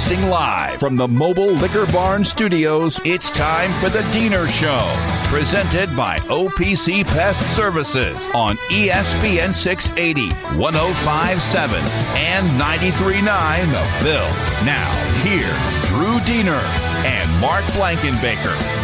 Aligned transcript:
Broadcasting 0.00 0.30
live 0.30 0.80
from 0.80 0.96
the 0.96 1.06
Mobile 1.06 1.50
Liquor 1.52 1.84
Barn 1.92 2.24
Studios, 2.24 2.98
it's 3.04 3.30
time 3.30 3.70
for 3.80 3.90
the 3.90 3.98
Deener 4.14 4.48
Show. 4.48 4.80
Presented 5.28 5.94
by 5.94 6.16
OPC 6.20 7.04
Pest 7.04 7.54
Services 7.54 8.26
on 8.32 8.56
ESPN 8.70 9.52
680, 9.52 10.30
1057, 10.58 11.80
and 12.16 12.46
939 12.58 13.68
The 13.68 13.88
Ville. 14.02 14.64
Now, 14.64 14.90
here's 15.22 15.88
Drew 15.90 16.18
Deener 16.20 16.62
and 17.04 17.40
Mark 17.40 17.64
Blankenbaker. 17.74 18.79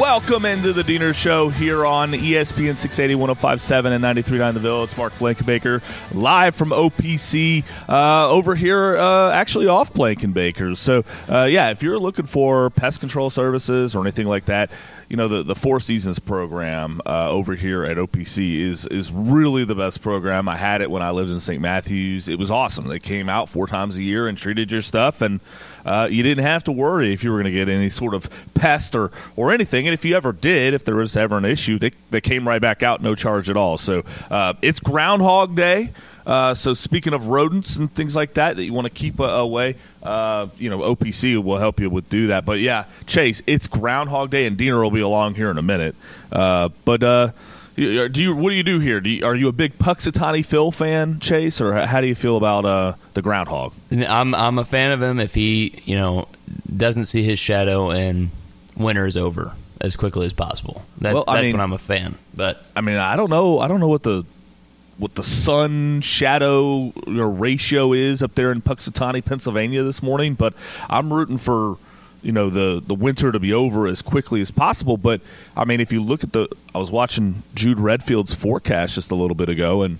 Welcome 0.00 0.46
into 0.46 0.72
the 0.72 0.82
Deener 0.82 1.14
Show 1.14 1.50
here 1.50 1.84
on 1.84 2.12
ESPN 2.12 2.78
680, 2.78 3.16
1057, 3.16 3.92
and 3.92 4.02
93.9 4.02 4.54
The 4.54 4.60
Ville. 4.60 4.84
It's 4.84 4.96
Mark 4.96 5.12
Blankenbaker 5.16 5.82
live 6.14 6.54
from 6.54 6.70
OPC 6.70 7.64
uh, 7.86 8.30
over 8.30 8.54
here, 8.54 8.96
uh, 8.96 9.30
actually 9.30 9.66
off 9.66 9.92
Blankenbaker. 9.92 10.74
So, 10.74 11.04
uh, 11.28 11.44
yeah, 11.44 11.68
if 11.68 11.82
you're 11.82 11.98
looking 11.98 12.24
for 12.24 12.70
pest 12.70 13.00
control 13.00 13.28
services 13.28 13.94
or 13.94 14.00
anything 14.00 14.26
like 14.26 14.46
that, 14.46 14.70
you 15.10 15.16
know 15.16 15.28
the 15.28 15.42
the 15.42 15.56
Four 15.56 15.80
Seasons 15.80 16.18
program 16.18 17.02
uh, 17.04 17.28
over 17.28 17.54
here 17.54 17.84
at 17.84 17.98
OPC 17.98 18.60
is 18.60 18.86
is 18.86 19.12
really 19.12 19.64
the 19.64 19.74
best 19.74 20.00
program. 20.00 20.48
I 20.48 20.56
had 20.56 20.80
it 20.80 20.90
when 20.90 21.02
I 21.02 21.10
lived 21.10 21.30
in 21.30 21.40
St. 21.40 21.60
Matthews. 21.60 22.28
It 22.28 22.38
was 22.38 22.50
awesome. 22.50 22.86
They 22.86 23.00
came 23.00 23.28
out 23.28 23.50
four 23.50 23.66
times 23.66 23.96
a 23.96 24.02
year 24.02 24.28
and 24.28 24.38
treated 24.38 24.70
your 24.72 24.82
stuff, 24.82 25.20
and 25.20 25.40
uh, 25.84 26.08
you 26.10 26.22
didn't 26.22 26.44
have 26.44 26.64
to 26.64 26.72
worry 26.72 27.12
if 27.12 27.24
you 27.24 27.30
were 27.30 27.36
going 27.42 27.52
to 27.52 27.58
get 27.58 27.68
any 27.68 27.90
sort 27.90 28.14
of 28.14 28.28
pest 28.54 28.94
or 28.94 29.10
or 29.36 29.52
anything. 29.52 29.86
And 29.86 29.94
if 29.94 30.04
you 30.04 30.16
ever 30.16 30.32
did, 30.32 30.74
if 30.74 30.84
there 30.84 30.96
was 30.96 31.16
ever 31.16 31.38
an 31.38 31.44
issue, 31.44 31.78
they 31.78 31.92
they 32.10 32.20
came 32.20 32.46
right 32.46 32.60
back 32.60 32.82
out, 32.82 33.02
no 33.02 33.14
charge 33.14 33.50
at 33.50 33.56
all. 33.56 33.78
So 33.78 34.04
uh, 34.30 34.54
it's 34.62 34.80
Groundhog 34.80 35.56
Day. 35.56 35.90
Uh, 36.26 36.54
so 36.54 36.74
speaking 36.74 37.12
of 37.14 37.28
rodents 37.28 37.76
and 37.76 37.92
things 37.92 38.14
like 38.14 38.34
that 38.34 38.56
that 38.56 38.64
you 38.64 38.72
want 38.72 38.84
to 38.84 38.92
keep 38.92 39.20
uh, 39.20 39.24
away, 39.24 39.76
uh, 40.02 40.46
you 40.58 40.70
know 40.70 40.78
OPC 40.78 41.42
will 41.42 41.58
help 41.58 41.80
you 41.80 41.88
with 41.90 42.08
do 42.08 42.28
that. 42.28 42.44
But 42.44 42.60
yeah, 42.60 42.84
Chase, 43.06 43.42
it's 43.46 43.66
Groundhog 43.66 44.30
Day, 44.30 44.46
and 44.46 44.56
Deener 44.56 44.82
will 44.82 44.90
be 44.90 45.00
along 45.00 45.34
here 45.34 45.50
in 45.50 45.58
a 45.58 45.62
minute. 45.62 45.94
Uh, 46.30 46.68
but 46.84 47.02
uh, 47.02 47.30
do 47.76 48.10
you 48.22 48.34
what 48.34 48.50
do 48.50 48.56
you 48.56 48.62
do 48.62 48.78
here? 48.78 49.00
Do 49.00 49.10
you, 49.10 49.24
are 49.24 49.34
you 49.34 49.48
a 49.48 49.52
big 49.52 49.78
Punxsutawney 49.78 50.44
Phil 50.44 50.70
fan, 50.72 51.20
Chase, 51.20 51.60
or 51.60 51.74
how 51.74 52.00
do 52.00 52.06
you 52.06 52.14
feel 52.14 52.36
about 52.36 52.64
uh, 52.64 52.94
the 53.14 53.22
groundhog? 53.22 53.72
I'm 53.90 54.34
I'm 54.34 54.58
a 54.58 54.64
fan 54.64 54.92
of 54.92 55.02
him 55.02 55.18
if 55.20 55.34
he 55.34 55.80
you 55.84 55.96
know 55.96 56.28
doesn't 56.74 57.06
see 57.06 57.22
his 57.22 57.38
shadow 57.38 57.90
and 57.90 58.30
winter 58.76 59.06
is 59.06 59.16
over 59.16 59.54
as 59.80 59.96
quickly 59.96 60.26
as 60.26 60.32
possible. 60.32 60.82
That, 60.98 61.14
Well, 61.14 61.24
that's 61.26 61.42
mean- 61.42 61.52
when 61.52 61.60
I'm 61.60 61.72
a 61.72 61.78
fan. 61.78 62.16
But 62.34 62.64
I 62.76 62.80
mean, 62.80 62.96
I 62.96 63.16
don't 63.16 63.30
know. 63.30 63.58
I 63.58 63.68
don't 63.68 63.80
know 63.80 63.88
what 63.88 64.02
the 64.02 64.24
what 64.98 65.14
the 65.14 65.24
sun 65.24 66.02
shadow 66.02 66.92
ratio 67.06 67.94
is 67.94 68.22
up 68.22 68.34
there 68.34 68.52
in 68.52 68.60
Punxsutawney, 68.60 69.24
Pennsylvania 69.24 69.82
this 69.82 70.02
morning, 70.02 70.34
but 70.34 70.52
I'm 70.90 71.10
rooting 71.12 71.38
for 71.38 71.78
you 72.22 72.32
know 72.32 72.50
the 72.50 72.82
the 72.84 72.94
winter 72.94 73.32
to 73.32 73.38
be 73.38 73.52
over 73.52 73.86
as 73.86 74.02
quickly 74.02 74.40
as 74.40 74.50
possible. 74.50 74.96
But 74.96 75.20
I 75.56 75.64
mean, 75.64 75.80
if 75.80 75.92
you 75.92 76.02
look 76.02 76.24
at 76.24 76.32
the, 76.32 76.48
I 76.74 76.78
was 76.78 76.90
watching 76.90 77.42
Jude 77.54 77.78
Redfield's 77.78 78.34
forecast 78.34 78.94
just 78.94 79.10
a 79.10 79.14
little 79.14 79.34
bit 79.34 79.48
ago, 79.48 79.82
and 79.82 79.98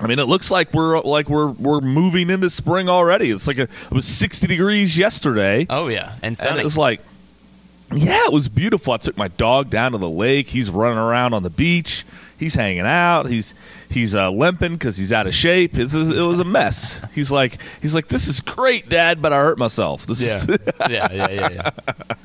I 0.00 0.06
mean, 0.06 0.18
it 0.18 0.24
looks 0.24 0.50
like 0.50 0.74
we're 0.74 1.00
like 1.00 1.28
we're 1.28 1.48
we're 1.48 1.80
moving 1.80 2.30
into 2.30 2.50
spring 2.50 2.88
already. 2.88 3.30
It's 3.30 3.46
like 3.46 3.58
a, 3.58 3.62
it 3.62 3.92
was 3.92 4.06
60 4.06 4.46
degrees 4.46 4.98
yesterday. 4.98 5.66
oh 5.70 5.88
yeah, 5.88 6.14
and 6.22 6.38
And 6.40 6.58
it 6.58 6.64
was 6.64 6.78
like, 6.78 7.00
yeah, 7.94 8.24
it 8.24 8.32
was 8.32 8.48
beautiful. 8.48 8.92
I 8.94 8.96
took 8.96 9.16
my 9.16 9.28
dog 9.28 9.70
down 9.70 9.92
to 9.92 9.98
the 9.98 10.08
lake. 10.08 10.48
He's 10.48 10.70
running 10.70 10.98
around 10.98 11.34
on 11.34 11.42
the 11.42 11.50
beach. 11.50 12.04
He's 12.38 12.54
hanging 12.54 12.80
out. 12.80 13.26
He's 13.26 13.54
he's 13.92 14.14
uh, 14.14 14.30
limping 14.30 14.72
because 14.72 14.96
he's 14.96 15.12
out 15.12 15.26
of 15.26 15.34
shape. 15.34 15.78
It's, 15.78 15.94
it 15.94 16.20
was 16.20 16.40
a 16.40 16.44
mess. 16.44 17.00
He's 17.14 17.30
like 17.30 17.58
he's 17.80 17.94
like 17.94 18.08
this 18.08 18.28
is 18.28 18.40
great, 18.40 18.88
Dad, 18.88 19.22
but 19.22 19.32
I 19.32 19.36
hurt 19.36 19.58
myself. 19.58 20.06
This 20.06 20.20
yeah. 20.20 20.36
is 20.36 20.48
yeah, 20.90 21.12
yeah, 21.12 21.30
yeah, 21.30 21.48
yeah. 21.50 21.70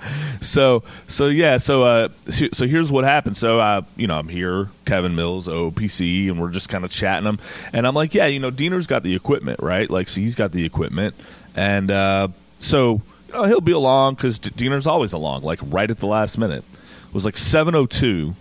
so 0.41 0.83
so 1.07 1.27
yeah 1.27 1.57
so 1.57 1.83
uh 1.83 2.09
so, 2.29 2.47
so 2.53 2.67
here's 2.67 2.91
what 2.91 3.03
happened 3.03 3.35
so 3.35 3.59
uh 3.59 3.81
you 3.95 4.07
know 4.07 4.17
i'm 4.17 4.27
here 4.27 4.69
kevin 4.85 5.15
mills 5.15 5.47
opc 5.47 6.29
and 6.29 6.39
we're 6.39 6.51
just 6.51 6.69
kind 6.69 6.85
of 6.85 6.91
chatting 6.91 7.27
him 7.27 7.39
and 7.73 7.87
i'm 7.87 7.93
like 7.93 8.13
yeah 8.13 8.25
you 8.25 8.39
know 8.39 8.51
deener's 8.51 8.87
got 8.87 9.03
the 9.03 9.15
equipment 9.15 9.59
right 9.61 9.89
like 9.89 10.07
so 10.07 10.21
he's 10.21 10.35
got 10.35 10.51
the 10.51 10.65
equipment 10.65 11.13
and 11.55 11.91
uh 11.91 12.27
so 12.59 13.01
you 13.27 13.33
know, 13.33 13.43
he'll 13.43 13.61
be 13.61 13.71
along 13.71 14.15
because 14.15 14.39
deener's 14.39 14.87
always 14.87 15.13
along 15.13 15.43
like 15.43 15.59
right 15.63 15.89
at 15.91 15.97
the 15.97 16.07
last 16.07 16.37
minute 16.37 16.63
it 17.07 17.13
was 17.13 17.25
like 17.25 17.37
702 17.37 18.33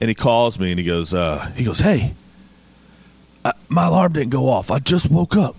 and 0.00 0.08
he 0.08 0.14
calls 0.14 0.58
me 0.58 0.70
and 0.70 0.78
he 0.78 0.86
goes 0.86 1.14
uh 1.14 1.38
he 1.56 1.64
goes 1.64 1.80
hey 1.80 2.14
uh, 3.44 3.52
my 3.68 3.86
alarm 3.86 4.12
didn't 4.12 4.30
go 4.30 4.48
off 4.48 4.70
i 4.70 4.78
just 4.78 5.10
woke 5.10 5.36
up 5.36 5.56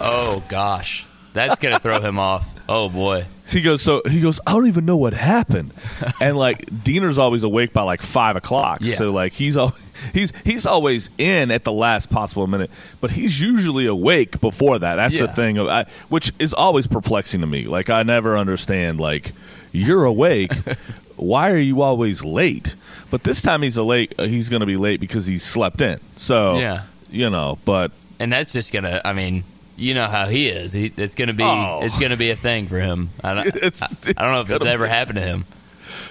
Oh 0.00 0.44
gosh, 0.48 1.06
that's 1.32 1.58
gonna 1.58 1.80
throw 1.80 2.00
him 2.00 2.20
off. 2.20 2.48
Oh 2.68 2.88
boy. 2.88 3.24
He 3.48 3.62
goes, 3.62 3.82
so 3.82 4.00
he 4.08 4.20
goes, 4.20 4.38
I 4.46 4.52
don't 4.52 4.68
even 4.68 4.84
know 4.86 4.96
what 4.96 5.12
happened, 5.12 5.72
and 6.20 6.36
like 6.38 6.66
Deener's 6.66 7.18
always 7.18 7.42
awake 7.42 7.72
by 7.72 7.82
like 7.82 8.00
five 8.00 8.36
o'clock, 8.36 8.78
Yeah. 8.80 8.94
so 8.94 9.10
like 9.10 9.32
he's 9.32 9.56
al- 9.56 9.74
he's 10.14 10.32
he's 10.44 10.66
always 10.66 11.10
in 11.18 11.50
at 11.50 11.64
the 11.64 11.72
last 11.72 12.10
possible 12.10 12.46
minute, 12.46 12.70
but 13.00 13.10
he's 13.10 13.40
usually 13.40 13.86
awake 13.86 14.40
before 14.40 14.78
that. 14.78 14.94
That's 14.94 15.18
the 15.18 15.26
thing, 15.26 15.58
of, 15.58 15.66
I, 15.66 15.86
which 16.10 16.32
is 16.38 16.54
always 16.54 16.86
perplexing 16.86 17.40
to 17.40 17.46
me. 17.48 17.64
Like 17.64 17.90
I 17.90 18.04
never 18.04 18.38
understand. 18.38 19.00
Like 19.00 19.32
you're 19.72 20.04
awake, 20.04 20.52
why 21.16 21.50
are 21.50 21.58
you 21.58 21.82
always 21.82 22.22
late? 22.24 22.72
But 23.10 23.24
this 23.24 23.42
time 23.42 23.62
he's 23.62 23.78
a 23.78 23.82
late. 23.82 24.14
He's 24.20 24.48
going 24.48 24.60
to 24.60 24.66
be 24.66 24.76
late 24.76 25.00
because 25.00 25.26
he 25.26 25.38
slept 25.38 25.80
in. 25.80 25.98
So 26.16 26.58
Yeah. 26.58 26.82
You 27.10 27.30
know, 27.30 27.58
but 27.64 27.92
And 28.18 28.32
that's 28.32 28.52
just 28.52 28.72
gonna. 28.72 29.00
I 29.04 29.12
mean, 29.12 29.44
you 29.76 29.94
know 29.94 30.06
how 30.06 30.26
he 30.26 30.48
is. 30.48 30.72
He, 30.72 30.92
it's 30.96 31.14
gonna 31.14 31.34
be. 31.34 31.44
Oh. 31.44 31.80
It's 31.82 31.98
gonna 31.98 32.16
be 32.16 32.30
a 32.30 32.36
thing 32.36 32.66
for 32.66 32.78
him. 32.78 33.10
I 33.22 33.34
don't, 33.34 33.46
It's- 33.56 33.82
I, 33.82 33.86
I 34.16 34.22
don't 34.24 34.32
know 34.32 34.40
if 34.40 34.50
it's 34.50 34.64
ever 34.64 34.84
be- 34.84 34.90
happened 34.90 35.16
to 35.16 35.22
him. 35.22 35.44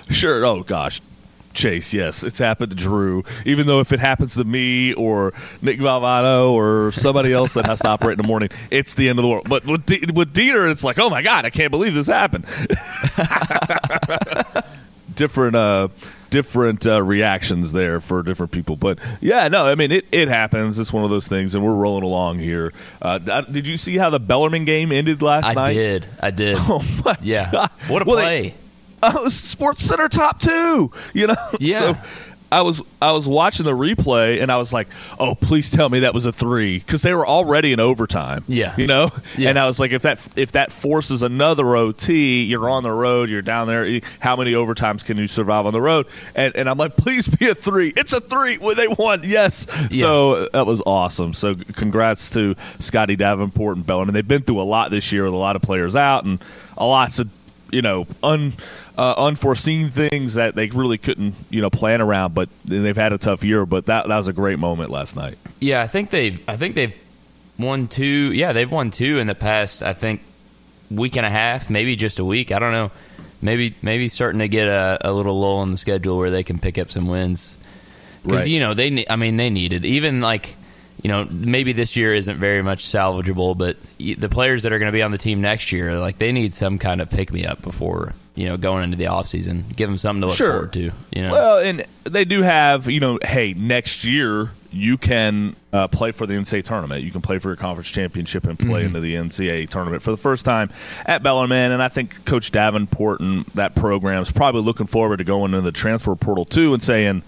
Sure. 0.09 0.45
Oh 0.45 0.63
gosh. 0.63 1.01
Chase, 1.53 1.91
yes, 1.91 2.23
it's 2.23 2.37
happened 2.37 2.69
to 2.69 2.75
Drew. 2.75 3.23
Even 3.43 3.65
though 3.65 3.79
if 3.79 3.91
it 3.91 3.99
happens 3.99 4.35
to 4.35 4.43
me 4.43 4.93
or 4.93 5.33
Nick 5.63 5.79
Valvano 5.79 6.51
or 6.51 6.91
somebody 6.91 7.33
else 7.33 7.55
that 7.55 7.65
has 7.65 7.79
to 7.79 7.87
operate 7.87 8.19
in 8.19 8.21
the 8.21 8.27
morning, 8.27 8.49
it's 8.69 8.93
the 8.93 9.09
end 9.09 9.17
of 9.17 9.23
the 9.23 9.29
world. 9.29 9.49
But 9.49 9.65
with, 9.65 9.83
D- 9.87 10.05
with 10.13 10.35
Dieter, 10.35 10.69
it's 10.69 10.83
like, 10.83 10.99
oh 10.99 11.09
my 11.09 11.23
god, 11.23 11.45
I 11.45 11.49
can't 11.49 11.71
believe 11.71 11.95
this 11.95 12.05
happened. 12.05 12.45
different, 15.15 15.55
uh, 15.55 15.87
different 16.29 16.85
uh, 16.87 17.01
reactions 17.01 17.71
there 17.71 17.99
for 17.99 18.23
different 18.23 18.51
people. 18.51 18.75
But 18.75 18.99
yeah, 19.21 19.47
no, 19.47 19.65
I 19.65 19.75
mean 19.75 19.91
it, 19.91 20.05
it 20.11 20.27
happens. 20.27 20.79
It's 20.79 20.91
one 20.93 21.03
of 21.03 21.09
those 21.09 21.27
things, 21.27 21.55
and 21.55 21.63
we're 21.65 21.73
rolling 21.73 22.03
along 22.03 22.39
here. 22.39 22.73
Uh, 23.01 23.17
did 23.41 23.67
you 23.67 23.77
see 23.77 23.97
how 23.97 24.09
the 24.09 24.19
Bellarmine 24.19 24.65
game 24.65 24.91
ended 24.91 25.21
last 25.21 25.45
I 25.47 25.53
night? 25.53 25.69
I 25.69 25.73
did. 25.73 26.05
I 26.21 26.31
did. 26.31 26.57
Oh 26.69 26.83
my 27.05 27.15
yeah. 27.21 27.51
God. 27.51 27.69
What 27.87 28.01
a 28.01 28.05
Well, 28.05 28.17
they- 28.17 28.49
play. 28.51 28.53
oh, 29.03 29.27
Sports 29.29 29.83
Center 29.83 30.09
top 30.09 30.39
two. 30.39 30.91
You 31.13 31.27
know, 31.27 31.35
Yeah. 31.59 31.93
So, 31.93 32.01
I 32.51 32.61
was 32.61 32.81
I 33.01 33.11
was 33.11 33.27
watching 33.27 33.65
the 33.65 33.71
replay 33.71 34.41
and 34.41 34.51
I 34.51 34.57
was 34.57 34.71
like, 34.71 34.87
"Oh, 35.19 35.35
please 35.35 35.69
tell 35.69 35.89
me 35.89 36.01
that 36.01 36.13
was 36.13 36.25
a 36.25 36.31
three 36.31 36.79
because 36.79 37.01
they 37.01 37.13
were 37.13 37.27
already 37.27 37.73
in 37.73 37.79
overtime." 37.79 38.43
Yeah. 38.47 38.73
you 38.77 38.87
know. 38.87 39.11
Yeah. 39.37 39.49
And 39.49 39.59
I 39.59 39.67
was 39.67 39.79
like, 39.79 39.91
if 39.91 40.03
that 40.03 40.25
if 40.35 40.53
that 40.53 40.71
forces 40.71 41.23
another 41.23 41.75
OT, 41.75 42.43
you're 42.43 42.69
on 42.69 42.83
the 42.83 42.91
road, 42.91 43.29
you're 43.29 43.41
down 43.41 43.67
there. 43.67 44.01
How 44.19 44.35
many 44.35 44.53
overtimes 44.53 45.03
can 45.03 45.17
you 45.17 45.27
survive 45.27 45.65
on 45.65 45.73
the 45.73 45.81
road? 45.81 46.07
And 46.35 46.55
and 46.55 46.69
I'm 46.69 46.77
like, 46.77 46.95
please 46.95 47.27
be 47.27 47.49
a 47.49 47.55
three. 47.55 47.93
It's 47.95 48.13
a 48.13 48.21
three. 48.21 48.57
Well, 48.57 48.75
they 48.75 48.87
won. 48.87 49.21
Yes. 49.23 49.67
Yeah. 49.91 50.01
So 50.01 50.49
that 50.53 50.65
was 50.65 50.81
awesome. 50.85 51.33
So 51.33 51.53
congrats 51.53 52.29
to 52.31 52.55
Scotty 52.79 53.15
Davenport 53.15 53.77
and 53.77 53.85
Bellin. 53.85 54.07
And 54.09 54.15
they've 54.15 54.27
been 54.27 54.41
through 54.41 54.61
a 54.61 54.63
lot 54.63 54.89
this 54.91 55.11
year 55.11 55.25
with 55.25 55.33
a 55.33 55.37
lot 55.37 55.55
of 55.55 55.61
players 55.61 55.95
out 55.95 56.23
and 56.23 56.41
a 56.77 56.85
lots 56.85 57.19
of 57.19 57.29
you 57.71 57.81
know 57.81 58.07
un 58.23 58.53
uh, 58.97 59.13
unforeseen 59.17 59.89
things 59.89 60.33
that 60.35 60.55
they 60.55 60.67
really 60.67 60.97
couldn't 60.97 61.35
you 61.49 61.61
know 61.61 61.69
plan 61.69 62.01
around. 62.01 62.33
But 62.33 62.49
they've 62.65 62.95
had 62.95 63.13
a 63.13 63.17
tough 63.17 63.43
year. 63.43 63.65
But 63.65 63.85
that 63.85 64.07
that 64.07 64.17
was 64.17 64.27
a 64.27 64.33
great 64.33 64.59
moment 64.59 64.89
last 64.89 65.15
night. 65.15 65.37
Yeah, 65.59 65.81
I 65.81 65.87
think 65.87 66.09
they've 66.09 66.43
I 66.49 66.57
think 66.57 66.75
they've 66.75 66.95
won 67.59 67.87
two. 67.87 68.33
Yeah, 68.33 68.53
they've 68.53 68.71
won 68.71 68.91
two 68.91 69.19
in 69.19 69.27
the 69.27 69.35
past. 69.35 69.83
I 69.83 69.93
think 69.93 70.21
week 70.89 71.17
and 71.17 71.25
a 71.25 71.29
half, 71.29 71.69
maybe 71.69 71.95
just 71.95 72.19
a 72.19 72.25
week. 72.25 72.51
I 72.51 72.59
don't 72.59 72.71
know. 72.71 72.91
Maybe 73.41 73.75
maybe 73.81 74.07
starting 74.07 74.39
to 74.39 74.47
get 74.47 74.67
a, 74.67 74.97
a 75.01 75.13
little 75.13 75.39
lull 75.39 75.61
in 75.63 75.69
the 75.71 75.77
schedule 75.77 76.17
where 76.17 76.31
they 76.31 76.43
can 76.43 76.57
pick 76.59 76.77
up 76.77 76.89
some 76.89 77.07
wins. 77.07 77.57
Because 78.23 78.41
Right. 78.41 78.49
you 78.49 78.59
know 78.59 78.73
they, 78.73 79.05
I 79.09 79.15
mean, 79.15 79.35
they 79.35 79.49
needed 79.49 79.85
even 79.85 80.21
like 80.21 80.55
you 81.03 81.07
know 81.09 81.27
maybe 81.29 81.71
this 81.71 81.95
year 81.95 82.13
isn't 82.15 82.37
very 82.37 82.63
much 82.63 82.83
salvageable, 82.83 83.55
but 83.55 83.77
the 83.99 84.27
players 84.27 84.63
that 84.63 84.71
are 84.73 84.79
going 84.79 84.91
to 84.91 84.95
be 84.95 85.03
on 85.03 85.11
the 85.11 85.17
team 85.19 85.39
next 85.39 85.71
year, 85.71 85.99
like 85.99 86.17
they 86.17 86.31
need 86.31 86.53
some 86.55 86.79
kind 86.79 86.99
of 86.99 87.09
pick 87.11 87.31
me 87.31 87.45
up 87.45 87.61
before 87.61 88.13
you 88.37 88.45
know 88.47 88.55
going 88.55 88.83
into 88.85 88.95
the 88.97 89.07
off 89.07 89.27
season. 89.27 89.65
Give 89.75 89.89
them 89.89 89.97
something 89.97 90.21
to 90.21 90.27
look 90.27 90.37
Sure. 90.37 90.51
forward 90.53 90.73
to. 90.73 90.91
You 91.11 91.21
know, 91.23 91.31
Well, 91.33 91.57
and 91.59 91.85
they 92.05 92.23
do 92.23 92.41
have, 92.43 92.87
you 92.89 92.99
know, 93.01 93.19
hey, 93.25 93.53
next 93.53 94.05
year 94.05 94.49
you 94.71 94.97
can 94.97 95.55
uh, 95.73 95.87
play 95.87 96.11
for 96.11 96.27
the 96.27 96.33
NCAA 96.35 96.61
tournament. 96.63 97.01
You 97.03 97.09
can 97.11 97.21
play 97.21 97.39
for 97.39 97.47
your 97.49 97.55
conference 97.55 97.87
championship 97.89 98.43
and 98.45 98.59
play 98.59 98.83
into 98.85 98.99
the 98.99 99.15
NCAA 99.15 99.67
tournament 99.69 100.03
for 100.03 100.11
the 100.11 100.17
first 100.17 100.45
time 100.45 100.69
at 101.05 101.23
Bellarmine. 101.23 101.71
And 101.71 101.81
I 101.81 101.87
think 101.87 102.25
Coach 102.25 102.51
Davenport 102.51 103.21
and 103.21 103.43
that 103.55 103.75
program 103.75 104.21
is 104.21 104.29
probably 104.29 104.61
looking 104.61 104.85
forward 104.85 105.17
to 105.17 105.23
going 105.23 105.53
into 105.53 105.61
the 105.61 105.71
transfer 105.71 106.15
portal 106.15 106.45
too 106.45 106.73
and 106.73 106.83
saying 106.83 107.23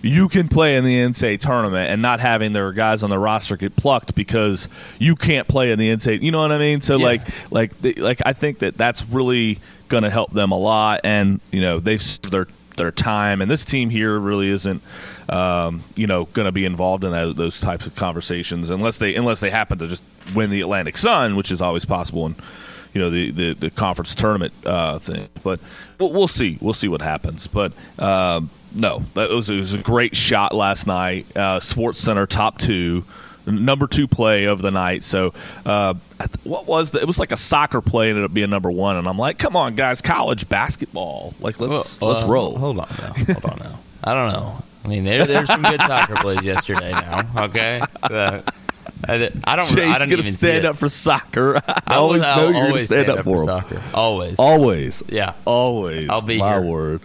you 0.00 0.28
can 0.28 0.48
play 0.48 0.76
in 0.76 0.84
the 0.84 0.96
NCAA 0.96 1.38
tournament 1.40 1.90
and 1.90 2.00
not 2.00 2.20
having 2.20 2.52
their 2.52 2.72
guys 2.72 3.02
on 3.02 3.10
the 3.10 3.18
roster 3.18 3.56
get 3.56 3.74
plucked 3.76 4.14
because 4.14 4.68
you 4.98 5.16
can't 5.16 5.46
play 5.48 5.72
in 5.72 5.78
the 5.78 5.90
NCAA. 5.90 6.22
You 6.22 6.30
know 6.30 6.40
what 6.40 6.52
I 6.52 6.58
mean? 6.58 6.80
So 6.80 6.96
Yeah. 6.96 7.04
like, 7.06 7.20
like, 7.50 7.98
like 7.98 8.22
I 8.24 8.32
think 8.32 8.60
that 8.60 8.76
that's 8.78 9.04
really 9.08 9.58
going 9.88 10.02
to 10.02 10.10
help 10.10 10.32
them 10.32 10.52
a 10.52 10.58
lot. 10.58 11.00
And 11.04 11.40
you 11.50 11.60
know, 11.60 11.80
they 11.80 11.98
served 11.98 12.30
their 12.30 12.46
their 12.76 12.90
time, 12.90 13.40
and 13.40 13.50
this 13.50 13.64
team 13.64 13.88
here 13.88 14.18
really 14.18 14.48
isn't, 14.48 14.82
um, 15.30 15.82
you 15.94 16.06
know, 16.06 16.24
going 16.24 16.44
to 16.44 16.52
be 16.52 16.66
involved 16.66 17.04
in 17.04 17.12
that, 17.12 17.34
those 17.34 17.58
types 17.58 17.86
of 17.86 17.96
conversations 17.96 18.70
unless 18.70 18.98
they 18.98 19.14
unless 19.14 19.40
they 19.40 19.50
happen 19.50 19.78
to 19.78 19.88
just 19.88 20.04
win 20.34 20.50
the 20.50 20.60
Atlantic 20.60 20.96
Sun, 20.96 21.36
which 21.36 21.50
is 21.50 21.62
always 21.62 21.84
possible 21.84 22.26
in, 22.26 22.34
you 22.92 23.00
know, 23.00 23.10
the 23.10 23.30
the, 23.30 23.52
the 23.54 23.70
conference 23.70 24.14
tournament 24.14 24.52
uh, 24.64 24.98
thing. 24.98 25.28
But 25.42 25.60
we'll, 25.98 26.12
we'll 26.12 26.28
see, 26.28 26.58
we'll 26.60 26.74
see 26.74 26.88
what 26.88 27.00
happens. 27.00 27.46
But 27.46 27.72
um, 27.98 28.50
no, 28.74 29.02
that 29.14 29.30
was, 29.30 29.50
was 29.50 29.74
a 29.74 29.78
great 29.78 30.14
shot 30.14 30.54
last 30.54 30.86
night. 30.86 31.34
Uh, 31.34 31.60
Sports 31.60 31.98
Center 31.98 32.26
top 32.26 32.58
two. 32.58 33.04
Number 33.46 33.86
two 33.86 34.08
play 34.08 34.44
of 34.44 34.60
the 34.60 34.70
night. 34.70 35.02
So, 35.04 35.32
uh, 35.64 35.94
what 36.44 36.66
was 36.66 36.90
the, 36.90 37.00
it? 37.00 37.06
Was 37.06 37.18
like 37.18 37.32
a 37.32 37.36
soccer 37.36 37.80
play 37.80 38.08
ended 38.10 38.24
up 38.24 38.34
being 38.34 38.50
number 38.50 38.70
one, 38.70 38.96
and 38.96 39.08
I'm 39.08 39.18
like, 39.18 39.38
come 39.38 39.54
on, 39.56 39.74
guys, 39.76 40.00
college 40.00 40.48
basketball. 40.48 41.34
Like, 41.40 41.60
let's 41.60 42.00
Well, 42.00 42.10
let's 42.12 42.24
uh, 42.24 42.28
roll. 42.28 42.56
Hold 42.58 42.80
on 42.80 42.88
now. 42.98 43.12
Hold 43.12 43.44
on 43.44 43.58
now. 43.60 43.78
I 44.02 44.14
don't 44.14 44.32
know. 44.32 44.62
I 44.84 44.88
mean, 44.88 45.04
there, 45.04 45.26
there's 45.26 45.46
some 45.48 45.62
good 45.62 45.80
soccer 45.80 46.14
plays 46.20 46.44
yesterday. 46.44 46.90
Now, 46.92 47.44
okay. 47.44 47.80
Uh, 48.02 48.40
I, 49.06 49.30
I 49.44 49.56
don't. 49.56 49.68
Jay's 49.68 49.94
I 49.94 49.98
don't 49.98 50.12
even 50.12 50.24
stand 50.24 50.64
up 50.64 50.76
for 50.76 50.88
soccer. 50.88 51.56
I 51.68 51.82
I 51.86 51.94
always 51.96 52.22
know 52.22 52.28
I'll 52.28 52.52
you're 52.52 52.66
always 52.68 52.88
stand, 52.88 53.08
up 53.08 53.24
for 53.24 53.38
soccer. 53.38 53.82
Always. 53.94 54.38
Always, 54.38 55.02
Yeah. 55.08 55.34
always. 55.44 56.08
I'll 56.08 56.22
be 56.22 56.38
my 56.38 56.54
here. 56.60 56.62
word. 56.62 57.00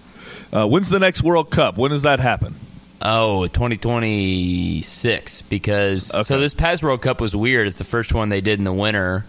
Uh, 0.53 0.67
when's 0.67 0.89
the 0.89 0.99
next 0.99 1.23
World 1.23 1.49
Cup? 1.49 1.77
When 1.77 1.91
does 1.91 2.03
that 2.03 2.19
happen? 2.19 2.55
Oh, 3.03 3.47
2026 3.47 5.41
because 5.43 6.27
so 6.27 6.39
this 6.39 6.53
past 6.53 6.83
World 6.83 7.01
Cup 7.01 7.19
was 7.21 7.35
weird. 7.35 7.67
It's 7.67 7.77
the 7.77 7.83
first 7.83 8.13
one 8.13 8.29
they 8.29 8.41
did 8.41 8.59
in 8.59 8.65
the 8.65 8.73
winter 8.73 9.25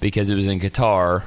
because 0.00 0.30
it 0.30 0.34
was 0.34 0.46
in 0.46 0.60
Qatar. 0.60 1.24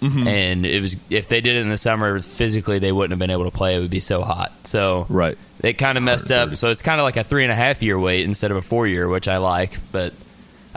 Mm-hmm. 0.00 0.26
And 0.26 0.66
it 0.66 0.82
was 0.82 0.96
if 1.10 1.28
they 1.28 1.40
did 1.40 1.54
it 1.56 1.60
in 1.60 1.68
the 1.68 1.76
summer, 1.76 2.20
physically 2.20 2.78
they 2.80 2.90
wouldn't 2.90 3.12
have 3.12 3.18
been 3.20 3.30
able 3.30 3.44
to 3.44 3.56
play. 3.56 3.76
It 3.76 3.80
would 3.80 3.90
be 3.90 4.00
so 4.00 4.22
hot. 4.22 4.52
So 4.66 5.06
Right. 5.08 5.38
it 5.62 5.74
kind 5.74 5.96
of 5.96 6.02
messed 6.04 6.30
up. 6.32 6.56
So 6.56 6.70
it's 6.70 6.82
kind 6.82 7.00
of 7.00 7.04
like 7.04 7.16
a 7.16 7.22
three 7.24 7.44
and 7.44 7.52
a 7.52 7.54
half 7.56 7.82
year 7.82 7.98
wait 7.98 8.24
instead 8.24 8.50
of 8.50 8.56
a 8.56 8.62
four 8.62 8.86
year, 8.88 9.08
which 9.08 9.28
I 9.28 9.36
like. 9.36 9.78
But 9.92 10.12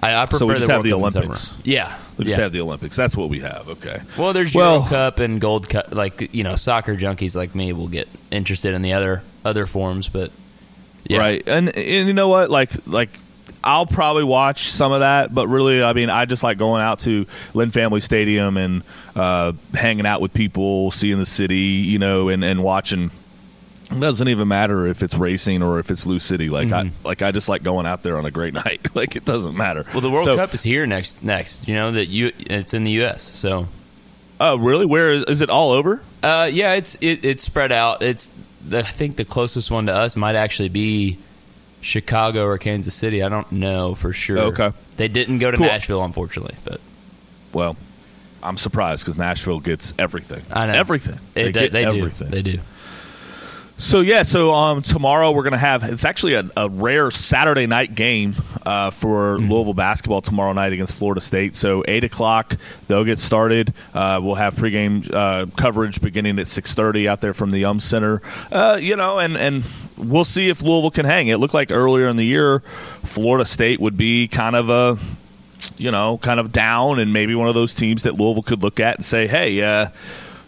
I, 0.02 0.14
I 0.16 0.26
prefer 0.28 0.46
we 0.46 0.54
just 0.56 0.68
the 0.68 0.74
have 0.74 0.84
the 0.84 0.94
Olympics. 0.94 1.54
Yeah, 1.64 1.98
We 2.18 2.26
just 2.26 2.38
yeah. 2.38 2.44
have 2.44 2.52
the 2.52 2.62
Olympics. 2.62 2.96
That's 2.96 3.16
what 3.18 3.30
we 3.30 3.40
have. 3.40 3.68
Okay. 3.68 4.00
Well, 4.18 4.34
there's 4.34 4.54
Well- 4.54 4.76
Euro 4.80 4.90
Cup 4.90 5.20
and 5.20 5.42
Gold 5.42 5.70
Cup. 5.70 5.96
Like 5.96 6.34
you 6.36 6.44
know, 6.44 6.56
soccer 6.56 6.96
junkies 6.96 7.36
like 7.36 7.56
me 7.56 7.74
will 7.74 7.88
get 7.88 8.08
interested 8.30 8.76
in 8.76 8.84
the 8.84 8.94
other 8.94 9.24
other 9.44 9.66
forms, 9.66 10.08
but 10.08 10.32
yeah. 11.06 11.20
Right. 11.20 11.44
And 11.48 11.70
and 11.76 12.08
you 12.08 12.14
know 12.14 12.28
what? 12.28 12.50
Like 12.50 12.72
like 12.88 13.10
I'll 13.64 13.86
probably 13.88 14.24
watch 14.24 14.70
some 14.70 14.92
of 14.92 15.00
that, 15.00 15.34
but 15.34 15.48
really, 15.48 15.82
I 15.82 15.94
mean, 15.94 16.10
I 16.12 16.26
just 16.26 16.44
like 16.44 16.58
going 16.60 16.84
out 16.84 17.00
to 17.00 17.26
Lynn 17.56 17.72
Family 17.72 18.00
Stadium 18.00 18.58
and 18.58 18.84
uh, 19.16 19.54
hanging 19.74 20.06
out 20.06 20.22
with 20.22 20.34
people, 20.34 20.92
seeing 20.92 21.18
the 21.18 21.26
city, 21.26 21.58
you 21.58 21.98
know, 21.98 22.30
and, 22.30 22.44
and 22.44 22.64
watching. 22.64 23.10
It 23.92 24.00
doesn't 24.00 24.28
even 24.28 24.48
matter 24.48 24.88
if 24.88 25.04
it's 25.04 25.14
racing 25.16 25.62
or 25.64 25.78
if 25.80 25.90
it's 25.92 26.06
Lou 26.08 26.18
City. 26.20 26.50
Like 26.50 26.72
I 26.72 26.90
like 27.04 27.22
I 27.22 27.32
just 27.32 27.48
like 27.50 27.62
going 27.64 27.86
out 27.86 28.02
there 28.04 28.18
on 28.18 28.26
a 28.26 28.32
great 28.32 28.54
night. 28.66 28.96
like 28.96 29.16
it 29.16 29.26
doesn't 29.26 29.56
matter. 29.56 29.82
Mm-hmm. 29.84 29.92
Well, 29.94 30.02
the 30.02 30.10
World 30.12 30.26
So- 30.26 30.36
Cup 30.36 30.54
is 30.54 30.64
here 30.64 30.86
next. 30.88 31.24
Next, 31.24 31.68
you 31.68 31.74
know 31.76 31.92
that 31.92 32.08
you 32.08 32.32
it's 32.40 32.74
in 32.74 32.84
the 32.84 32.92
U.S. 32.92 33.22
So, 33.24 33.68
Oh, 34.40 34.58
really? 34.58 34.86
Where 34.86 35.12
is, 35.12 35.24
is 35.26 35.42
it 35.42 35.50
all 35.50 35.72
over? 35.72 36.02
uh, 36.24 36.50
yeah, 36.52 36.74
it's 36.74 36.96
it, 36.96 37.24
it's 37.24 37.44
spread 37.44 37.72
out. 37.72 38.02
It's 38.02 38.28
the, 38.30 38.42
I 38.72 38.82
think 38.82 39.16
the 39.16 39.26
closest 39.26 39.70
one 39.72 39.86
to 39.88 39.94
us 39.94 40.16
might 40.16 40.36
actually 40.36 40.70
be 40.70 41.18
Chicago 41.82 42.46
or 42.46 42.58
Kansas 42.58 42.94
City. 42.94 43.22
I 43.24 43.30
don't 43.30 43.52
know 43.52 43.94
for 43.96 44.12
sure. 44.14 44.40
Okay. 44.40 44.72
they 44.98 45.08
didn't 45.08 45.40
go 45.40 45.52
to 45.52 45.58
Cool. 45.58 45.68
Nashville, 45.68 46.04
unfortunately, 46.04 46.56
but 46.64 46.82
Well, 47.54 47.76
I'm 48.42 48.58
surprised 48.58 49.04
because 49.04 49.18
Nashville 49.18 49.60
gets 49.60 49.94
everything. 50.00 50.42
I 50.52 50.68
know 50.68 50.74
everything. 50.74 51.20
It, 51.36 51.44
they 51.46 51.52
get 51.52 51.72
they 51.72 51.86
everything. 51.86 52.30
do. 52.30 52.36
They 52.36 52.42
do. 52.42 52.60
So 53.78 54.00
yeah, 54.00 54.24
so 54.24 54.54
um, 54.54 54.82
tomorrow 54.82 55.32
we're 55.32 55.44
gonna 55.44 55.58
have 55.58 55.84
it's 55.84 56.06
actually 56.06 56.36
a, 56.36 56.50
a 56.56 56.70
rare 56.70 57.12
Saturday 57.12 57.68
night 57.68 57.94
game 57.94 58.36
uh, 58.66 58.90
for 58.90 59.38
Louisville 59.38 59.74
basketball 59.74 60.22
tomorrow 60.22 60.54
night 60.54 60.72
against 60.72 60.94
Florida 60.94 61.20
State. 61.20 61.58
So 61.58 61.84
eight 61.86 62.06
o'clock 62.06 62.56
they'll 62.88 63.04
get 63.04 63.20
started. 63.20 63.74
Uh, 63.94 64.22
we'll 64.24 64.36
have 64.36 64.56
pregame 64.56 65.14
uh, 65.14 65.48
coverage 65.58 66.02
beginning 66.02 66.40
at 66.40 66.48
six 66.48 66.74
thirty 66.74 67.10
out 67.10 67.20
there 67.20 67.34
from 67.34 67.52
the 67.52 67.66
Um 67.66 67.82
Center. 67.82 68.22
Uh, 68.50 68.80
you 68.82 68.96
know, 68.96 69.20
and 69.20 69.36
and 69.36 69.66
we'll 69.98 70.26
see 70.26 70.48
if 70.48 70.62
Louisville 70.62 70.92
can 70.92 71.06
hang. 71.06 71.28
It 71.28 71.38
looked 71.38 71.54
like 71.54 71.70
earlier 71.70 72.08
in 72.08 72.16
the 72.16 72.26
year 72.26 72.60
Florida 73.04 73.46
State 73.46 73.82
would 73.82 73.98
be 73.98 74.30
kind 74.30 74.56
of 74.56 74.70
a 74.70 74.98
you 75.78 75.92
know, 75.92 76.18
kind 76.18 76.40
of 76.40 76.52
down 76.52 77.00
and 77.00 77.12
maybe 77.12 77.36
one 77.36 77.48
of 77.48 77.56
those 77.56 77.74
teams 77.74 78.04
that 78.04 78.16
Louisville 78.16 78.44
could 78.44 78.62
look 78.62 78.80
at 78.80 78.98
and 78.98 79.06
say, 79.06 79.28
hey, 79.28 79.62
uh, 79.62 79.90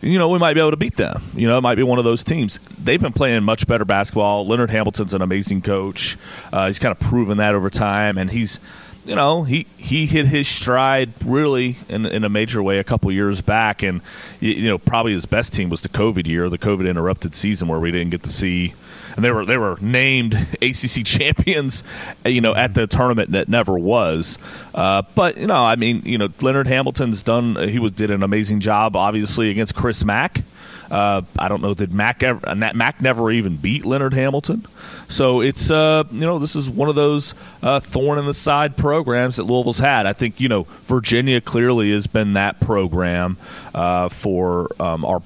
you 0.01 0.20
know, 0.20 0.30
we 0.30 0.39
might 0.39 0.54
be 0.54 0.60
able 0.60 0.72
to 0.72 0.77
beat 0.77 0.96
them. 0.96 1.22
You 1.34 1.48
know, 1.48 1.58
it 1.58 1.62
might 1.62 1.75
be 1.75 1.84
one 1.84 2.00
of 2.00 2.06
those 2.06 2.24
teams. 2.24 2.60
They've 2.84 3.01
been 3.01 3.13
playing 3.13 3.44
much 3.44 3.68
better 3.68 3.86
basketball. 3.86 4.46
Leonard 4.46 4.70
Hamilton's 4.70 5.13
an 5.13 5.22
amazing 5.22 5.62
coach. 5.62 6.18
Uh, 6.51 6.68
he's 6.68 6.80
kind 6.80 6.92
of 6.92 7.00
proven 7.00 7.38
that 7.38 7.56
over 7.56 7.70
time, 7.70 8.18
and 8.18 8.30
he's, 8.30 8.60
you 9.06 9.16
know, 9.16 9.44
he 9.44 9.66
he 9.77 10.06
hit 10.06 10.25
his 10.25 10.48
stride 10.48 11.10
really 11.25 11.77
in 11.89 12.06
in 12.06 12.24
a 12.24 12.30
major 12.30 12.62
way 12.62 12.80
a 12.80 12.84
couple 12.84 13.12
years 13.12 13.42
back, 13.42 13.82
and 13.84 14.01
you, 14.39 14.51
you 14.51 14.70
know, 14.70 14.77
probably 14.77 15.13
his 15.13 15.25
best 15.25 15.54
team 15.54 15.70
was 15.70 15.82
the 15.82 15.89
COVID 15.89 16.27
year, 16.27 16.50
the 16.50 16.58
COVID 16.58 16.89
interrupted 16.89 17.34
season 17.36 17.68
where 17.68 17.80
we 17.80 17.92
didn't 17.92 18.12
get 18.12 18.24
to 18.24 18.32
see. 18.32 18.74
And 19.18 19.26
they 19.26 19.32
were 19.32 19.46
they 19.46 19.58
were 19.58 19.78
named 19.82 20.34
ACC 20.62 21.04
champions, 21.04 21.84
uh, 22.26 22.30
you 22.30 22.40
know, 22.40 22.56
at 22.56 22.74
the 22.76 22.86
tournament 22.88 23.32
that 23.32 23.50
never 23.50 23.78
was. 23.78 24.38
Uh, 24.74 25.02
but 25.16 25.38
you 25.38 25.48
know, 25.48 25.56
I 25.56 25.76
mean, 25.76 26.04
you 26.06 26.20
know, 26.20 26.30
Leonard 26.40 26.68
Hamilton's 26.68 27.24
done. 27.24 27.56
He 27.68 27.80
was 27.80 27.94
did 27.94 28.12
an 28.12 28.22
amazing 28.22 28.60
job, 28.60 28.96
obviously, 28.96 29.50
against 29.50 29.76
Chris 29.76 30.06
Mack. 30.06 30.44
Uh, 30.90 31.24
I 31.38 31.48
don't 31.48 31.62
know. 31.62 31.74
Did 31.74 31.94
Mack 31.94 32.24
ever? 32.24 32.48
uh, 32.48 32.56
Mack 32.56 33.02
never 33.02 33.30
even 33.32 33.58
beat 33.58 33.86
Leonard 33.86 34.14
Hamilton. 34.14 34.66
So 35.10 35.42
it's 35.42 35.70
uh, 35.70 36.04
you 36.12 36.22
know 36.22 36.40
this 36.40 36.56
is 36.56 36.70
one 36.70 36.90
of 36.90 36.96
those 36.96 37.34
uh, 37.62 37.80
thorn 37.80 38.20
in 38.20 38.26
the 38.26 38.34
side 38.34 38.78
programs 38.78 39.38
that 39.38 39.44
Louisville's 39.44 39.80
had. 39.80 40.06
I 40.06 40.14
think 40.14 40.40
you 40.40 40.48
know 40.48 40.64
Virginia 40.86 41.42
clearly 41.42 41.92
has 41.92 42.08
been 42.08 42.34
that 42.34 42.60
program 42.60 43.38
uh, 43.74 44.10
for 44.10 44.70
um, 44.80 45.04
our 45.06 45.22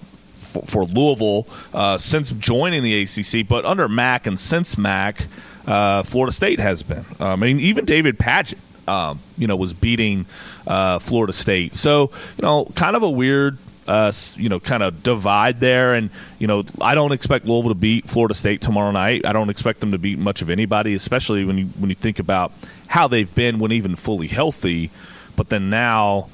for, 0.51 0.61
for 0.63 0.85
Louisville 0.85 1.47
uh, 1.73 1.97
since 1.97 2.29
joining 2.31 2.83
the 2.83 3.01
ACC, 3.01 3.47
but 3.47 3.65
under 3.65 3.87
Mack 3.87 4.27
and 4.27 4.39
since 4.39 4.77
Mack, 4.77 5.23
uh, 5.67 6.03
Florida 6.03 6.31
State 6.31 6.59
has 6.59 6.83
been. 6.83 7.05
I 7.19 7.35
mean, 7.35 7.59
even 7.59 7.85
David 7.85 8.17
Padgett, 8.17 8.57
um, 8.87 9.19
you 9.37 9.47
know, 9.47 9.55
was 9.55 9.73
beating 9.73 10.25
uh, 10.67 10.99
Florida 10.99 11.33
State. 11.33 11.75
So, 11.75 12.11
you 12.37 12.41
know, 12.41 12.65
kind 12.75 12.95
of 12.95 13.03
a 13.03 13.09
weird 13.09 13.57
uh, 13.87 14.11
you 14.35 14.47
know, 14.47 14.59
kind 14.59 14.83
of 14.83 15.03
divide 15.03 15.59
there. 15.59 15.93
And 15.93 16.09
you 16.39 16.47
know, 16.47 16.63
I 16.79 16.95
don't 16.95 17.11
expect 17.11 17.45
Louisville 17.45 17.71
to 17.71 17.75
beat 17.75 18.07
Florida 18.07 18.33
State 18.33 18.61
tomorrow 18.61 18.91
night. 18.91 19.25
I 19.25 19.33
don't 19.33 19.49
expect 19.49 19.79
them 19.79 19.91
to 19.91 19.97
beat 19.97 20.19
much 20.19 20.41
of 20.41 20.49
anybody, 20.49 20.93
especially 20.93 21.45
when 21.45 21.57
you 21.57 21.65
when 21.65 21.89
you 21.89 21.95
think 21.95 22.19
about 22.19 22.51
how 22.87 23.07
they've 23.07 23.33
been 23.33 23.59
when 23.59 23.71
even 23.71 23.95
fully 23.95 24.27
healthy. 24.27 24.91
But 25.35 25.49
then 25.49 25.69
now 25.69 26.29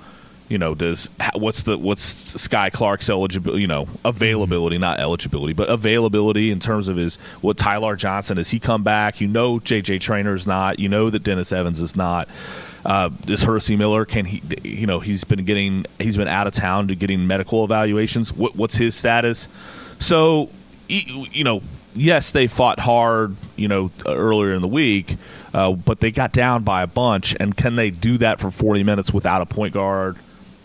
you 0.49 0.57
know, 0.57 0.75
does 0.75 1.09
what's 1.33 1.63
the 1.63 1.77
what's 1.77 2.35
Skyy 2.35 2.71
Clark's 2.71 3.09
eligibility, 3.09 3.61
you 3.61 3.67
know, 3.67 3.87
availability, 4.05 4.77
not 4.77 4.99
eligibility, 4.99 5.53
but 5.53 5.69
availability 5.69 6.51
in 6.51 6.59
terms 6.59 6.87
of 6.87 6.97
his 6.97 7.17
what 7.41 7.57
Ty-Laur 7.57 7.95
Johnson 7.95 8.37
has 8.37 8.49
he 8.49 8.59
come 8.59 8.83
back? 8.83 9.19
You 9.19 9.27
know, 9.27 9.59
JJ 9.59 9.99
Traynor's 9.99 10.47
not. 10.47 10.79
You 10.79 10.89
know 10.89 11.09
that 11.09 11.23
Dennis 11.23 11.51
Evans 11.51 11.81
is 11.81 11.95
not. 11.95 12.29
Uh, 12.85 13.09
is 13.27 13.43
Hercy 13.43 13.75
Miller? 13.75 14.05
Can 14.05 14.25
he? 14.25 14.41
You 14.63 14.87
know, 14.87 14.99
he's 14.99 15.25
been 15.25 15.43
getting 15.43 15.85
he's 15.99 16.15
been 16.15 16.29
out 16.29 16.47
of 16.47 16.53
town 16.53 16.87
to 16.87 16.95
getting 16.95 17.27
medical 17.27 17.65
evaluations. 17.65 18.31
What, 18.31 18.55
what's 18.55 18.75
his 18.75 18.95
status? 18.95 19.49
So, 19.99 20.49
you 20.87 21.43
know, 21.43 21.61
yes, 21.95 22.31
they 22.31 22.47
fought 22.47 22.79
hard, 22.79 23.35
you 23.55 23.67
know, 23.67 23.91
earlier 24.05 24.53
in 24.53 24.61
the 24.61 24.67
week, 24.67 25.17
uh, 25.53 25.73
but 25.73 25.99
they 25.99 26.11
got 26.11 26.31
down 26.31 26.63
by 26.63 26.83
a 26.83 26.87
bunch. 26.87 27.35
And 27.37 27.55
can 27.55 27.75
they 27.75 27.89
do 27.89 28.19
that 28.19 28.39
for 28.39 28.51
40 28.51 28.83
minutes 28.83 29.11
without 29.11 29.41
a 29.41 29.45
point 29.45 29.73
guard? 29.73 30.17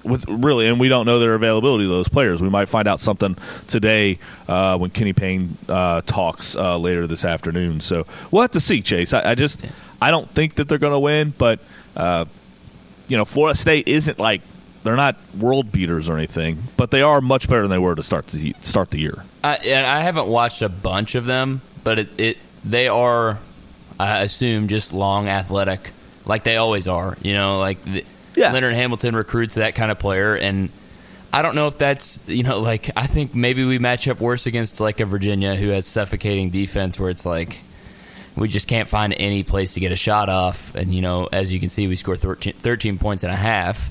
With 0.04 0.28
really, 0.28 0.68
and 0.68 0.80
we 0.80 0.88
don't 0.88 1.06
know 1.06 1.18
their 1.18 1.34
availability 1.34 1.84
of 1.84 1.90
those 1.90 2.08
players. 2.08 2.42
We 2.42 2.48
might 2.48 2.68
find 2.68 2.88
out 2.88 3.00
something 3.00 3.36
today 3.68 4.18
uh, 4.48 4.78
when 4.78 4.90
Kenny 4.90 5.12
Payne 5.12 5.56
uh, 5.68 6.02
talks 6.02 6.56
uh, 6.56 6.78
later 6.78 7.06
this 7.06 7.24
afternoon. 7.24 7.80
So 7.80 8.06
we'll 8.30 8.42
have 8.42 8.52
to 8.52 8.60
see, 8.60 8.82
Chase. 8.82 9.12
I, 9.12 9.30
I 9.30 9.34
just 9.34 9.64
I 10.00 10.10
don't 10.10 10.28
think 10.28 10.56
that 10.56 10.68
they're 10.68 10.78
going 10.78 10.92
to 10.92 10.98
win, 10.98 11.32
but 11.36 11.60
uh, 11.96 12.24
you 13.08 13.16
know, 13.16 13.24
Florida 13.24 13.56
State 13.58 13.88
isn't 13.88 14.18
like 14.18 14.42
they're 14.82 14.96
not 14.96 15.16
world 15.38 15.70
beaters 15.70 16.08
or 16.08 16.16
anything, 16.16 16.58
but 16.76 16.90
they 16.90 17.02
are 17.02 17.20
much 17.20 17.48
better 17.48 17.62
than 17.62 17.70
they 17.70 17.78
were 17.78 17.94
to 17.94 18.02
start 18.02 18.26
the 18.28 18.54
start 18.62 18.90
the 18.90 18.98
year. 18.98 19.22
I, 19.44 19.54
I 19.54 20.00
haven't 20.00 20.28
watched 20.28 20.62
a 20.62 20.68
bunch 20.68 21.14
of 21.14 21.26
them, 21.26 21.60
but 21.84 21.98
it, 21.98 22.20
it 22.20 22.38
they 22.64 22.88
are, 22.88 23.38
I 23.98 24.22
assume, 24.22 24.68
just 24.68 24.92
long, 24.92 25.28
athletic, 25.28 25.90
like 26.24 26.42
they 26.44 26.56
always 26.56 26.88
are. 26.88 27.16
You 27.22 27.34
know, 27.34 27.58
like. 27.58 27.82
The, 27.84 28.04
yeah. 28.34 28.52
Leonard 28.52 28.74
Hamilton 28.74 29.16
recruits 29.16 29.56
that 29.56 29.74
kind 29.74 29.90
of 29.90 29.98
player, 29.98 30.34
and 30.34 30.70
I 31.32 31.42
don't 31.42 31.54
know 31.54 31.66
if 31.66 31.78
that's 31.78 32.28
you 32.28 32.42
know 32.42 32.60
like 32.60 32.90
I 32.96 33.06
think 33.06 33.34
maybe 33.34 33.64
we 33.64 33.78
match 33.78 34.06
up 34.08 34.20
worse 34.20 34.46
against 34.46 34.80
like 34.80 35.00
a 35.00 35.06
Virginia 35.06 35.54
who 35.54 35.68
has 35.68 35.86
suffocating 35.86 36.50
defense 36.50 37.00
where 37.00 37.10
it's 37.10 37.24
like 37.24 37.60
we 38.36 38.48
just 38.48 38.68
can't 38.68 38.88
find 38.88 39.14
any 39.16 39.42
place 39.42 39.74
to 39.74 39.80
get 39.80 39.92
a 39.92 39.96
shot 39.96 40.28
off, 40.28 40.74
and 40.74 40.92
you 40.94 41.00
know 41.00 41.28
as 41.32 41.52
you 41.52 41.60
can 41.60 41.68
see 41.68 41.86
we 41.86 41.96
score 41.96 42.16
13, 42.16 42.54
13 42.54 42.98
points 42.98 43.22
and 43.22 43.32
a 43.32 43.36
half. 43.36 43.90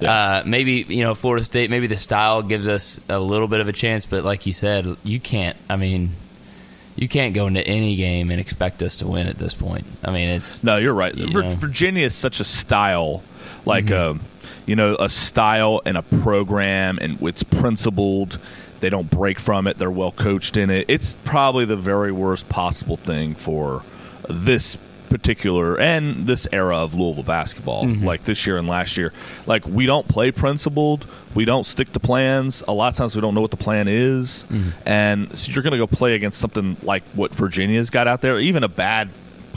Yeah. 0.00 0.12
Uh, 0.12 0.42
maybe 0.44 0.84
you 0.88 1.02
know 1.02 1.14
Florida 1.14 1.44
State. 1.44 1.70
Maybe 1.70 1.86
the 1.86 1.96
style 1.96 2.42
gives 2.42 2.68
us 2.68 3.00
a 3.08 3.18
little 3.18 3.48
bit 3.48 3.60
of 3.60 3.68
a 3.68 3.72
chance, 3.72 4.06
but 4.06 4.24
like 4.24 4.46
you 4.46 4.52
said, 4.52 4.86
you 5.04 5.20
can't. 5.20 5.56
I 5.70 5.76
mean, 5.76 6.10
you 6.96 7.08
can't 7.08 7.34
go 7.34 7.46
into 7.46 7.66
any 7.66 7.96
game 7.96 8.30
and 8.30 8.40
expect 8.40 8.82
us 8.82 8.96
to 8.96 9.06
win 9.06 9.26
at 9.26 9.38
this 9.38 9.54
point. 9.54 9.86
I 10.04 10.10
mean, 10.10 10.28
it's 10.28 10.64
no, 10.64 10.76
you're 10.76 10.94
right. 10.94 11.14
You 11.14 11.28
Virginia 11.50 12.04
is 12.04 12.14
such 12.14 12.40
a 12.40 12.44
style 12.44 13.22
like 13.64 13.86
mm-hmm. 13.86 14.18
a 14.18 14.50
you 14.66 14.76
know 14.76 14.96
a 14.98 15.08
style 15.08 15.82
and 15.84 15.96
a 15.96 16.02
program, 16.02 16.98
and 17.00 17.20
it's 17.22 17.42
principled. 17.42 18.38
They 18.80 18.90
don't 18.90 19.10
break 19.10 19.38
from 19.38 19.66
it. 19.66 19.78
They're 19.78 19.90
well 19.90 20.12
coached 20.12 20.56
in 20.56 20.70
it. 20.70 20.86
It's 20.88 21.14
probably 21.14 21.64
the 21.64 21.76
very 21.76 22.12
worst 22.12 22.48
possible 22.48 22.96
thing 22.96 23.34
for 23.34 23.82
this 24.28 24.76
particular 25.14 25.78
and 25.78 26.26
this 26.26 26.48
era 26.52 26.78
of 26.78 26.94
Louisville 26.94 27.22
basketball, 27.22 27.84
mm-hmm. 27.84 28.04
like 28.04 28.24
this 28.24 28.46
year 28.48 28.56
and 28.56 28.66
last 28.66 28.96
year. 28.96 29.12
Like 29.46 29.64
we 29.64 29.86
don't 29.86 30.06
play 30.08 30.32
principled, 30.32 31.06
we 31.34 31.44
don't 31.44 31.64
stick 31.64 31.92
to 31.92 32.00
plans. 32.00 32.64
A 32.66 32.72
lot 32.72 32.88
of 32.88 32.96
times 32.96 33.14
we 33.14 33.22
don't 33.22 33.34
know 33.34 33.40
what 33.40 33.52
the 33.52 33.56
plan 33.56 33.86
is, 33.86 34.44
mm-hmm. 34.48 34.70
and 34.88 35.38
so 35.38 35.52
you're 35.52 35.62
going 35.62 35.70
to 35.72 35.78
go 35.78 35.86
play 35.86 36.14
against 36.14 36.40
something 36.40 36.76
like 36.82 37.04
what 37.14 37.32
Virginia's 37.32 37.90
got 37.90 38.08
out 38.08 38.22
there, 38.22 38.38
even 38.40 38.64
a 38.64 38.68
bad 38.68 39.08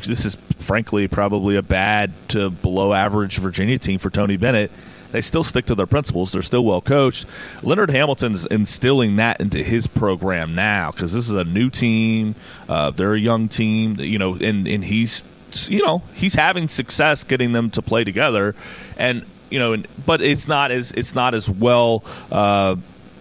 this 0.06 0.26
is 0.26 0.36
frankly 0.60 1.08
probably 1.08 1.56
a 1.56 1.62
bad 1.62 2.12
to 2.30 2.50
below 2.50 2.94
average 2.94 3.38
Virginia 3.38 3.78
team 3.78 4.00
for 4.00 4.10
Tony 4.10 4.38
Bennett. 4.38 4.72
They 5.12 5.22
still 5.22 5.44
stick 5.44 5.68
to 5.68 5.76
their 5.76 5.88
principles. 5.88 6.34
They're 6.34 6.42
still 6.42 6.66
well 6.66 6.82
coached. 6.82 7.26
Leonard 7.64 7.90
Hamilton's 7.90 8.46
instilling 8.46 9.18
that 9.18 9.40
into 9.40 9.64
his 9.64 9.88
program 9.88 10.56
now 10.56 10.92
because 10.92 11.14
this 11.14 11.30
is 11.30 11.36
a 11.36 11.46
new 11.46 11.70
team. 11.70 12.36
Uh, 12.68 12.92
they're 12.92 13.14
a 13.14 13.20
young 13.20 13.48
team, 13.48 13.96
you 14.00 14.20
know, 14.20 14.36
and, 14.36 14.68
and 14.68 14.84
he's 14.84 15.24
you 15.70 15.84
know 15.84 16.04
he's 16.14 16.36
having 16.36 16.68
success 16.68 17.24
getting 17.24 17.54
them 17.54 17.70
to 17.72 17.82
play 17.82 18.04
together, 18.04 18.54
and 18.98 19.26
you 19.50 19.60
know, 19.60 19.74
and, 19.74 19.88
but 20.06 20.22
it's 20.22 20.48
not 20.48 20.72
as 20.72 20.92
it's 20.92 21.16
not 21.16 21.34
as 21.34 21.50
well. 21.50 22.04
Uh, 22.32 22.76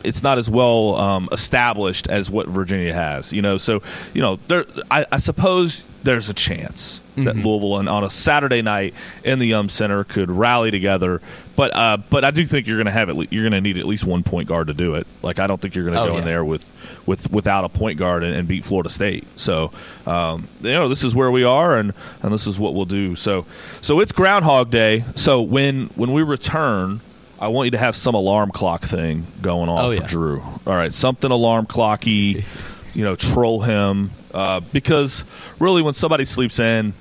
it's 0.04 0.22
not 0.22 0.38
as 0.38 0.48
well 0.48 0.94
um, 0.96 1.28
established 1.32 2.08
as 2.08 2.30
what 2.30 2.46
Virginia 2.46 2.92
has, 2.92 3.32
you 3.32 3.42
know. 3.42 3.58
So, 3.58 3.82
you 4.14 4.20
know, 4.20 4.36
there, 4.46 4.64
I, 4.90 5.06
I 5.10 5.18
suppose 5.18 5.84
there's 6.06 6.28
a 6.28 6.34
chance 6.34 7.00
mm-hmm. 7.10 7.24
that 7.24 7.36
Louisville 7.36 7.78
and 7.78 7.88
on 7.88 8.04
a 8.04 8.08
Saturday 8.08 8.62
night 8.62 8.94
in 9.24 9.40
the 9.40 9.46
Yum 9.46 9.68
Center 9.68 10.04
could 10.04 10.30
rally 10.30 10.70
together. 10.70 11.20
But 11.56 11.74
uh, 11.74 11.98
but 12.08 12.24
I 12.24 12.30
do 12.30 12.46
think 12.46 12.66
you're 12.66 12.76
going 12.76 12.86
to 12.86 12.92
have 12.92 13.08
it. 13.08 13.32
You're 13.32 13.42
going 13.42 13.52
to 13.52 13.60
need 13.60 13.76
at 13.76 13.86
least 13.86 14.04
one 14.04 14.22
point 14.22 14.48
guard 14.48 14.68
to 14.68 14.74
do 14.74 14.94
it. 14.94 15.06
Like 15.22 15.38
I 15.38 15.46
don't 15.46 15.60
think 15.60 15.74
you're 15.74 15.84
going 15.84 15.96
to 15.96 16.00
oh, 16.00 16.06
go 16.06 16.12
yeah. 16.12 16.18
in 16.20 16.24
there 16.24 16.44
with 16.44 16.66
with 17.06 17.30
without 17.30 17.64
a 17.64 17.68
point 17.68 17.98
guard 17.98 18.22
and, 18.22 18.34
and 18.34 18.48
beat 18.48 18.64
Florida 18.64 18.88
State. 18.88 19.26
So 19.38 19.72
um, 20.06 20.46
you 20.62 20.70
know 20.70 20.88
this 20.88 21.02
is 21.02 21.14
where 21.14 21.30
we 21.30 21.44
are, 21.44 21.76
and 21.76 21.92
and 22.22 22.32
this 22.32 22.46
is 22.46 22.58
what 22.58 22.74
we'll 22.74 22.86
do. 22.86 23.16
So 23.16 23.46
so 23.82 24.00
it's 24.00 24.12
Groundhog 24.12 24.70
Day. 24.70 25.04
So 25.16 25.42
when 25.42 25.86
when 25.96 26.12
we 26.12 26.22
return. 26.22 27.00
I 27.38 27.48
want 27.48 27.66
you 27.66 27.72
to 27.72 27.78
have 27.78 27.94
some 27.94 28.14
alarm 28.14 28.50
clock 28.50 28.82
thing 28.82 29.26
going 29.42 29.68
on 29.68 29.84
oh, 29.84 29.88
for 29.88 30.02
yeah. 30.02 30.08
Drew. 30.08 30.40
All 30.40 30.72
right, 30.74 30.90
something 30.90 31.30
alarm 31.30 31.66
clocky, 31.66 32.42
you 32.94 33.04
know, 33.04 33.14
troll 33.14 33.60
him 33.60 34.10
uh, 34.36 34.60
because 34.72 35.24
really 35.58 35.80
when 35.80 35.94
somebody 35.94 36.26
sleeps 36.26 36.60
in, 36.60 36.92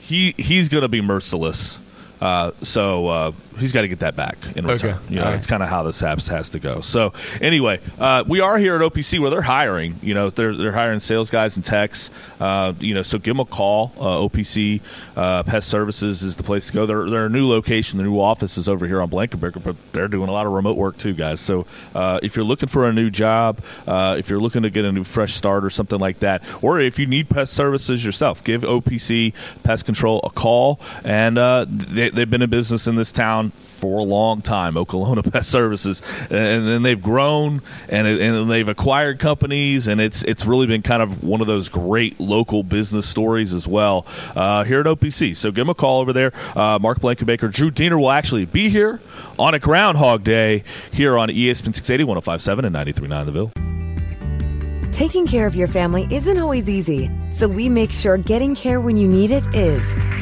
he 0.00 0.32
he's 0.32 0.68
going 0.68 0.82
to 0.82 0.88
be 0.88 1.00
merciless. 1.00 1.78
Uh, 2.20 2.50
so 2.62 3.06
uh, 3.06 3.32
he's 3.58 3.72
got 3.72 3.82
to 3.82 3.88
get 3.88 4.00
that 4.00 4.16
back 4.16 4.36
in 4.56 4.66
return. 4.66 4.94
Okay. 4.94 5.14
You 5.14 5.16
know, 5.20 5.30
that's 5.30 5.46
kind 5.46 5.62
of 5.62 5.68
how 5.68 5.82
this 5.82 6.00
has, 6.00 6.26
has 6.28 6.50
to 6.50 6.58
go. 6.58 6.80
So 6.80 7.12
anyway, 7.40 7.80
uh, 7.98 8.24
we 8.26 8.40
are 8.40 8.58
here 8.58 8.76
at 8.76 8.80
OPC 8.80 9.18
where 9.18 9.30
they're 9.30 9.42
hiring. 9.42 9.96
You 10.02 10.14
know, 10.14 10.30
they're 10.30 10.54
they're 10.54 10.72
hiring 10.72 11.00
sales 11.00 11.30
guys 11.30 11.56
and 11.56 11.64
techs. 11.64 12.10
Uh, 12.40 12.72
you 12.80 12.94
know, 12.94 13.02
so 13.02 13.18
give 13.18 13.36
them 13.36 13.40
a 13.40 13.44
call. 13.44 13.92
Uh, 13.96 14.28
OPC 14.28 14.80
uh, 15.16 15.42
Pest 15.42 15.68
Services 15.68 16.22
is 16.22 16.36
the 16.36 16.42
place 16.42 16.68
to 16.68 16.72
go. 16.72 16.86
They're 16.86 17.08
they're 17.08 17.26
a 17.26 17.30
new 17.30 17.48
location. 17.48 17.98
The 17.98 18.04
new 18.04 18.20
office 18.20 18.58
is 18.58 18.68
over 18.68 18.86
here 18.86 19.00
on 19.00 19.10
Blankenbaker, 19.10 19.62
but 19.62 19.76
they're 19.92 20.08
doing 20.08 20.28
a 20.28 20.32
lot 20.32 20.46
of 20.46 20.52
remote 20.52 20.76
work 20.76 20.98
too, 20.98 21.14
guys. 21.14 21.40
So 21.40 21.66
if 21.94 22.36
you're 22.36 22.44
looking 22.44 22.68
for 22.68 22.88
a 22.88 22.92
new 22.92 23.10
job, 23.10 23.60
if 23.86 24.28
you're 24.28 24.40
looking 24.40 24.62
to 24.62 24.70
get 24.70 24.84
a 24.84 24.92
new 24.92 25.04
fresh 25.04 25.34
start 25.34 25.64
or 25.64 25.70
something 25.70 25.98
like 25.98 26.20
that, 26.20 26.42
or 26.62 26.80
if 26.80 26.98
you 26.98 27.06
need 27.06 27.28
pest 27.28 27.52
services 27.52 28.04
yourself, 28.04 28.44
give 28.44 28.62
OPC 28.62 29.34
Pest 29.62 29.84
Control 29.84 30.20
a 30.24 30.30
call 30.30 30.80
and 31.04 31.36
they, 31.36 32.10
they've 32.10 32.30
been 32.30 32.42
in 32.42 32.50
business 32.50 32.86
in 32.86 32.96
this 32.96 33.12
town 33.12 33.51
for 33.82 33.98
a 33.98 34.04
long 34.04 34.40
time, 34.42 34.74
Okolona 34.74 35.28
Pest 35.32 35.50
Services, 35.50 36.02
and 36.30 36.68
then 36.68 36.82
they've 36.82 37.02
grown 37.02 37.60
and 37.88 38.06
and 38.06 38.48
they've 38.48 38.68
acquired 38.68 39.18
companies, 39.18 39.88
and 39.88 40.00
it's 40.00 40.22
it's 40.22 40.46
really 40.46 40.68
been 40.68 40.82
kind 40.82 41.02
of 41.02 41.24
one 41.24 41.40
of 41.40 41.48
those 41.48 41.68
great 41.68 42.20
local 42.20 42.62
business 42.62 43.08
stories 43.08 43.52
as 43.52 43.66
well 43.66 44.06
uh, 44.36 44.62
here 44.62 44.78
at 44.78 44.86
OPC. 44.86 45.36
So 45.36 45.50
give 45.50 45.56
them 45.56 45.70
a 45.70 45.74
call 45.74 46.00
over 46.00 46.12
there. 46.12 46.32
Uh, 46.54 46.78
Mark 46.80 47.00
Blankenbaker, 47.00 47.52
Drew 47.52 47.72
Deener 47.72 47.98
will 47.98 48.12
actually 48.12 48.44
be 48.44 48.70
here 48.70 49.00
on 49.36 49.54
a 49.54 49.58
Groundhog 49.58 50.22
Day 50.22 50.62
here 50.92 51.18
on 51.18 51.28
ESPN 51.28 51.74
680, 51.74 52.04
105.7 52.04 52.64
and 52.64 52.74
93.9 52.76 53.24
The 53.24 53.32
Ville. 53.32 53.50
Taking 54.92 55.26
care 55.26 55.48
of 55.48 55.56
your 55.56 55.66
family 55.66 56.06
isn't 56.08 56.38
always 56.38 56.70
easy, 56.70 57.10
so 57.30 57.48
we 57.48 57.68
make 57.68 57.90
sure 57.90 58.16
getting 58.16 58.54
care 58.54 58.80
when 58.80 58.96
you 58.96 59.08
need 59.08 59.32
it 59.32 59.52
is. 59.56 60.21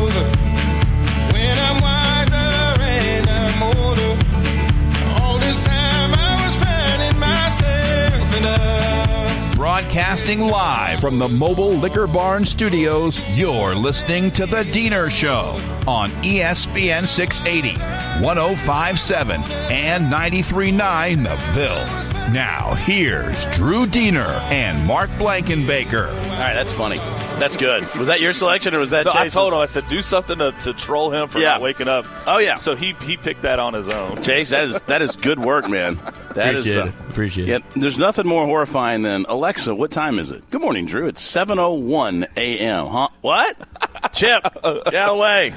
Broadcasting 9.81 10.41
live 10.41 10.99
from 11.01 11.17
the 11.17 11.27
Mobile 11.27 11.71
Liquor 11.71 12.05
Barn 12.05 12.45
Studios, 12.45 13.37
you're 13.37 13.73
listening 13.75 14.29
to 14.31 14.45
The 14.45 14.57
Deener 14.63 15.09
Show 15.09 15.57
on 15.87 16.11
ESPN 16.21 17.07
680, 17.07 17.77
1057, 18.23 19.41
and 19.71 20.03
939 20.03 21.23
The 21.23 21.35
Ville. 21.53 22.31
Now, 22.31 22.75
here's 22.75 23.45
Drew 23.57 23.85
Deener 23.87 24.29
and 24.51 24.85
Mark 24.85 25.09
Blankenbaker. 25.11 26.07
All 26.07 26.29
right, 26.39 26.53
that's 26.53 26.71
funny. 26.71 26.97
That's 27.39 27.57
good. 27.57 27.83
Was 27.95 28.07
that 28.07 28.21
your 28.21 28.33
selection 28.33 28.75
or 28.75 28.79
was 28.79 28.91
that 28.91 29.07
No, 29.07 29.13
I 29.15 29.27
told 29.29 29.51
him. 29.51 29.59
I 29.59 29.65
said, 29.65 29.89
do 29.89 30.01
something 30.03 30.37
to, 30.37 30.51
to 30.61 30.73
troll 30.73 31.11
him 31.11 31.27
for 31.27 31.39
Yeah. 31.39 31.53
not 31.53 31.61
waking 31.61 31.87
up. 31.87 32.05
Oh, 32.27 32.37
yeah. 32.37 32.57
So 32.57 32.75
he 32.75 32.95
he 33.01 33.17
picked 33.17 33.41
that 33.41 33.59
on 33.59 33.73
his 33.73 33.89
own. 33.89 34.21
Chase, 34.21 34.51
that 34.51 34.63
is 34.65 34.83
that 34.83 35.01
is 35.01 35.15
good 35.15 35.39
work, 35.39 35.67
man. 35.67 35.99
That 36.35 36.55
is 36.55 36.61
Appreciate 36.61 36.81
uh, 36.81 36.87
it. 36.87 37.09
Appreciate 37.09 37.47
yeah, 37.47 37.55
it. 37.57 37.63
There's 37.75 37.97
nothing 37.97 38.27
more 38.27 38.45
horrifying 38.45 39.01
than 39.01 39.25
Alexa. 39.27 39.75
What 39.75 39.91
time 39.91 40.19
is 40.19 40.31
it? 40.31 40.49
Good 40.49 40.61
morning, 40.61 40.85
Drew. 40.85 41.07
It's 41.07 41.21
7:01 41.21 42.27
a.m. 42.37 42.87
Huh? 42.87 43.07
What? 43.21 43.57
Chip, 44.13 44.43
get 44.43 44.65
out 44.65 44.85
of 44.85 45.15
the 45.15 45.21
way. 45.21 45.53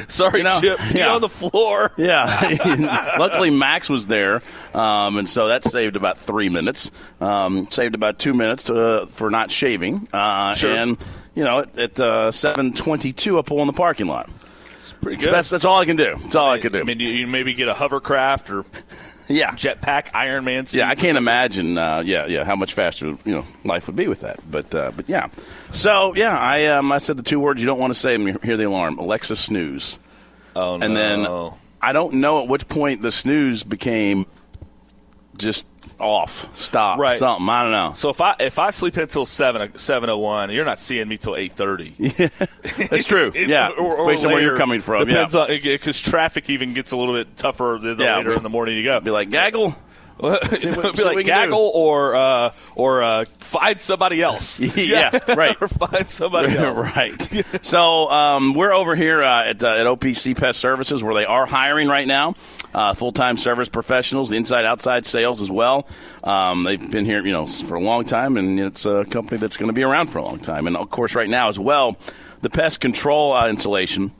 Sorry, 0.08 0.38
You 0.38 0.44
know, 0.44 0.60
Chip. 0.60 0.78
Get 0.78 0.94
yeah. 0.96 1.14
on 1.14 1.20
the 1.20 1.28
floor. 1.28 1.92
Yeah. 2.06 3.14
Luckily, 3.18 3.50
Max 3.50 3.88
was 3.88 4.06
there, 4.06 4.42
um, 4.74 5.16
and 5.16 5.28
so 5.28 5.48
that 5.48 5.64
saved 5.64 5.96
about 5.96 6.18
three 6.18 6.48
minutes. 6.48 6.90
Um, 7.20 7.68
saved 7.70 7.94
about 7.94 8.18
two 8.18 8.34
minutes 8.34 8.64
to, 8.64 9.08
for 9.14 9.30
not 9.30 9.50
shaving. 9.50 10.08
Uh, 10.12 10.54
Sure. 10.54 10.70
And 10.70 10.98
you 11.34 11.44
know, 11.44 11.60
at, 11.60 11.78
at 11.78 12.00
uh, 12.00 12.30
7:22, 12.30 13.38
I 13.38 13.42
pull 13.42 13.60
in 13.60 13.66
the 13.66 13.72
parking 13.72 14.06
lot. 14.06 14.28
It's 14.76 14.92
pretty 14.92 15.22
good. 15.22 15.32
best, 15.32 15.50
that's 15.50 15.64
all 15.64 15.80
I 15.80 15.84
can 15.84 15.96
do. 15.96 16.16
That's 16.22 16.36
all 16.36 16.50
I 16.50 16.58
can 16.58 16.72
do. 16.72 16.80
I 16.80 16.84
mean, 16.84 17.00
you, 17.00 17.08
you 17.08 17.26
maybe 17.26 17.54
get 17.54 17.66
a 17.68 17.74
hovercraft 17.74 18.50
or 18.50 18.64
yeah. 19.28 19.52
jetpack 19.52 20.08
Iron 20.14 20.44
Man 20.44 20.66
suit. 20.66 20.78
Yeah, 20.78 20.88
I 20.88 20.94
can't 20.94 21.18
imagine. 21.18 21.78
Uh, 21.78 22.02
yeah, 22.04 22.26
yeah, 22.26 22.44
how 22.44 22.56
much 22.56 22.74
faster 22.74 23.06
you 23.06 23.34
know 23.34 23.44
life 23.64 23.86
would 23.86 23.96
be 23.96 24.08
with 24.08 24.20
that. 24.20 24.40
But 24.50 24.74
uh, 24.74 24.92
but 24.94 25.08
yeah. 25.08 25.28
So 25.72 26.14
yeah, 26.14 26.38
I 26.38 26.66
um, 26.66 26.92
I 26.92 26.98
said 26.98 27.16
the 27.16 27.22
two 27.22 27.40
words 27.40 27.60
you 27.60 27.66
don't 27.66 27.78
want 27.78 27.92
to 27.92 27.98
say 27.98 28.16
when 28.16 28.26
you 28.28 28.38
hear 28.42 28.56
the 28.56 28.64
alarm: 28.64 28.98
Alexa 28.98 29.36
snooze. 29.36 29.98
Oh, 30.54 30.80
And 30.80 30.96
then. 30.96 31.26
I 31.78 31.92
don't 31.92 32.14
know 32.14 32.42
at 32.42 32.48
which 32.48 32.66
point 32.66 33.02
the 33.02 33.12
snooze 33.12 33.62
became 33.62 34.26
just 35.36 35.64
off, 35.98 36.54
stop, 36.56 36.98
Right. 36.98 37.18
something. 37.18 37.48
I 37.48 37.62
don't 37.62 37.72
know. 37.72 37.92
So 37.94 38.10
if 38.10 38.20
I 38.20 38.36
if 38.40 38.58
I 38.58 38.70
sleep 38.70 38.96
until 38.96 39.24
seven 39.24 39.62
uh, 39.62 39.68
seven 39.76 40.10
oh 40.10 40.18
one, 40.18 40.50
you're 40.50 40.64
not 40.64 40.78
seeing 40.78 41.08
me 41.08 41.16
till 41.18 41.36
eight 41.36 41.52
thirty. 41.52 41.90
That's 41.98 43.04
true. 43.04 43.32
Yeah, 43.46 43.68
or, 43.70 43.96
or 43.96 44.06
based 44.08 44.24
on 44.24 44.32
where 44.32 44.42
you're 44.42 44.56
coming 44.56 44.80
from. 44.80 45.06
Depends 45.06 45.34
yeah, 45.34 45.42
on 45.42 45.48
because 45.62 46.00
traffic 46.00 46.50
even 46.50 46.74
gets 46.74 46.92
a 46.92 46.96
little 46.96 47.14
bit 47.14 47.36
tougher 47.36 47.78
the, 47.80 47.94
the 47.94 48.04
Yeah, 48.04 48.16
later 48.16 48.34
in 48.34 48.42
the 48.42 48.48
morning 48.48 48.76
you 48.76 48.84
go. 48.84 48.98
be 49.00 49.10
like 49.10 49.30
gaggle. 49.30 49.76
Be 50.18 50.22
what- 50.22 50.58
see 50.58 50.70
what 50.70 50.96
like 50.98 51.16
we 51.16 51.24
can 51.24 51.48
do. 51.48 51.50
gaggle 51.52 51.70
or 51.74 52.16
uh, 52.16 52.52
or 52.74 53.02
uh, 53.02 53.24
find 53.38 53.80
somebody 53.80 54.22
else. 54.22 54.60
Yeah, 54.76 55.10
right. 55.34 55.56
or 55.60 55.68
find 55.68 56.08
somebody 56.08 56.56
else. 56.56 56.78
right. 56.96 57.64
So 57.64 58.08
um, 58.10 58.54
we're 58.54 58.72
over 58.72 58.94
here 58.96 59.22
uh, 59.22 59.44
at, 59.46 59.62
uh, 59.62 59.68
at 59.68 59.86
OPC 59.86 60.36
Pest 60.36 60.58
Services 60.60 61.02
where 61.02 61.14
they 61.14 61.24
are 61.26 61.46
hiring 61.46 61.88
right 61.88 62.06
now. 62.06 62.34
Uh, 62.74 62.92
full-time 62.94 63.38
service 63.38 63.68
professionals, 63.70 64.30
inside-outside 64.32 65.06
sales 65.06 65.40
as 65.40 65.50
well. 65.50 65.86
Um, 66.22 66.64
they've 66.64 66.90
been 66.90 67.06
here, 67.06 67.24
you 67.24 67.32
know, 67.32 67.46
for 67.46 67.74
a 67.76 67.80
long 67.80 68.04
time, 68.04 68.36
and 68.36 68.60
it's 68.60 68.84
a 68.84 69.04
company 69.06 69.38
that's 69.38 69.56
going 69.56 69.68
to 69.68 69.72
be 69.72 69.82
around 69.82 70.08
for 70.08 70.18
a 70.18 70.24
long 70.24 70.38
time. 70.38 70.66
And 70.66 70.76
of 70.76 70.90
course, 70.90 71.14
right 71.14 71.28
now 71.28 71.48
as 71.48 71.58
well, 71.58 71.96
the 72.42 72.50
pest 72.50 72.80
control 72.80 73.32
uh, 73.32 73.48
insulation 73.48 74.12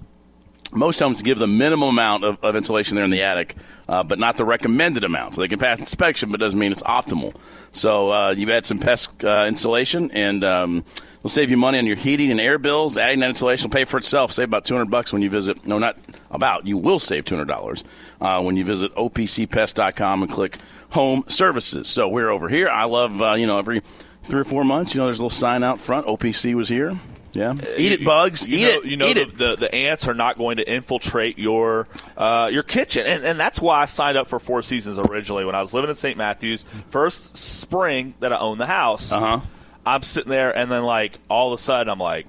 most 0.77 0.99
homes 0.99 1.23
give 1.23 1.39
the 1.39 1.47
minimum 1.47 1.89
amount 1.89 2.25
of, 2.25 2.43
of 2.45 2.57
insulation 2.57 2.95
there 2.97 3.05
in 3.05 3.11
the 3.11 3.23
attic, 3.23 3.55
uh, 3.89 4.03
but 4.03 4.19
not 4.19 4.37
the 4.37 4.45
recommended 4.45 5.05
amount. 5.05 5.35
So 5.35 5.41
they 5.41 5.49
can 5.49 5.59
pass 5.59 5.79
inspection, 5.79 6.31
but 6.31 6.41
doesn't 6.41 6.59
mean 6.59 6.73
it's 6.73 6.83
optimal. 6.83 7.35
So 7.73 8.13
uh, 8.13 8.31
you've 8.31 8.49
had 8.49 8.65
some 8.65 8.79
pest 8.79 9.11
uh, 9.25 9.47
insulation, 9.49 10.11
and 10.13 10.45
um, 10.45 10.85
it'll 11.19 11.31
save 11.31 11.51
you 11.51 11.57
money 11.57 11.79
on 11.79 11.87
your 11.87 11.97
heating 11.97 12.31
and 12.31 12.41
air 12.41 12.59
bills. 12.59 12.97
Adding 12.97 13.21
that 13.21 13.31
insulation 13.31 13.69
will 13.69 13.75
pay 13.75 13.85
for 13.85 13.99
itself. 13.99 14.33
Save 14.33 14.49
about 14.49 14.65
200 14.65 14.91
bucks 14.91 15.13
when 15.13 15.23
you 15.23 15.31
visit. 15.31 15.67
No, 15.67 15.79
not 15.79 15.97
about. 16.31 16.67
You 16.67 16.79
will 16.79 16.99
save 16.99 17.25
200 17.25 17.47
dollars 17.47 17.85
uh, 18.21 18.43
when 18.43 18.57
you 18.57 18.65
visit 18.65 18.95
opcpest.com 18.95 20.23
and 20.23 20.31
click 20.31 20.59
Home 20.91 21.25
Services. 21.29 21.89
So 21.89 22.09
we're 22.09 22.31
over 22.31 22.49
here. 22.49 22.69
I 22.69 22.85
love 22.85 23.21
uh, 23.21 23.35
you 23.35 23.47
know 23.47 23.59
every 23.59 23.81
three 24.25 24.41
or 24.41 24.45
four 24.45 24.65
months. 24.65 24.95
You 24.95 25.01
know, 25.01 25.07
there's 25.07 25.19
a 25.19 25.23
little 25.23 25.37
sign 25.37 25.63
out 25.63 25.81
front. 25.81 26.07
OPC 26.07 26.55
was 26.55 26.69
here. 26.69 26.99
Yeah, 27.37 27.55
eat 27.77 27.93
it, 27.93 28.05
bugs. 28.05 28.49
You 28.49 28.59
eat 28.59 28.63
know, 28.63 28.69
it. 28.81 28.85
You 28.85 28.97
know 28.97 29.07
eat 29.09 29.15
the, 29.15 29.21
it. 29.23 29.37
the 29.39 29.57
the 29.57 29.75
ants 29.75 30.09
are 30.09 30.15
not 30.15 30.39
going 30.39 30.57
to 30.57 30.69
infiltrate 30.71 31.39
your 31.39 31.87
uh, 32.17 32.49
your 32.53 32.63
kitchen, 32.63 33.07
and 33.07 33.25
and 33.25 33.39
that's 33.39 33.61
why 33.61 33.81
I 33.83 33.85
signed 33.85 34.17
up 34.19 34.27
for 34.27 34.39
Four 34.39 34.63
Seasons 34.63 34.99
originally 34.99 35.45
when 35.45 35.55
I 35.55 35.61
was 35.61 35.75
living 35.75 35.91
in 35.91 35.97
St. 35.97 36.17
Matthews. 36.17 36.65
First 36.89 37.37
spring 37.37 38.15
that 38.21 38.33
I 38.33 38.39
owned 38.39 38.61
the 38.61 38.67
house, 38.67 39.13
Uh 39.13 39.21
huh. 39.21 39.41
I'm 39.85 40.03
sitting 40.03 40.31
there, 40.31 40.57
and 40.57 40.71
then 40.71 40.83
like 40.85 41.19
all 41.29 41.53
of 41.53 41.59
a 41.59 41.63
sudden 41.63 41.89
I'm 41.91 41.99
like. 42.01 42.27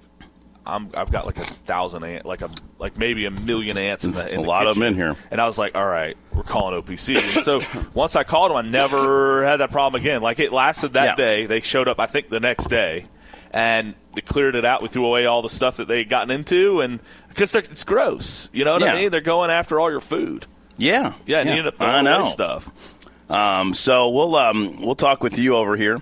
I'm, 0.70 0.89
I've 0.96 1.10
got 1.10 1.26
like 1.26 1.38
a 1.38 1.46
thousand 1.46 2.04
ant, 2.04 2.26
like 2.26 2.41
a 2.41 2.50
like 2.78 2.98
maybe 2.98 3.24
a 3.26 3.32
million 3.32 3.78
ants 3.78 4.04
in 4.04 4.12
the, 4.12 4.28
in 4.28 4.39
a 4.41 4.41
the 4.41 4.48
lot 4.50 4.67
of 4.67 4.76
them 4.76 4.84
in 4.84 4.96
here. 4.96 5.15
And 5.32 5.39
I 5.39 5.46
was 5.46 5.58
like, 5.58 5.76
all 5.76 5.86
right, 5.88 6.17
we're 6.34 6.43
calling 6.43 6.82
OPC. 6.82 7.15
And 7.15 7.46
so 7.46 7.62
once 7.93 8.17
I 8.17 8.26
called 8.26 8.52
them, 8.52 8.58
I 8.58 8.63
never 8.63 9.46
had 9.46 9.62
that 9.62 9.72
problem 9.72 10.02
again. 10.02 10.22
Like 10.22 10.39
it 10.41 10.52
lasted 10.52 10.91
that 10.91 11.06
Yeah. 11.06 11.15
day. 11.15 11.46
They 11.46 11.62
showed 11.62 11.88
up, 11.88 12.02
I 12.02 12.06
think, 12.08 12.28
the 12.28 12.41
next 12.41 12.67
day, 12.67 13.06
and 13.58 13.96
they 14.13 14.22
cleared 14.22 14.56
it 14.56 14.65
out. 14.65 14.84
We 14.84 14.88
threw 14.88 15.06
away 15.06 15.26
all 15.26 15.41
the 15.41 15.50
stuff 15.50 15.78
that 15.78 15.88
they 15.88 15.98
had 16.00 16.10
gotten 16.10 16.30
into, 16.30 16.82
and 16.82 17.00
because 17.30 17.56
it's 17.56 17.84
gross, 17.84 18.50
you 18.54 18.63
know 18.63 18.74
what 18.74 18.82
Yeah. 18.84 18.93
I 18.93 18.96
mean? 19.02 19.12
They're 19.12 19.20
going 19.22 19.50
after 19.50 19.80
all 19.80 19.89
your 19.89 20.00
food. 20.02 20.46
Yeah, 20.78 21.15
Yeah, 21.26 21.39
and 21.39 21.50
you 21.50 21.56
end 21.56 21.67
up 21.67 21.82
I 21.82 22.02
know. 22.02 22.22
away 22.22 22.30
stuff. 22.32 22.96
Um, 23.32 23.74
so 23.74 24.10
we'll 24.10 24.36
um, 24.36 24.80
we'll 24.82 24.96
talk 24.96 25.24
with 25.24 25.38
you 25.39 25.56
over 25.56 25.76
here. 25.76 26.00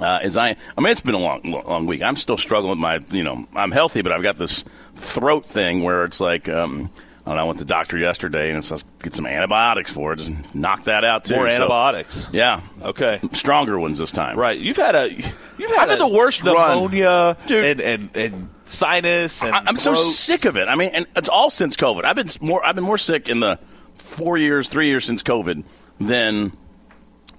Uh, 0.00 0.20
as 0.22 0.36
I, 0.36 0.50
I 0.78 0.80
mean, 0.80 0.92
it's 0.92 1.00
been 1.00 1.16
a 1.16 1.18
long, 1.18 1.42
long 1.66 1.86
week. 1.86 2.00
I'm 2.02 2.16
still 2.16 2.38
struggling 2.38 2.70
with 2.70 2.78
my, 2.78 3.00
you 3.10 3.24
know, 3.24 3.46
I'm 3.54 3.70
healthy, 3.72 4.00
but 4.00 4.12
I've 4.12 4.22
got 4.22 4.38
this 4.38 4.64
throat 4.94 5.44
thing 5.44 5.82
where 5.82 6.04
it's 6.04 6.20
like, 6.20 6.48
um, 6.48 6.88
I. 7.38 7.42
I 7.42 7.44
went 7.44 7.58
to 7.58 7.64
the 7.64 7.68
doctor 7.68 7.96
yesterday, 7.98 8.48
and 8.48 8.58
it's 8.58 8.70
let's 8.70 8.84
get 9.02 9.14
some 9.14 9.26
antibiotics 9.26 9.92
for 9.92 10.12
it. 10.12 10.16
Just 10.20 10.54
knock 10.54 10.84
that 10.84 11.04
out 11.04 11.24
too. 11.24 11.36
More 11.36 11.48
So, 11.48 11.54
antibiotics. 11.54 12.28
yeah, 12.32 12.60
Okay. 12.82 13.20
stronger 13.32 13.78
ones 13.78 13.98
this 13.98 14.12
time. 14.12 14.38
Right, 14.38 14.58
you've 14.58 14.76
had 14.76 14.94
a 14.94 15.10
you've 15.12 15.76
had, 15.76 15.90
a 15.90 15.96
the 15.96 16.08
worst 16.08 16.44
pneumonia 16.44 17.36
and, 17.48 17.80
and 17.80 18.10
and 18.14 18.48
sinus 18.64 19.42
and 19.42 19.54
I, 19.54 19.62
I'm 19.66 19.76
so 19.76 19.94
sick 19.94 20.44
of 20.44 20.56
it. 20.56 20.68
I 20.68 20.74
mean, 20.76 20.90
and 20.92 21.06
it's 21.16 21.28
all 21.28 21.50
since 21.50 21.76
COVID. 21.76 22.04
I've 22.04 22.16
been 22.16 22.28
more. 22.40 22.64
I've 22.64 22.74
been 22.74 22.84
more 22.84 22.98
sick 22.98 23.28
in 23.28 23.40
the 23.40 23.58
four 23.94 24.36
years, 24.38 24.68
three 24.68 24.88
years 24.88 25.04
since 25.04 25.22
COVID 25.22 25.64
than 25.98 26.52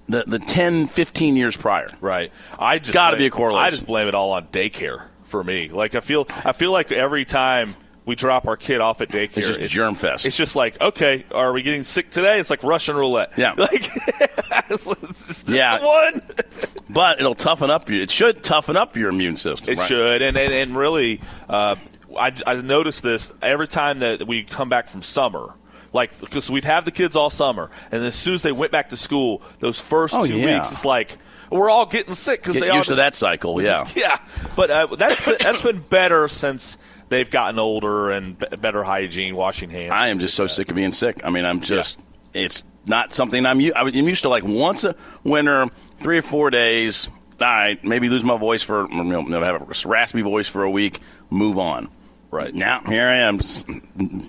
the 0.06 0.24
the 0.26 0.38
10, 0.38 0.88
15 0.88 1.36
years 1.36 1.56
prior. 1.56 1.88
Right. 2.00 2.32
I 2.58 2.78
just 2.78 2.92
Gotta 2.92 3.16
be 3.16 3.26
a 3.26 3.30
correlation. 3.30 3.66
I 3.66 3.70
just 3.70 3.86
blame 3.86 4.08
it 4.08 4.14
all 4.14 4.32
on 4.32 4.46
daycare 4.48 5.06
for 5.24 5.42
me. 5.42 5.68
Like 5.68 5.94
I 5.94 6.00
feel 6.00 6.26
I 6.44 6.52
feel 6.52 6.72
like 6.72 6.92
every 6.92 7.24
time 7.24 7.74
we 8.04 8.14
drop 8.14 8.46
our 8.48 8.56
kid 8.56 8.80
off 8.80 9.00
at 9.00 9.08
daycare, 9.08 9.38
It's 9.38 9.56
just 9.56 9.70
germ 9.70 9.94
fest. 9.94 10.26
It's 10.26 10.36
just 10.36 10.56
like, 10.56 10.80
okay, 10.80 11.24
are 11.32 11.52
we 11.52 11.62
getting 11.62 11.84
sick 11.84 12.10
today? 12.10 12.40
It's 12.40 12.50
like 12.50 12.62
Russian 12.62 12.96
roulette. 12.96 13.32
Yeah. 13.36 13.54
Like, 13.58 13.88
is 14.70 14.84
this 14.84 15.44
Yeah. 15.48 15.78
the 15.78 15.86
one? 15.86 16.22
But 16.88 17.20
it'll 17.20 17.34
toughen 17.34 17.70
up 17.70 17.88
you. 17.88 18.02
It 18.02 18.10
should 18.10 18.42
toughen 18.44 18.76
up 18.76 18.96
your 18.98 19.08
immune 19.08 19.36
system. 19.36 19.72
It 19.72 19.78
right? 19.78 19.88
should, 19.88 20.20
and 20.20 20.36
and, 20.36 20.52
and 20.52 20.76
really, 20.76 21.22
uh, 21.48 21.76
I 22.18 22.32
I 22.46 22.54
noticed 22.56 23.02
this 23.02 23.32
every 23.40 23.66
time 23.66 24.00
that 24.00 24.26
we 24.26 24.42
come 24.44 24.68
back 24.68 24.88
from 24.88 25.00
summer. 25.00 25.54
Like, 25.94 26.18
because 26.20 26.50
we'd 26.50 26.64
have 26.64 26.84
the 26.84 26.90
kids 26.90 27.16
all 27.16 27.30
summer, 27.30 27.70
and 27.90 28.02
as 28.04 28.14
soon 28.14 28.34
as 28.34 28.42
they 28.42 28.52
went 28.52 28.72
back 28.72 28.90
to 28.90 28.96
school, 28.98 29.40
those 29.60 29.80
first 29.80 30.12
Oh, 30.14 30.26
two 30.26 30.36
yeah. 30.36 30.56
weeks, 30.58 30.72
it's 30.72 30.84
like 30.84 31.16
we're 31.50 31.70
all 31.70 31.86
getting 31.86 32.12
sick 32.14 32.42
because 32.42 32.58
they 32.60 32.68
all 32.68 32.76
used 32.78 32.88
to 32.88 32.96
that 32.96 33.14
cycle. 33.14 33.62
Yeah. 33.62 33.86
yeah. 33.94 34.18
But 34.56 34.70
uh, 34.70 34.86
that's 34.96 35.24
that's 35.38 35.62
been 35.62 35.80
better 35.80 36.28
since 36.28 36.76
they've 37.12 37.30
gotten 37.30 37.58
older 37.58 38.10
and 38.10 38.38
b- 38.38 38.56
better 38.56 38.82
hygiene, 38.82 39.36
washing 39.36 39.70
hands. 39.70 39.92
I 39.92 40.08
am 40.08 40.18
just 40.18 40.34
so 40.34 40.46
sick 40.46 40.68
of 40.70 40.74
being 40.76 40.92
sick. 40.92 41.24
I 41.24 41.30
mean, 41.30 41.44
I'm 41.44 41.60
just. 41.60 42.00
It's 42.34 42.64
not 42.86 43.12
something 43.12 43.44
I'm. 43.46 43.60
I'm 43.76 43.88
used 43.88 44.22
to 44.22 44.28
like 44.28 44.42
once 44.44 44.84
a 44.84 44.96
winter, 45.22 45.68
three 46.00 46.18
or 46.18 46.22
four 46.22 46.50
days. 46.50 47.08
All 47.40 47.46
right, 47.48 47.82
maybe 47.84 48.08
lose 48.08 48.24
my 48.24 48.36
voice 48.38 48.62
for 48.62 48.88
you 48.90 49.02
know, 49.04 49.42
have 49.42 49.62
a 49.62 49.88
raspy 49.88 50.22
voice 50.22 50.48
for 50.48 50.62
a 50.62 50.70
week. 50.70 51.00
Move 51.30 51.58
on. 51.58 51.88
Right. 52.30 52.54
now, 52.54 52.80
here 52.80 53.06
I 53.06 53.16
am. 53.28 53.40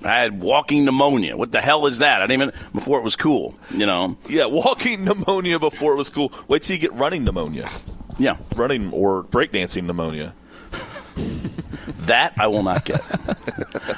I 0.04 0.10
had 0.24 0.42
walking 0.42 0.84
pneumonia. 0.84 1.38
What 1.38 1.54
the 1.54 1.62
hell 1.62 1.86
is 1.88 2.00
that? 2.00 2.22
I 2.22 2.28
didn't 2.28 2.42
even 2.50 2.62
before 2.74 3.00
it 3.00 3.04
was 3.04 3.16
cool. 3.16 3.56
You 3.74 3.86
know. 3.86 4.18
yeah, 4.28 4.46
walking 4.46 5.06
pneumonia 5.06 5.58
before 5.58 5.94
it 5.94 5.98
was 5.98 6.10
cool. 6.10 6.34
Wait 6.50 6.64
till 6.64 6.76
you 6.76 6.82
get 6.82 6.92
running 6.94 7.24
pneumonia, 7.24 7.70
Yeah. 8.20 8.36
running 8.58 8.92
or 8.92 9.24
breakdancing 9.24 9.86
pneumonia. 9.86 10.34
That 12.06 12.34
I 12.40 12.48
will 12.48 12.64
not 12.64 12.86
get. 12.86 13.02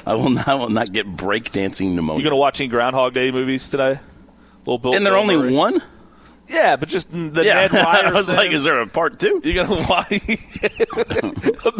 I 0.05 0.13
will 0.15 0.29
not. 0.29 0.47
I 0.47 0.55
will 0.55 0.69
not 0.69 0.91
get 0.91 1.07
breakdancing 1.07 1.93
pneumonia. 1.95 2.19
You 2.19 2.23
gonna 2.25 2.35
watch 2.37 2.59
any 2.59 2.67
Groundhog 2.69 3.13
Day 3.13 3.31
movies 3.31 3.67
today? 3.69 3.99
Little 4.65 4.77
Bill. 4.77 4.95
and 4.95 5.05
there 5.05 5.15
only 5.17 5.35
Murray? 5.35 5.53
one. 5.53 5.81
Yeah, 6.47 6.75
but 6.75 6.89
just 6.89 7.11
the 7.11 7.43
Yeah, 7.43 7.55
Ned 7.67 7.73
Ryerson. 7.73 8.05
I 8.05 8.11
was 8.11 8.29
like, 8.31 8.51
is 8.51 8.63
there 8.63 8.79
a 8.79 8.85
part 8.87 9.19
two? 9.19 9.41
You're 9.43 9.65
gonna 9.65 9.81
watch? 9.89 10.11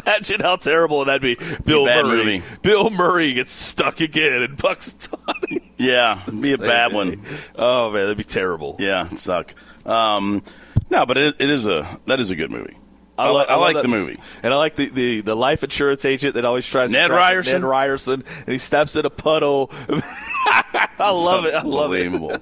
Imagine 0.03 0.41
how 0.41 0.55
terrible 0.55 1.05
that'd 1.05 1.21
be. 1.21 1.35
Bill 1.65 1.85
bad 1.85 2.05
Murray. 2.05 2.17
movie. 2.39 2.43
Bill 2.63 2.89
Murray 2.89 3.33
gets 3.33 3.51
stuck 3.51 3.99
again 4.01 4.41
in 4.41 4.55
Punxsutawney. 4.55 5.61
Yeah, 5.77 6.21
it'd 6.27 6.41
be 6.41 6.53
a 6.53 6.57
bad 6.57 6.93
one. 6.93 7.21
Oh 7.55 7.91
man, 7.91 8.03
that'd 8.03 8.17
be 8.17 8.23
terrible. 8.23 8.75
Yeah, 8.79 9.05
it'd 9.05 9.19
suck. 9.19 9.53
Um, 9.87 10.41
no, 10.89 11.05
but 11.05 11.17
it, 11.17 11.35
it 11.39 11.49
is 11.49 11.67
a 11.67 11.99
that 12.05 12.19
is 12.19 12.31
a 12.31 12.35
good 12.35 12.49
movie. 12.51 12.77
I, 13.17 13.30
lo- 13.30 13.39
li- 13.39 13.45
I 13.47 13.56
like 13.56 13.75
that. 13.75 13.82
the 13.84 13.88
movie. 13.88 14.19
And 14.43 14.54
I 14.54 14.58
like 14.58 14.75
the, 14.75 14.89
the, 14.89 15.21
the 15.21 15.36
life 15.36 15.63
insurance 15.63 16.04
agent 16.06 16.36
that 16.36 16.43
always 16.45 16.65
tries 16.65 16.91
Ned 16.91 17.04
to 17.04 17.08
track 17.10 17.19
Ryerson? 17.19 17.54
Ned 17.62 17.63
Ryerson, 17.63 18.23
and 18.39 18.47
he 18.49 18.58
steps 18.58 18.95
in 18.95 19.06
a 19.06 19.10
puddle. 19.10 19.71
I 19.89 21.12
love 21.12 21.45
it. 21.45 21.54
I 21.54 21.62
love 21.62 21.93
it. 21.93 22.41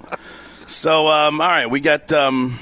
So, 0.66 1.08
um, 1.08 1.42
all 1.42 1.48
right, 1.48 1.68
we 1.70 1.80
got. 1.80 2.12
Um, 2.12 2.60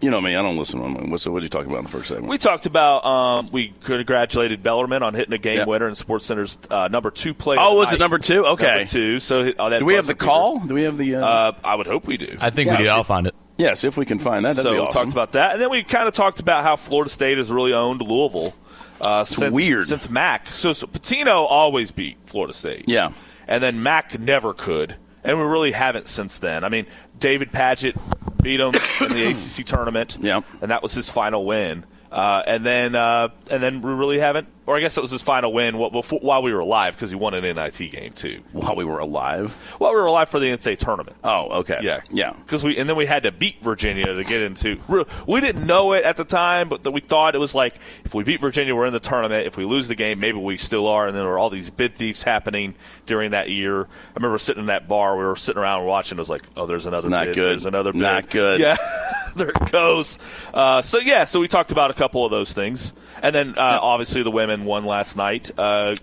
you 0.00 0.10
know 0.10 0.20
me, 0.20 0.36
I 0.36 0.42
don't 0.42 0.56
listen. 0.56 0.80
to 0.80 1.10
What's 1.10 1.26
what 1.26 1.40
did 1.40 1.42
you 1.42 1.48
talk 1.48 1.66
about 1.66 1.78
in 1.78 1.84
the 1.84 1.90
first 1.90 2.08
segment? 2.08 2.28
We 2.28 2.38
talked 2.38 2.66
about 2.66 3.04
um, 3.04 3.48
we 3.52 3.74
congratulated 3.82 4.62
Bellarmine 4.62 5.02
on 5.02 5.12
hitting 5.14 5.34
a 5.34 5.38
game 5.38 5.56
Yeah. 5.58 5.64
winner 5.64 5.88
in 5.88 5.96
Sports 5.96 6.24
Center's 6.24 6.56
uh, 6.70 6.86
number 6.88 7.10
two 7.10 7.34
play. 7.34 7.56
Oh, 7.58 7.70
of 7.70 7.72
the 7.72 7.78
was 7.78 7.92
it 7.94 7.98
number 7.98 8.18
two? 8.18 8.46
Okay. 8.46 8.64
number 8.66 8.84
two. 8.86 9.18
So 9.18 9.48
uh, 9.58 9.68
that 9.70 9.80
do 9.80 9.84
we 9.84 9.94
have 9.94 10.06
the 10.06 10.14
buzzer 10.14 10.26
call? 10.26 10.60
Do 10.60 10.74
we 10.74 10.82
have 10.84 10.96
the? 10.98 11.16
Uh, 11.16 11.26
Uh, 11.26 11.52
I 11.64 11.74
would 11.74 11.88
hope 11.88 12.06
we 12.06 12.16
do. 12.16 12.36
I 12.40 12.50
think 12.50 12.68
Yeah, 12.68 12.78
we 12.78 12.84
do. 12.84 12.90
I'll 12.90 13.02
find 13.04 13.26
it. 13.26 13.34
Yeah, 13.58 13.74
see 13.74 13.88
if 13.88 13.96
we 13.96 14.06
can 14.06 14.18
find 14.18 14.44
that. 14.44 14.56
That'd 14.56 14.62
so 14.62 14.72
we 14.72 14.78
awesome. 14.78 14.92
talked 14.92 15.12
about 15.12 15.32
that, 15.32 15.52
and 15.52 15.60
then 15.60 15.68
we 15.70 15.82
kind 15.82 16.08
of 16.08 16.14
talked 16.14 16.40
about 16.40 16.62
how 16.62 16.76
Florida 16.76 17.10
State 17.10 17.36
has 17.38 17.50
really 17.50 17.72
owned 17.74 18.00
Louisville. 18.00 18.54
Uh, 19.00 19.22
since, 19.24 19.54
weird. 19.54 19.86
since 19.86 20.10
Mack. 20.10 20.50
So, 20.50 20.72
so 20.72 20.86
Pitino 20.88 21.46
always 21.48 21.90
beat 21.92 22.16
Florida 22.24 22.52
State. 22.52 22.84
Yeah. 22.88 23.12
and 23.46 23.62
then 23.62 23.80
Mack 23.82 24.18
never 24.18 24.52
could, 24.54 24.96
and 25.22 25.38
we 25.38 25.44
really 25.44 25.70
haven't 25.72 26.08
since 26.08 26.38
then. 26.38 26.64
I 26.64 26.68
mean, 26.68 26.86
David 27.18 27.52
Padgett 27.52 27.96
beat 28.42 28.58
him 28.60 28.72
in 29.00 29.10
the 29.12 29.26
ACC 29.60 29.66
tournament. 29.66 30.16
Yep. 30.20 30.44
and 30.62 30.70
that 30.72 30.82
was 30.82 30.94
his 30.94 31.10
final 31.10 31.44
win. 31.44 31.84
Uh, 32.10 32.42
and 32.46 32.64
then, 32.66 32.94
uh, 32.96 33.28
and 33.50 33.62
then 33.62 33.82
we 33.82 33.92
really 33.92 34.18
haven't, 34.18 34.48
or 34.68 34.76
I 34.76 34.80
guess 34.80 34.98
it 34.98 35.00
was 35.00 35.10
his 35.10 35.22
final 35.22 35.50
win 35.50 35.78
before, 35.90 36.18
while 36.18 36.42
we 36.42 36.52
were 36.52 36.60
alive 36.60 36.94
because 36.94 37.08
he 37.08 37.16
won 37.16 37.32
an 37.32 37.42
NIT 37.42 37.90
game 37.90 38.12
too. 38.12 38.42
While 38.52 38.76
we 38.76 38.84
were 38.84 38.98
alive. 38.98 39.54
While 39.78 39.92
we 39.92 39.96
were 39.98 40.04
alive 40.04 40.28
for 40.28 40.38
the 40.38 40.50
NCAA 40.50 40.76
tournament. 40.76 41.16
Oh, 41.24 41.60
okay. 41.60 41.78
Yeah, 41.80 42.02
yeah. 42.10 42.34
Because 42.34 42.64
we 42.64 42.76
and 42.76 42.86
then 42.86 42.94
we 42.94 43.06
had 43.06 43.22
to 43.22 43.32
beat 43.32 43.62
Virginia 43.62 44.12
to 44.12 44.22
get 44.24 44.42
into. 44.42 44.78
We 45.26 45.40
didn't 45.40 45.66
know 45.66 45.94
it 45.94 46.04
at 46.04 46.18
the 46.18 46.24
time, 46.26 46.68
but 46.68 46.92
we 46.92 47.00
thought 47.00 47.34
it 47.34 47.38
was 47.38 47.54
like 47.54 47.76
if 48.04 48.12
we 48.12 48.24
beat 48.24 48.42
Virginia, 48.42 48.76
we're 48.76 48.84
in 48.84 48.92
the 48.92 49.00
tournament. 49.00 49.46
If 49.46 49.56
we 49.56 49.64
lose 49.64 49.88
the 49.88 49.94
game, 49.94 50.20
maybe 50.20 50.36
we 50.36 50.58
still 50.58 50.86
are. 50.86 51.06
And 51.06 51.16
then 51.16 51.22
there 51.22 51.32
were 51.32 51.38
all 51.38 51.48
these 51.48 51.70
bid 51.70 51.94
thieves 51.94 52.22
happening 52.22 52.74
during 53.06 53.30
that 53.30 53.48
year. 53.48 53.84
I 53.84 53.86
remember 54.16 54.36
sitting 54.36 54.60
in 54.60 54.66
that 54.66 54.86
bar. 54.86 55.16
We 55.16 55.24
were 55.24 55.36
sitting 55.36 55.62
around 55.62 55.86
watching. 55.86 56.18
It 56.18 56.20
was 56.20 56.28
like, 56.28 56.42
oh, 56.58 56.66
there's 56.66 56.84
another. 56.84 57.06
It's 57.06 57.10
not 57.10 57.26
bid, 57.28 57.34
good. 57.36 57.52
There's 57.52 57.64
another. 57.64 57.92
Bid. 57.92 58.02
Not 58.02 58.28
good. 58.28 58.60
Yeah, 58.60 58.76
there 59.34 59.48
it 59.48 59.72
goes. 59.72 60.18
Uh, 60.52 60.82
so 60.82 60.98
yeah, 60.98 61.24
so 61.24 61.40
we 61.40 61.48
talked 61.48 61.72
about 61.72 61.90
a 61.90 61.94
couple 61.94 62.26
of 62.26 62.30
those 62.30 62.52
things, 62.52 62.92
and 63.22 63.34
then 63.34 63.56
uh, 63.56 63.78
obviously 63.80 64.22
the 64.22 64.30
women 64.30 64.57
won 64.64 64.84
last 64.84 65.16
night. 65.16 65.50
Uh, 65.58 65.94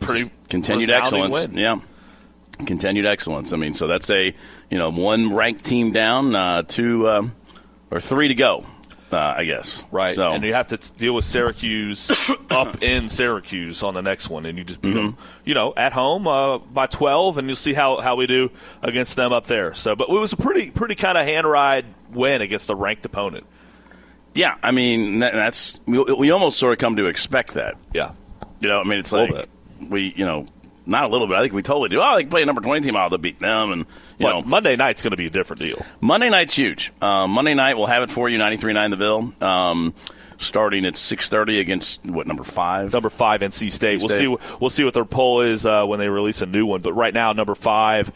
pretty 0.00 0.30
Continued 0.48 0.90
excellence. 0.90 1.34
Win. 1.34 1.56
Yeah. 1.56 1.78
Continued 2.66 3.06
excellence. 3.06 3.52
I 3.52 3.56
mean, 3.56 3.74
so 3.74 3.86
that's 3.86 4.10
a 4.10 4.34
you 4.70 4.78
know 4.78 4.90
one 4.90 5.34
ranked 5.34 5.64
team 5.64 5.92
down, 5.92 6.34
uh, 6.34 6.62
two 6.62 7.08
um, 7.08 7.32
or 7.90 8.00
three 8.00 8.28
to 8.28 8.34
go. 8.34 8.66
Uh, 9.10 9.16
I 9.38 9.44
guess. 9.46 9.84
Right, 9.90 10.14
So 10.16 10.32
and 10.32 10.44
you 10.44 10.52
have 10.52 10.66
to 10.66 10.76
deal 10.98 11.14
with 11.14 11.24
Syracuse 11.24 12.10
up 12.50 12.82
in 12.82 13.08
Syracuse 13.08 13.82
on 13.82 13.94
the 13.94 14.02
next 14.02 14.28
one, 14.28 14.44
and 14.44 14.58
you 14.58 14.64
just 14.64 14.82
beat 14.82 14.92
them, 14.92 15.12
Mm-hmm. 15.14 15.20
you 15.46 15.54
know, 15.54 15.72
at 15.74 15.94
home 15.94 16.26
uh, 16.28 16.58
by 16.58 16.86
twelve, 16.88 17.38
and 17.38 17.48
you'll 17.48 17.56
see 17.56 17.72
how, 17.72 18.02
how 18.02 18.16
we 18.16 18.26
do 18.26 18.50
against 18.82 19.16
them 19.16 19.32
up 19.32 19.46
there. 19.46 19.72
So, 19.72 19.96
but 19.96 20.10
it 20.10 20.12
was 20.12 20.34
a 20.34 20.36
pretty 20.36 20.70
pretty 20.70 20.94
kind 20.94 21.16
of 21.16 21.24
hand 21.24 21.46
ride 21.48 21.86
win 22.12 22.42
against 22.42 22.68
a 22.68 22.74
ranked 22.74 23.06
opponent. 23.06 23.46
Yeah, 24.38 24.54
I 24.62 24.70
mean 24.70 25.18
that, 25.18 25.32
that's 25.32 25.80
we, 25.84 26.00
we 26.00 26.30
almost 26.30 26.58
sort 26.58 26.72
of 26.72 26.78
come 26.78 26.96
to 26.96 27.06
expect 27.06 27.54
that. 27.54 27.74
Yeah, 27.92 28.12
You 28.60 28.68
know, 28.68 28.80
I 28.80 28.84
mean, 28.84 29.00
it's 29.00 29.12
Little 29.12 29.36
like 29.36 29.48
we 29.90 30.12
you 30.16 30.24
know 30.24 30.46
not 30.86 31.04
a 31.04 31.08
little 31.08 31.26
bit. 31.26 31.36
I 31.36 31.42
think 31.42 31.52
we 31.52 31.62
totally 31.62 31.88
do. 31.88 32.00
Oh, 32.00 32.14
they 32.14 32.22
can 32.22 32.30
play 32.30 32.42
a 32.42 32.46
number 32.46 32.60
twenty 32.60 32.86
team. 32.86 32.94
Oh, 32.94 33.08
they'll 33.08 33.18
beat 33.18 33.40
them, 33.40 33.72
and 33.72 33.80
you 33.82 33.86
but 34.26 34.30
know 34.30 34.42
Monday 34.42 34.76
night's 34.76 35.02
going 35.02 35.10
to 35.10 35.16
be 35.16 35.26
a 35.26 35.30
different 35.30 35.60
deal. 35.60 35.84
Monday 36.00 36.30
night's 36.30 36.54
huge. 36.54 36.92
Um, 37.02 37.32
Monday 37.32 37.54
night 37.54 37.76
we'll 37.76 37.86
have 37.86 38.04
it 38.04 38.10
for 38.12 38.28
you, 38.28 38.38
93.9 38.38 38.90
The 38.90 38.96
Ville, 38.96 39.32
um, 39.40 39.94
starting 40.38 40.86
at 40.86 40.94
6.30 40.94 41.60
against, 41.60 42.06
what, 42.06 42.26
number 42.26 42.44
five? 42.44 42.92
Number 42.92 43.10
five, 43.10 43.40
NC 43.40 43.72
State. 43.72 43.98
NC 43.98 44.08
We'll 44.08 44.18
see. 44.38 44.56
We'll 44.60 44.70
see 44.70 44.84
what 44.84 44.94
their 44.94 45.04
poll 45.04 45.40
is 45.40 45.66
uh, 45.66 45.84
when 45.84 45.98
they 45.98 46.08
release 46.08 46.42
a 46.42 46.46
new 46.46 46.64
one. 46.64 46.80
But 46.80 46.92
right 46.92 47.12
now, 47.12 47.32
number 47.32 47.56
five, 47.56 48.12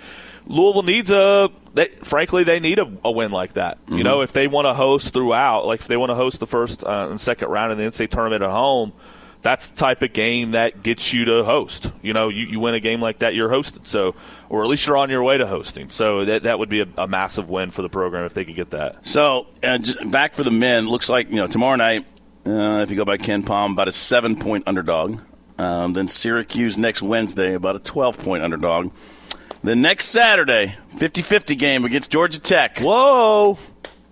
Louisville 0.47 0.83
needs 0.83 1.11
a. 1.11 1.51
They, 1.75 1.87
frankly, 1.87 2.45
they 2.45 2.61
need 2.61 2.79
a, 2.79 2.93
a 3.05 3.11
win 3.11 3.33
like 3.33 3.55
that. 3.55 3.81
Mm-hmm. 3.87 3.99
You 3.99 4.05
know, 4.05 4.21
if 4.21 4.33
they 4.33 4.47
want 4.47 4.67
to 4.67 4.75
host 4.75 5.15
throughout, 5.15 5.67
like 5.67 5.81
if 5.81 5.87
they 5.87 5.97
want 5.97 6.11
to 6.11 6.15
host 6.15 6.41
the 6.41 6.47
first 6.47 6.85
uh, 6.85 7.09
and 7.11 7.21
second 7.21 7.49
round 7.49 7.73
in 7.73 7.79
the 7.79 7.85
NCAA 7.85 8.09
tournament 8.11 8.43
at 8.43 8.51
home, 8.51 8.93
that's 9.43 9.67
the 9.67 9.77
type 9.77 10.03
of 10.03 10.13
game 10.13 10.53
that 10.53 10.83
gets 10.83 11.13
you 11.13 11.25
to 11.27 11.45
host. 11.45 11.93
You 12.03 12.13
know, 12.13 12.29
you, 12.29 12.47
you 12.47 12.61
win 12.61 12.75
a 12.75 12.81
game 12.81 13.01
like 13.01 13.19
that, 13.19 13.35
you're 13.35 13.49
hosted. 13.49 13.87
So, 13.87 14.15
or 14.49 14.63
at 14.63 14.69
least 14.69 14.87
you're 14.87 14.97
on 14.97 15.11
your 15.11 15.23
way 15.23 15.39
to 15.39 15.47
hosting. 15.47 15.91
So 15.91 16.25
that 16.25 16.45
that 16.45 16.59
would 16.59 16.69
be 16.69 16.81
a, 16.81 16.87
a 16.97 17.09
massive 17.09 17.51
win 17.51 17.71
for 17.71 17.83
the 17.83 17.89
program 17.89 18.25
if 18.25 18.35
they 18.35 18.45
could 18.45 18.57
get 18.57 18.71
that. 18.71 19.05
So, 19.05 19.47
uh, 19.63 19.79
back 20.07 20.35
for 20.35 20.45
the 20.45 20.51
men, 20.51 20.87
looks 20.87 21.09
like, 21.09 21.31
you 21.31 21.37
know, 21.37 21.47
tomorrow 21.47 21.77
night, 21.77 22.07
uh, 22.47 22.83
if 22.83 22.91
you 22.91 22.97
go 22.97 23.05
by 23.05 23.19
KenPom, 23.19 23.73
about 23.73 23.89
a 23.89 23.93
seven 23.93 24.37
point 24.37 24.65
underdog. 24.67 25.21
Um, 25.59 25.93
then 25.93 26.09
Syracuse 26.09 26.79
next 26.79 27.03
Wednesday, 27.03 27.55
about 27.55 27.77
a 27.77 27.79
12 27.79 28.19
point 28.19 28.43
underdog. 28.43 28.93
Then 29.65 29.81
next 29.81 30.07
Saturday, 30.07 30.75
50 30.97 31.23
50 31.23 31.55
game 31.55 31.85
against 31.85 32.11
Georgia 32.11 32.41
Tech. 32.41 32.79
Whoa! 32.79 33.59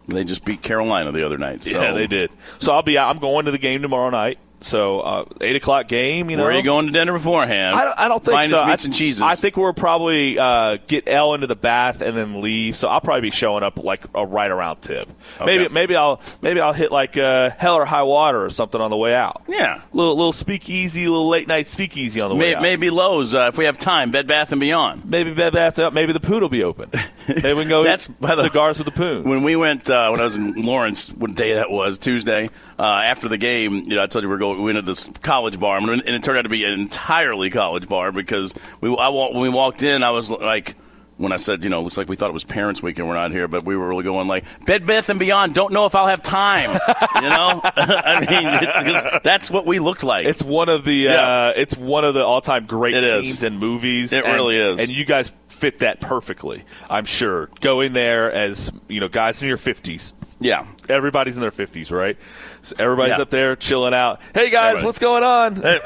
They 0.07 0.25
just 0.25 0.45
beat 0.45 0.63
Carolina 0.63 1.13
the 1.13 1.25
other 1.25 1.39
night. 1.39 1.65
So. 1.65 1.81
Yeah, 1.81 1.93
they 1.93 2.07
did. 2.07 2.31
So 2.59 2.73
I'll 2.73 2.83
be 2.83 2.99
out. 2.99 3.11
I'm 3.11 3.21
going 3.21 3.47
to 3.47 3.51
the 3.51 3.59
game 3.59 3.83
tomorrow 3.83 4.11
night. 4.11 4.39
So 4.63 5.01
uh, 5.01 5.25
eight 5.41 5.57
o'clock 5.57 5.89
game. 5.89 6.29
You 6.31 6.37
know, 6.37 6.43
Where 6.43 6.53
are 6.53 6.57
you 6.57 6.63
going 6.63 6.87
to 6.87 6.93
dinner 6.93 7.13
beforehand? 7.15 7.75
I 7.77 7.85
don't, 7.85 7.99
I 7.99 8.09
don't 8.09 8.23
think 8.25 8.35
Finest 8.35 8.61
so. 8.61 8.67
meats 8.67 8.85
I, 8.85 8.87
and 8.87 8.95
cheeses. 8.95 9.23
I 9.23 9.35
think 9.35 9.57
we'll 9.57 9.73
probably 9.73 10.39
uh, 10.39 10.77
get 10.87 11.05
L 11.09 11.33
into 11.35 11.47
the 11.47 11.57
bath 11.57 12.03
and 12.03 12.17
then 12.17 12.41
leave. 12.43 12.77
So 12.77 12.89
I'll 12.89 13.01
probably 13.01 13.23
be 13.23 13.31
showing 13.31 13.63
up 13.63 13.79
like 13.83 14.05
a 14.15 14.27
right 14.27 14.51
around 14.51 14.83
tip. 14.83 15.09
Maybe 15.45 15.69
maybe 15.69 15.97
I'll 15.97 16.21
maybe 16.43 16.61
I'll 16.61 16.73
hit 16.75 16.93
like 16.93 17.17
uh, 17.17 17.51
hell 17.51 17.75
or 17.77 17.85
high 17.87 18.03
water 18.03 18.45
or 18.45 18.51
something 18.51 18.81
on 18.81 18.91
the 18.91 18.97
way 18.97 19.15
out. 19.15 19.43
Yeah. 19.49 19.81
little 19.93 20.15
little 20.15 20.33
speakeasy, 20.33 21.07
little 21.09 21.29
late 21.29 21.49
night 21.49 21.67
speakeasy 21.67 22.21
on 22.21 22.29
the 22.29 22.37
way 22.37 22.55
out. 22.55 22.63
maybe 22.63 22.91
Lowe's 22.91 23.35
uh, 23.35 23.49
if 23.53 23.57
we 23.59 23.65
have 23.65 23.79
time. 23.79 24.11
Bed 24.11 24.27
Bath 24.27 24.53
and 24.53 24.61
Beyond. 24.61 25.05
Maybe 25.09 25.33
Bed 25.33 25.53
Bath. 25.55 25.79
Maybe 25.93 26.13
the 26.13 26.21
Poon 26.21 26.41
will 26.43 26.49
be 26.51 26.65
open. 26.65 26.91
Maybe 27.29 27.55
we 27.55 27.63
can 27.63 27.69
go 27.69 27.83
That's- 27.83 28.09
by 28.09 28.35
the- 28.35 28.43
cigars 28.45 28.79
with 28.79 28.87
the 28.87 28.91
Poon. 28.93 29.23
When 29.23 29.43
we 29.43 29.57
went, 29.57 29.89
uh, 29.89 30.09
when 30.11 30.21
I 30.21 30.25
was 30.25 30.37
in 30.37 30.53
Lawrence, 30.65 31.11
what 31.13 31.35
day 31.35 31.55
that 31.55 31.71
was, 31.71 31.99
Tuesday, 31.99 32.51
uh, 32.79 32.83
after 32.83 33.29
the 33.29 33.39
game, 33.39 33.73
you 33.85 33.95
know, 33.97 34.03
I 34.03 34.07
told 34.07 34.23
you 34.25 34.29
we 34.29 34.35
are 34.35 34.39
going, 34.39 34.50
we 34.57 34.65
went 34.65 34.77
to 34.77 34.83
this 34.83 35.09
college 35.23 35.59
bar, 35.59 35.79
and 35.79 35.91
it 35.91 36.23
turned 36.23 36.39
out 36.39 36.43
to 36.43 36.49
be 36.49 36.65
an 36.65 36.73
entirely 36.79 37.51
college 37.51 37.89
bar 37.89 38.13
because 38.13 38.55
we, 38.81 38.95
I, 38.97 39.09
when 39.09 39.39
we 39.41 39.49
walked 39.49 39.83
in, 39.83 40.03
I 40.03 40.11
was 40.11 40.31
like, 40.31 40.77
when 41.17 41.33
I 41.33 41.37
said, 41.37 41.63
you 41.65 41.69
know, 41.69 41.83
looks 41.83 41.99
like 41.99 42.09
we 42.09 42.17
thought 42.17 42.31
it 42.31 42.33
was 42.33 42.45
Parents 42.45 42.83
Weekend, 42.83 43.07
we're 43.07 43.13
not 43.15 43.31
here, 43.31 43.47
but 43.47 43.63
we 43.63 43.77
were 43.77 43.89
really 43.89 44.05
going 44.05 44.27
like, 44.27 44.45
Bed 44.65 44.87
Bath 44.87 45.11
and 45.11 45.21
Beyond, 45.21 45.55
don't 45.55 45.71
know 45.71 45.85
if 45.85 45.95
I'll 45.95 46.07
have 46.07 46.23
time, 46.23 46.71
you 47.17 47.29
know? 47.29 47.61
I 47.77 48.21
mean, 48.21 49.21
that's 49.23 49.51
what 49.51 49.67
we 49.67 49.81
looked 49.81 50.03
like. 50.03 50.27
It's 50.27 50.43
one 50.43 50.71
of 50.71 50.85
the 50.85 50.95
Yeah. 50.95 51.49
uh, 51.49 51.53
it's 51.57 51.77
one 51.77 52.07
of 52.07 52.15
the 52.15 52.25
all 52.25 52.41
time 52.41 52.65
great 52.65 52.95
It 52.95 53.05
is. 53.05 53.27
scenes 53.27 53.43
in 53.43 53.59
movies. 53.59 54.15
It 54.15 54.25
and- 54.25 54.35
really 54.35 54.57
is. 54.57 54.79
and 54.79 54.89
you 54.89 55.05
guys 55.05 55.31
fit 55.49 55.81
that 55.81 56.01
perfectly. 56.01 56.65
I'm 56.89 57.05
sure 57.05 57.51
going 57.61 57.93
there 57.93 58.33
as 58.33 58.73
you 58.89 59.01
know, 59.01 59.09
guys 59.09 59.43
in 59.43 59.49
your 59.49 59.59
fifties. 59.59 60.15
Yeah. 60.41 60.67
Everybody's 60.89 61.37
in 61.37 61.43
their 61.43 61.51
fifties, 61.51 61.91
right? 61.93 62.17
So 62.63 62.75
everybody's 62.79 63.17
Yeah. 63.17 63.23
up 63.23 63.31
there 63.31 63.55
chilling 63.57 63.95
out. 63.95 64.21
Hey 64.35 64.51
guys, 64.51 64.77
Everybody. 64.79 64.87
what's 64.87 64.99
going 64.99 65.23
on? 65.23 65.63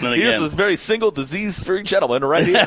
Then 0.00 0.12
Here's 0.12 0.38
this 0.38 0.52
very 0.52 0.76
single, 0.76 1.10
disease-free 1.10 1.82
gentleman 1.84 2.22
right 2.22 2.46
here. 2.46 2.66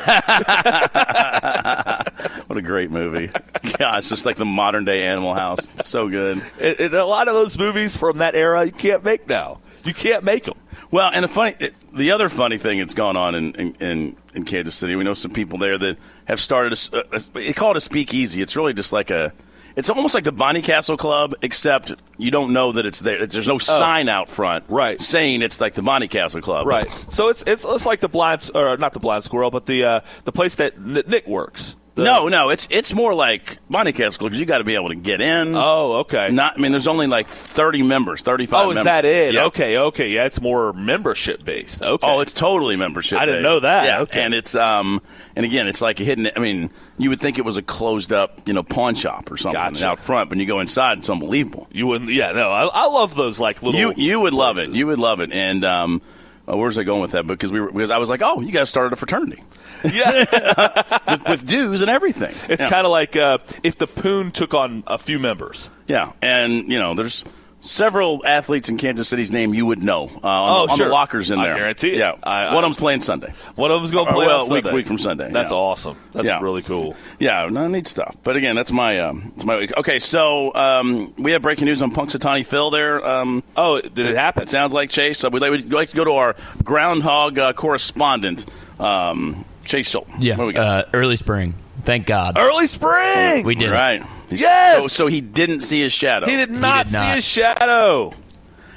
what 2.46 2.56
a 2.58 2.62
great 2.62 2.90
movie. 2.90 3.30
Gosh, 3.78 4.08
just 4.08 4.26
like 4.26 4.36
the 4.36 4.44
modern 4.44 4.84
day 4.84 5.04
Animal 5.04 5.34
House. 5.34 5.70
It's 5.70 5.88
so 5.88 6.08
good. 6.08 6.42
and, 6.60 6.80
and 6.80 6.92
a 6.94 7.04
lot 7.04 7.28
of 7.28 7.34
those 7.34 7.56
movies 7.56 7.96
from 7.96 8.18
that 8.18 8.34
era 8.34 8.64
you 8.64 8.72
can't 8.72 9.04
make 9.04 9.28
now. 9.28 9.60
You 9.84 9.94
can't 9.94 10.24
make 10.24 10.44
them. 10.44 10.58
Well, 10.90 11.10
and 11.14 11.22
the 11.24 11.28
funny, 11.28 11.54
the 11.92 12.10
other 12.10 12.28
funny 12.28 12.58
thing 12.58 12.80
that's 12.80 12.94
gone 12.94 13.16
on 13.16 13.34
in, 13.36 13.54
in, 13.54 13.72
in, 13.74 14.16
in 14.34 14.44
Kansas 14.44 14.74
City, 14.74 14.96
we 14.96 15.04
know 15.04 15.14
some 15.14 15.30
people 15.32 15.58
there 15.58 15.78
that 15.78 15.98
have 16.26 16.40
started. 16.40 16.72
A, 16.92 16.96
a, 16.96 17.02
a, 17.16 17.20
they 17.32 17.52
call 17.52 17.70
it 17.70 17.76
a 17.76 17.80
speakeasy. 17.80 18.42
It's 18.42 18.56
really 18.56 18.74
just 18.74 18.92
like 18.92 19.10
a. 19.10 19.32
It's 19.76 19.88
almost 19.90 20.14
like 20.14 20.24
the 20.24 20.32
Bonnie 20.32 20.62
Castle 20.62 20.96
Club, 20.96 21.34
except 21.42 21.92
you 22.18 22.30
don't 22.30 22.52
know 22.52 22.72
that 22.72 22.86
it's 22.86 23.00
there. 23.00 23.24
There's 23.26 23.46
no 23.48 23.58
sign 23.58 24.08
out 24.08 24.28
front, 24.28 24.64
Oh. 24.68 24.74
Right. 24.74 25.00
saying 25.00 25.42
it's 25.42 25.60
like 25.60 25.74
the 25.74 25.82
Bonnie 25.82 26.08
Castle 26.08 26.40
Club. 26.40 26.66
Right. 26.66 26.88
So 27.08 27.28
it's 27.28 27.42
it's 27.46 27.64
it's 27.64 27.86
like 27.86 28.00
the 28.00 28.08
blind 28.08 28.50
or 28.54 28.76
not 28.76 28.92
the 28.92 29.00
blind 29.00 29.24
squirrel, 29.24 29.50
but 29.50 29.66
the 29.66 29.84
uh, 29.84 30.00
the 30.24 30.32
place 30.32 30.56
that 30.56 30.78
Nick 30.80 31.26
works. 31.26 31.76
The- 32.00 32.04
No, 32.04 32.28
no, 32.28 32.50
it's 32.50 32.66
it's 32.70 32.92
more 32.92 33.14
like 33.14 33.58
Bonnie 33.68 33.92
Castle 33.92 34.26
because 34.26 34.38
you 34.40 34.46
got 34.46 34.58
to 34.58 34.64
be 34.64 34.74
able 34.74 34.88
to 34.88 34.94
get 34.94 35.20
in. 35.20 35.54
Oh, 35.54 35.98
okay. 36.00 36.30
Not, 36.30 36.54
I 36.58 36.60
mean, 36.60 36.72
there's 36.72 36.86
only 36.86 37.06
like 37.06 37.28
30 37.28 37.82
members, 37.82 38.22
35. 38.22 38.58
Oh, 38.66 38.70
is 38.70 38.74
members. 38.76 38.84
that 38.84 39.04
it? 39.04 39.34
Yeah. 39.34 39.44
Okay, 39.44 39.78
okay. 39.78 40.08
Yeah, 40.10 40.24
it's 40.24 40.40
more 40.40 40.72
membership 40.72 41.44
based. 41.44 41.82
Okay. 41.82 42.06
Oh, 42.06 42.20
it's 42.20 42.32
totally 42.32 42.76
membership. 42.76 43.16
Based. 43.18 43.22
I 43.22 43.26
didn't 43.26 43.42
know 43.42 43.60
that. 43.60 43.84
Yeah, 43.84 44.00
Okay. 44.00 44.22
and 44.22 44.34
it's 44.34 44.54
um, 44.54 45.00
and 45.36 45.44
again, 45.46 45.68
it's 45.68 45.80
like 45.80 46.00
a 46.00 46.04
hidden. 46.04 46.28
I 46.34 46.40
mean, 46.40 46.70
you 46.98 47.10
would 47.10 47.20
think 47.20 47.38
it 47.38 47.44
was 47.44 47.56
a 47.56 47.62
closed 47.62 48.12
up, 48.12 48.46
you 48.48 48.52
know, 48.54 48.62
pawn 48.62 48.94
shop 48.94 49.30
or 49.30 49.36
something 49.36 49.60
Gotcha. 49.60 49.86
out 49.86 49.98
front, 50.00 50.28
but 50.28 50.36
when 50.36 50.40
you 50.40 50.46
go 50.46 50.60
inside, 50.60 50.98
it's 50.98 51.08
unbelievable. 51.10 51.68
you 51.72 51.86
wouldn't. 51.86 52.10
Yeah, 52.10 52.32
no. 52.32 52.50
I, 52.50 52.64
I 52.66 52.86
love 52.86 53.14
those 53.14 53.38
like 53.40 53.62
little. 53.62 53.78
You 53.78 53.94
you 53.96 54.20
would 54.20 54.34
love 54.34 54.58
it. 54.58 54.70
You 54.70 54.86
would 54.88 54.98
love 54.98 55.20
it. 55.20 55.32
And 55.32 55.64
um, 55.64 56.02
uh, 56.50 56.56
where's 56.56 56.78
I 56.78 56.82
going 56.82 57.00
with 57.00 57.12
that? 57.12 57.26
Because 57.26 57.52
we 57.52 57.60
were, 57.60 57.70
because 57.70 57.90
I 57.90 57.98
was 57.98 58.08
like, 58.08 58.22
oh, 58.22 58.40
you 58.40 58.52
guys 58.52 58.68
started 58.68 58.92
a 58.92 58.96
fraternity 58.96 59.42
yeah. 59.84 60.24
with, 61.08 61.28
with 61.28 61.46
dues 61.46 61.82
and 61.82 61.90
everything. 61.90 62.34
it's 62.48 62.62
yeah. 62.62 62.70
kind 62.70 62.86
of 62.86 62.90
like 62.90 63.16
uh, 63.16 63.38
if 63.62 63.76
the 63.78 63.86
Poon 63.86 64.30
took 64.30 64.54
on 64.54 64.82
a 64.86 64.98
few 64.98 65.18
members. 65.18 65.70
yeah, 65.86 66.12
and 66.22 66.68
you 66.68 66.78
know, 66.78 66.94
there's 66.94 67.24
several 67.60 68.24
athletes 68.26 68.68
in 68.68 68.76
Kansas 68.78 69.06
City's 69.08 69.30
name 69.30 69.52
you 69.54 69.66
would 69.66 69.82
know 69.82 70.10
uh, 70.24 70.26
on, 70.28 70.50
Oh, 70.68 70.70
on 70.72 70.76
sure. 70.76 70.86
the 70.86 70.92
lockers 70.92 71.30
in 71.30 71.38
there. 71.38 71.50
I 71.50 71.52
there. 71.52 71.56
guarantee 71.62 71.90
it. 71.90 71.96
Yeah, 71.98 72.14
I- 72.22 72.54
one 72.54 72.64
of 72.64 72.68
them's 72.70 72.76
playing 72.78 73.00
Sunday. 73.00 73.32
One 73.54 73.70
of 73.70 73.80
them's 73.80 73.90
going 73.92 74.06
to 74.06 74.12
play 74.12 74.26
well, 74.26 74.44
on 74.44 74.50
week 74.50 74.64
Sunday. 74.64 74.76
week 74.76 74.86
from 74.86 74.98
Sunday. 74.98 75.30
That's 75.30 75.50
yeah. 75.50 75.56
awesome. 75.56 75.96
That's 76.12 76.26
Yeah. 76.26 76.40
really 76.40 76.62
cool. 76.62 76.96
Yeah, 77.18 77.46
no, 77.50 77.68
neat 77.68 77.86
stuff. 77.86 78.16
But 78.24 78.36
again, 78.36 78.56
that's 78.56 78.72
my 78.72 79.00
um, 79.00 79.30
that's 79.34 79.44
my 79.44 79.58
week. 79.58 79.76
Okay, 79.76 79.98
so 79.98 80.54
um, 80.54 81.12
we 81.18 81.32
have 81.32 81.42
breaking 81.42 81.66
news 81.66 81.82
on 81.82 81.90
Punxsutawney 81.92 82.46
Phil 82.46 82.70
there. 82.70 83.06
Um, 83.06 83.42
oh, 83.56 83.80
did 83.80 84.06
it 84.06 84.16
happen? 84.16 84.42
It 84.44 84.48
sounds 84.48 84.72
like 84.72 84.90
Chase. 84.90 85.18
So 85.18 85.28
we'd 85.28 85.42
like, 85.42 85.50
we'd 85.50 85.72
like 85.72 85.90
to 85.90 85.96
go 85.96 86.04
to 86.04 86.12
our 86.12 86.36
groundhog 86.64 87.38
uh, 87.38 87.52
correspondent, 87.52 88.46
um, 88.78 89.44
Chase 89.64 89.90
Schultz. 89.90 90.10
Yeah, 90.18 90.36
What 90.36 90.44
do 90.44 90.46
we 90.48 90.52
got? 90.54 90.86
uh, 90.86 90.88
early 90.94 91.16
spring. 91.16 91.54
Thank 91.82 92.06
God. 92.06 92.36
Early 92.38 92.66
spring. 92.66 93.44
We 93.44 93.54
did 93.54 93.72
it. 93.72 94.02
Right. 94.30 94.38
He's- 94.38 94.40
Yes! 94.42 94.82
So, 94.82 94.88
so 94.88 95.06
he 95.08 95.20
didn't 95.20 95.60
see 95.60 95.80
his 95.80 95.92
shadow. 95.92 96.26
He 96.26 96.36
did 96.36 96.50
not 96.50 96.86
did 96.86 96.92
see 96.92 96.98
not. 96.98 97.14
his 97.16 97.24
shadow. 97.24 98.14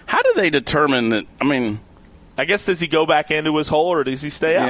How 0.05 0.21
do 0.21 0.33
they 0.35 0.49
determine 0.49 1.09
that? 1.09 1.25
I 1.41 1.45
mean, 1.45 1.79
I 2.37 2.45
guess 2.45 2.65
does 2.65 2.79
he 2.79 2.87
go 2.87 3.05
back 3.05 3.31
into 3.31 3.55
his 3.57 3.67
hole 3.67 3.87
or 3.87 4.03
does 4.03 4.21
he 4.21 4.29
stay 4.29 4.55
out? 4.57 4.67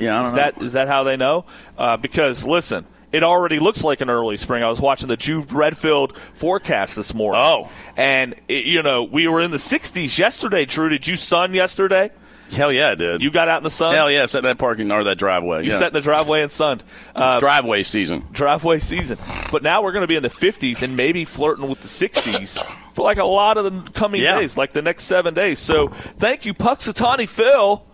yeah, 0.00 0.06
yeah. 0.06 0.14
I 0.14 0.18
don't 0.18 0.26
Is 0.26 0.32
know. 0.32 0.36
that 0.36 0.62
is 0.62 0.72
that 0.74 0.88
how 0.88 1.04
they 1.04 1.16
know? 1.16 1.44
Uh, 1.78 1.96
because 1.96 2.44
listen, 2.44 2.84
it 3.12 3.24
already 3.24 3.58
looks 3.58 3.82
like 3.82 4.00
an 4.00 4.10
early 4.10 4.36
spring. 4.36 4.62
I 4.62 4.68
was 4.68 4.80
watching 4.80 5.08
the 5.08 5.16
Jude 5.16 5.50
Redfield 5.52 6.16
forecast 6.16 6.94
this 6.96 7.14
morning. 7.14 7.40
Oh. 7.42 7.70
and 7.96 8.34
it, 8.48 8.64
you 8.66 8.82
know 8.82 9.02
we 9.04 9.26
were 9.28 9.40
in 9.40 9.50
the 9.50 9.56
60s 9.56 10.18
yesterday. 10.18 10.66
True, 10.66 10.88
did 10.88 11.06
you 11.06 11.16
sun 11.16 11.54
yesterday? 11.54 12.10
Hell 12.50 12.72
yeah, 12.72 12.94
dude. 12.94 13.22
You 13.22 13.30
got 13.30 13.48
out 13.48 13.58
in 13.58 13.64
the 13.64 13.70
sun. 13.70 13.94
Hell 13.94 14.10
yeah, 14.10 14.26
set 14.26 14.38
in 14.38 14.44
that 14.44 14.58
parking 14.58 14.90
or 14.90 15.04
that 15.04 15.16
driveway. 15.18 15.64
You 15.64 15.70
yeah. 15.70 15.86
in 15.86 15.92
the 15.92 16.00
driveway 16.00 16.42
and 16.42 16.50
sunned. 16.50 16.82
Uh, 17.14 17.32
It's 17.34 17.40
driveway 17.40 17.82
season. 17.82 18.26
driveway 18.32 18.78
season. 18.78 19.18
But 19.52 19.62
now 19.62 19.82
we're 19.82 19.92
going 19.92 20.02
to 20.02 20.08
be 20.08 20.16
in 20.16 20.22
the 20.22 20.28
50s 20.28 20.82
and 20.82 20.96
maybe 20.96 21.24
flirting 21.24 21.68
with 21.68 21.80
the 21.80 21.86
60s 21.88 22.62
for 22.94 23.02
like 23.02 23.18
a 23.18 23.24
lot 23.24 23.56
of 23.56 23.64
the 23.64 23.90
coming 23.92 24.20
Yeah. 24.20 24.38
days, 24.40 24.56
like 24.56 24.72
the 24.72 24.82
next 24.82 25.04
seven 25.04 25.34
days. 25.34 25.58
So 25.58 25.88
thank 26.16 26.44
you, 26.44 26.54
Punxsutawney 26.54 27.28
Phil, 27.28 27.84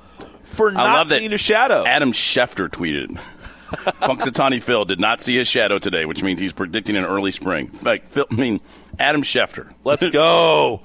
for 0.42 0.70
I 0.70 0.72
not 0.72 1.08
seeing 1.08 1.30
your 1.30 1.38
shadow. 1.38 1.84
Adam 1.86 2.12
Schefter 2.12 2.68
tweeted. 2.68 3.18
Punxsutawney 4.00 4.62
Phil 4.62 4.84
did 4.84 5.00
not 5.00 5.20
see 5.20 5.36
his 5.36 5.48
shadow 5.48 5.78
today, 5.78 6.04
which 6.06 6.22
means 6.22 6.38
he's 6.40 6.52
predicting 6.52 6.96
an 6.96 7.04
early 7.04 7.32
spring. 7.32 7.70
Like, 7.82 8.08
Phil, 8.10 8.24
I 8.30 8.34
mean, 8.34 8.60
Adam 8.98 9.22
Schefter. 9.22 9.72
Let's 9.84 10.08
go, 10.10 10.82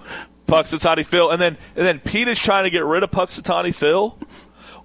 Punxsutawney 0.51 1.05
Phil. 1.05 1.29
And 1.31 1.41
then 1.41 1.57
and 1.75 1.85
then 1.85 1.99
Pete 1.99 2.27
is 2.27 2.39
trying 2.39 2.65
to 2.65 2.69
get 2.69 2.83
rid 2.85 3.03
of 3.03 3.11
Punxsutawney 3.11 3.73
Phil. 3.73 4.17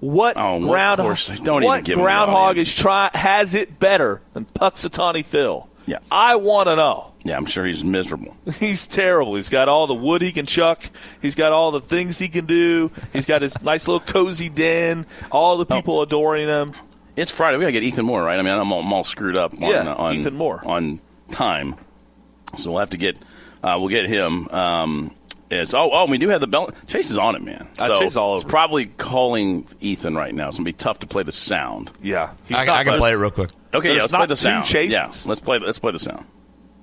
What 0.01 0.37
Oh, 0.37 0.57
of 0.57 0.63
ground? 0.63 0.99
Don't 0.99 1.63
even 1.63 1.63
what 1.65 1.85
give 1.85 1.99
groundhog 1.99 2.59
is 2.59 2.73
try 2.75 3.11
has 3.15 3.55
it 3.55 3.79
better 3.79 4.21
than 4.35 4.45
Punxsutawney 4.45 5.25
Phil? 5.25 5.69
Yeah. 5.87 5.99
I 6.11 6.37
want 6.37 6.67
to 6.67 6.77
know. 6.77 7.13
Yeah, 7.25 7.37
I'm 7.37 7.47
sure 7.47 7.65
he's 7.65 7.85
miserable. 7.85 8.37
He's 8.61 8.87
terrible. 8.87 9.35
He's 9.35 9.49
got 9.51 9.69
all 9.69 9.89
the 9.89 9.95
wood 9.95 10.23
he 10.23 10.31
can 10.31 10.47
chuck. 10.47 10.81
He's 11.21 11.35
got 11.35 11.51
all 11.53 11.73
the 11.73 11.81
things 11.81 12.19
he 12.21 12.29
can 12.29 12.47
do. 12.47 12.93
He's 13.13 13.27
got 13.27 13.43
his 13.43 13.61
nice 13.65 13.89
little 13.89 13.99
cozy 14.07 14.49
den. 14.49 15.07
All 15.33 15.57
the 15.57 15.67
people 15.67 16.03
adoring 16.03 16.47
him. 16.47 16.73
It's 17.17 17.33
Friday. 17.33 17.57
We 17.57 17.63
got 17.63 17.69
to 17.69 17.73
get 17.73 17.83
Ethan 17.83 18.05
Moore, 18.07 18.23
right? 18.23 18.39
I 18.39 18.43
mean, 18.43 18.53
I'm 18.53 18.73
all, 18.73 18.81
I'm 18.81 18.93
all 18.93 19.03
screwed 19.03 19.35
up 19.37 19.55
on, 19.55 19.61
Yeah, 19.63 19.93
on 19.95 20.15
Ethan 20.15 20.35
Moore. 20.37 20.63
on 20.65 21.01
time. 21.33 21.75
So 22.57 22.71
we'll 22.71 22.81
have 22.81 22.91
to 22.91 22.97
get, 22.97 23.17
uh, 23.61 23.77
we'll 23.81 23.89
get 23.89 24.07
him. 24.07 24.47
Um, 24.51 25.11
it's, 25.51 25.75
oh, 25.75 25.91
oh, 25.93 26.07
we 26.07 26.19
do 26.19 26.29
have 26.29 26.41
the 26.41 26.47
bell. 26.47 26.71
Chase 26.87 27.11
is 27.11 27.19
on 27.19 27.35
it, 27.37 27.43
man. 27.43 27.69
Uh, 27.79 27.87
so 27.89 27.99
Chase 28.01 28.17
all 28.17 28.35
It's 28.35 28.43
over 28.45 28.49
it. 28.49 28.51
probably 28.51 28.87
calling 28.87 29.67
Ethan 29.81 30.15
right 30.15 30.35
now. 30.35 30.49
It's 30.49 30.57
going 30.57 30.65
to 30.65 30.69
be 30.69 30.77
tough 30.77 30.99
to 31.01 31.07
play 31.07 31.23
the 31.23 31.33
sound. 31.33 31.93
Yeah, 32.03 32.33
he's 32.47 32.57
I, 32.57 32.65
not 32.65 32.77
I 32.77 32.85
can 32.85 32.99
play 32.99 33.13
it 33.13 33.17
real 33.17 33.31
quick. 33.31 33.51
Okay, 33.75 33.89
There's 33.89 33.97
yeah, 33.97 34.03
let's 34.03 34.13
not 34.13 34.19
play 34.21 34.27
the 34.29 34.37
sound. 34.37 34.65
chases. 34.65 34.93
Yeah, 34.93 35.13
let's 35.29 35.41
play, 35.41 35.59
let's 35.59 35.79
play 35.79 35.93
the 35.93 35.99
sound. 35.99 36.25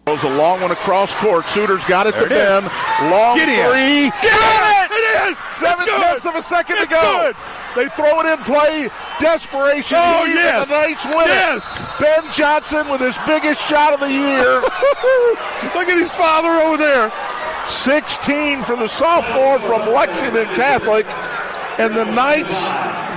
Goes 0.06 0.22
a 0.24 0.30
long 0.38 0.60
one 0.60 0.72
across 0.72 1.14
court. 1.16 1.46
Suitors 1.46 1.84
got 1.86 2.08
it 2.08 2.12
to 2.14 2.26
There 2.28 2.60
it 2.60 2.62
Ben. 2.62 2.64
Long 3.10 3.38
Get 3.38 3.48
in. 3.48 3.64
three. 3.72 4.12
Get 4.22 4.36
it! 4.36 4.92
It 4.92 5.32
is. 5.32 5.38
Seven 5.56 5.86
good. 5.86 5.96
tenths 6.02 6.26
of 6.26 6.36
a 6.36 6.42
second 6.44 6.76
It's 6.76 6.88
to 6.88 6.92
go. 6.92 7.02
good. 7.32 7.36
They 7.76 7.88
throw 7.96 8.20
it 8.20 8.26
in 8.28 8.38
play. 8.44 8.90
Desperation. 9.22 9.98
Oh, 10.00 10.26
here, 10.26 10.36
yes. 10.36 10.62
and 10.62 10.70
The 10.70 10.76
Knights 10.76 11.06
win 11.06 11.28
Yes. 11.28 11.80
it. 11.80 11.88
Ben 12.04 12.32
Johnson 12.34 12.90
with 12.90 13.00
his 13.00 13.18
biggest 13.26 13.64
shot 13.68 13.94
of 13.94 14.02
the 14.02 14.12
year. 14.12 14.60
Look 15.74 15.88
at 15.88 15.98
his 15.98 16.12
father 16.12 16.50
over 16.68 16.76
there. 16.78 17.08
16 17.68 18.64
for 18.64 18.76
the 18.76 18.88
sophomore 18.88 19.60
from 19.60 19.92
Lexington 19.94 20.46
Catholic. 20.56 21.06
And 21.80 21.96
the 21.96 22.06
Knights 22.06 22.68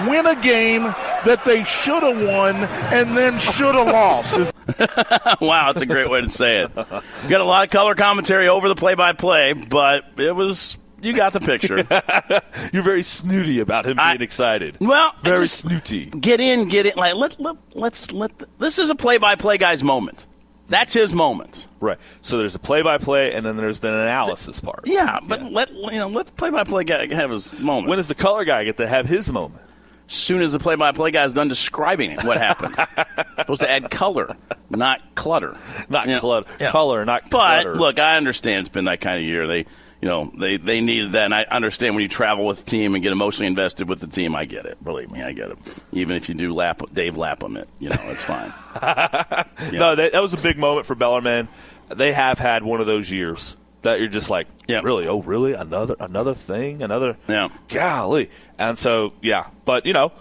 win 0.09 0.27
a 0.27 0.41
game 0.41 0.85
that 1.27 1.45
they 1.45 1.65
should 1.65 2.03
have 2.03 2.23
won 2.23 2.57
and 2.57 3.17
then 3.17 3.39
should 3.39 3.75
have 3.75 3.89
lost. 3.89 4.39
wow, 5.41 5.67
that's 5.73 5.83
a 5.83 5.87
great 5.87 6.09
way 6.09 6.23
to 6.23 6.29
say 6.29 6.63
it. 6.63 6.71
We 6.75 7.29
got 7.29 7.41
a 7.41 7.45
lot 7.45 7.65
of 7.65 7.71
color 7.71 7.95
commentary 7.95 8.49
over 8.49 8.69
the 8.69 8.75
play-by-play, 8.75 9.53
but 9.55 10.05
it 10.17 10.35
was 10.35 10.79
you 11.01 11.15
got 11.15 11.33
the 11.33 11.41
picture. 11.41 11.77
You're 12.73 12.83
very 12.83 13.03
snooty 13.03 13.61
about 13.61 13.87
him 13.87 13.97
being 13.97 14.23
excited. 14.23 14.79
Well, 14.81 15.13
very 15.21 15.47
snooty. 15.47 16.07
Get 16.07 16.41
in, 16.41 16.69
get 16.69 16.87
in. 16.87 16.93
Like 16.97 17.15
let, 17.15 17.39
let 17.39 17.57
let's 17.75 18.13
let. 18.13 18.39
The, 18.39 18.49
this 18.59 18.79
is 18.79 18.91
a 18.91 18.95
play-by-play 18.95 19.59
guy's 19.59 19.83
moment. 19.83 20.27
That's 20.69 20.93
his 20.93 21.13
moment. 21.15 21.69
Right. 21.81 21.99
So 22.23 22.39
there's 22.39 22.55
a 22.55 22.59
play-by-play, 22.59 23.33
and 23.33 23.47
then 23.47 23.57
there's 23.57 23.81
the 23.81 23.89
analysis 23.89 24.61
part. 24.61 24.81
Yeah, 24.87 25.21
but 25.23 25.53
let 25.53 25.71
you 25.73 25.93
know 25.99 26.09
let 26.09 26.27
the 26.27 26.33
play-by-play 26.33 26.85
guy 26.85 27.15
have 27.15 27.31
his 27.31 27.59
moment. 27.61 27.89
When 27.89 27.99
does 27.99 28.09
the 28.09 28.15
color 28.17 28.45
guy 28.45 28.65
get 28.65 28.77
to 28.79 28.87
have 28.89 29.07
his 29.07 29.31
moment? 29.31 29.63
soon 30.09 30.41
as 30.41 30.53
the 30.53 30.59
play-by-play 30.61 31.11
guy's 31.11 31.33
done 31.33 31.49
describing 31.49 32.13
it, 32.13 32.23
what 32.23 32.37
happened? 32.37 32.75
Supposed 33.39 33.61
to 33.63 33.69
add 33.71 33.91
color, 33.91 34.37
not 34.71 35.03
clutter. 35.17 35.57
Not 35.89 36.07
You 36.09 36.19
clutter. 36.21 36.49
yeah. 36.61 36.71
Color, 36.71 37.05
not 37.05 37.23
But 37.29 37.63
clutter. 37.63 37.75
look, 37.75 37.99
I 37.99 38.17
understand 38.17 38.61
it's 38.61 38.69
been 38.69 38.85
that 38.85 39.01
kind 39.01 39.19
of 39.19 39.25
year. 39.25 39.49
They, 39.49 39.67
you 40.01 40.09
know, 40.09 40.31
they 40.39 40.57
they 40.59 40.81
needed 40.81 41.13
that, 41.13 41.25
and 41.25 41.35
I 41.35 41.45
understand 41.51 41.95
when 41.95 42.03
you 42.03 42.09
travel 42.09 42.45
with 42.47 42.65
the 42.65 42.71
team 42.71 42.95
and 42.95 43.03
get 43.03 43.13
emotionally 43.13 43.47
invested 43.47 43.89
with 43.89 44.01
the 44.01 44.07
team. 44.07 44.35
I 44.37 44.45
get 44.45 44.67
it. 44.67 44.83
Believe 44.85 45.11
me, 45.11 45.23
I 45.23 45.33
get 45.33 45.51
it. 45.51 45.59
Even 45.93 46.17
if 46.17 46.29
you 46.29 46.35
do 46.35 46.53
lap 46.55 46.83
Dave 46.93 47.17
Lapham 47.17 47.57
it, 47.57 47.69
you 47.79 47.89
know, 47.89 47.97
it's 48.05 48.23
fine. 48.23 48.53
No, 49.73 49.97
that, 49.97 50.13
that 50.13 50.23
was 50.23 50.33
a 50.35 50.37
big 50.37 50.59
moment 50.59 50.87
for 50.87 50.95
Bellarmine. 50.95 51.49
They 51.89 52.13
have 52.13 52.39
had 52.39 52.63
one 52.63 52.81
of 52.81 52.87
those 52.87 53.11
years 53.11 53.57
that 53.83 53.99
you're 54.01 54.09
just 54.09 54.31
like, 54.31 54.47
Yeah. 54.69 54.81
really? 54.83 55.07
Oh, 55.09 55.23
really? 55.23 55.55
Another 55.55 55.97
another 55.99 56.35
thing? 56.35 56.83
Another? 56.83 57.17
Yeah. 57.29 57.49
Golly. 57.69 58.31
And 58.59 58.77
so, 58.79 59.13
yeah. 59.23 59.47
But, 59.65 59.87
you 59.87 59.93
know, 59.93 60.13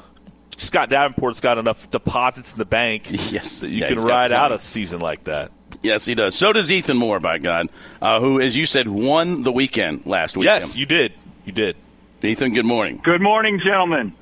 Scott 0.58 0.90
Davenport's 0.90 1.42
got 1.42 1.58
enough 1.58 1.90
deposits 1.90 2.54
in 2.54 2.58
the 2.60 2.66
bank 2.66 3.04
Yes, 3.10 3.62
you 3.64 3.70
Yeah, 3.70 3.90
can 3.90 4.00
ride 4.00 4.32
out 4.32 4.52
a 4.52 4.60
season 4.60 5.00
like 5.00 5.26
that. 5.26 5.52
Yes, 5.82 6.06
he 6.06 6.16
does. 6.16 6.36
So 6.36 6.54
does 6.54 6.72
Ethan 6.72 6.98
Moore, 6.98 7.20
by 7.20 7.38
God, 7.38 7.70
uh, 8.02 8.20
who, 8.20 8.40
as 8.40 8.56
you 8.56 8.66
said, 8.66 8.88
won 8.88 9.44
the 9.44 9.52
weekend 9.52 10.06
last 10.06 10.38
weekend. 10.38 10.62
Yes, 10.62 10.78
you 10.78 10.86
did. 10.86 11.14
You 11.46 11.52
did. 11.52 11.76
Ethan, 12.24 12.54
good 12.54 12.66
morning. 12.66 13.00
Good 13.04 13.22
morning, 13.22 13.60
gentlemen. 13.64 14.14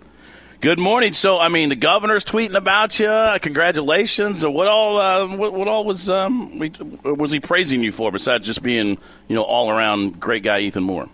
Good 0.59 0.79
morning. 0.79 1.13
So, 1.13 1.39
I 1.39 1.49
mean, 1.49 1.69
the 1.69 1.75
governor's 1.75 2.23
tweeting 2.23 2.55
about 2.55 2.99
you. 2.99 3.39
Congratulations. 3.41 4.45
What 4.45 4.67
all? 4.67 4.97
Uh, 4.97 5.35
what, 5.35 5.53
what 5.53 5.67
all 5.67 5.83
was 5.85 6.09
um, 6.09 6.57
was 7.03 7.31
he 7.31 7.39
praising 7.39 7.81
you 7.81 7.91
for 7.91 8.11
besides 8.11 8.45
just 8.45 8.63
being, 8.63 8.97
you 9.27 9.35
know, 9.35 9.43
all 9.43 9.69
around 9.69 10.19
great 10.19 10.43
guy 10.43 10.59
Ethan 10.59 10.83
Moore? 10.83 11.09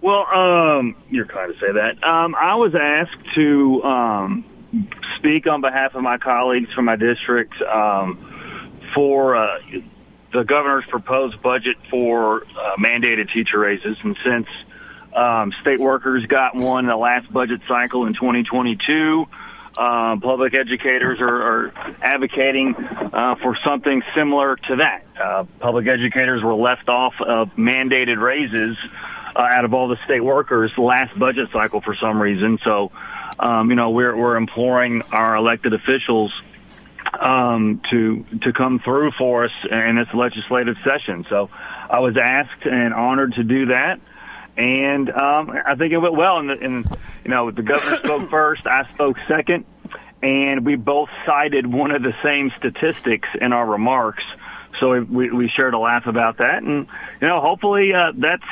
Well, 0.00 0.26
um, 0.26 0.96
you're 1.10 1.26
kind 1.26 1.54
to 1.54 1.58
say 1.60 1.72
that. 1.72 2.04
Um, 2.04 2.34
I 2.34 2.56
was 2.56 2.74
asked 2.74 3.34
to 3.36 3.82
um, 3.84 4.44
speak 5.16 5.46
on 5.46 5.60
behalf 5.60 5.94
of 5.94 6.02
my 6.02 6.18
colleagues 6.18 6.72
from 6.72 6.84
my 6.84 6.96
district 6.96 7.54
um, 7.62 8.33
for 8.94 9.36
uh, 9.36 9.58
the 10.32 10.44
governor's 10.44 10.86
proposed 10.86 11.40
budget 11.42 11.76
for 11.90 12.42
uh, 12.42 12.76
mandated 12.78 13.30
teacher 13.30 13.58
raises, 13.58 13.96
and 14.02 14.16
since 14.24 14.46
um, 15.14 15.52
state 15.60 15.78
workers 15.78 16.26
got 16.26 16.56
one 16.56 16.84
in 16.84 16.88
the 16.88 16.96
last 16.96 17.32
budget 17.32 17.60
cycle 17.68 18.06
in 18.06 18.14
2022. 18.14 19.26
Um, 19.76 20.20
public 20.20 20.54
educators 20.54 21.20
are, 21.20 21.42
are 21.42 21.72
advocating 22.00 22.76
uh, 22.76 23.34
for 23.42 23.56
something 23.64 24.02
similar 24.14 24.56
to 24.56 24.76
that. 24.76 25.04
Uh, 25.20 25.44
public 25.58 25.88
educators 25.88 26.42
were 26.42 26.54
left 26.54 26.88
off 26.88 27.14
of 27.20 27.50
mandated 27.56 28.20
raises 28.20 28.76
uh, 29.34 29.40
out 29.40 29.64
of 29.64 29.74
all 29.74 29.88
the 29.88 29.98
state 30.04 30.22
workers 30.22 30.70
last 30.78 31.18
budget 31.18 31.48
cycle 31.52 31.80
for 31.80 31.96
some 31.96 32.22
reason. 32.22 32.58
So, 32.62 32.92
um, 33.40 33.70
you 33.70 33.74
know, 33.74 33.90
we're 33.90 34.16
we're 34.16 34.36
imploring 34.36 35.02
our 35.10 35.34
elected 35.34 35.72
officials 35.72 36.32
um, 37.12 37.80
to 37.90 38.24
to 38.42 38.52
come 38.52 38.80
through 38.80 39.12
for 39.12 39.44
us 39.44 39.52
in 39.70 39.96
this 39.96 40.12
legislative 40.14 40.76
session. 40.84 41.26
So, 41.28 41.50
I 41.90 42.00
was 42.00 42.16
asked 42.16 42.64
and 42.64 42.94
honored 42.94 43.34
to 43.34 43.44
do 43.44 43.66
that, 43.66 44.00
and 44.56 45.10
um, 45.10 45.50
I 45.50 45.74
think 45.76 45.92
it 45.92 45.98
went 45.98 46.14
well. 46.14 46.38
And, 46.38 46.50
and 46.50 46.96
you 47.24 47.30
know, 47.30 47.50
the 47.50 47.62
governor 47.62 47.96
spoke 48.04 48.30
first, 48.30 48.66
I 48.66 48.88
spoke 48.94 49.16
second, 49.28 49.64
and 50.22 50.64
we 50.64 50.76
both 50.76 51.10
cited 51.26 51.66
one 51.66 51.90
of 51.90 52.02
the 52.02 52.14
same 52.22 52.50
statistics 52.58 53.28
in 53.40 53.52
our 53.52 53.66
remarks. 53.66 54.24
So 54.80 55.00
we, 55.00 55.30
we 55.30 55.48
shared 55.48 55.74
a 55.74 55.78
laugh 55.78 56.06
about 56.06 56.38
that, 56.38 56.62
and 56.62 56.88
you 57.20 57.28
know, 57.28 57.40
hopefully 57.40 57.92
uh, 57.94 58.12
that's 58.16 58.42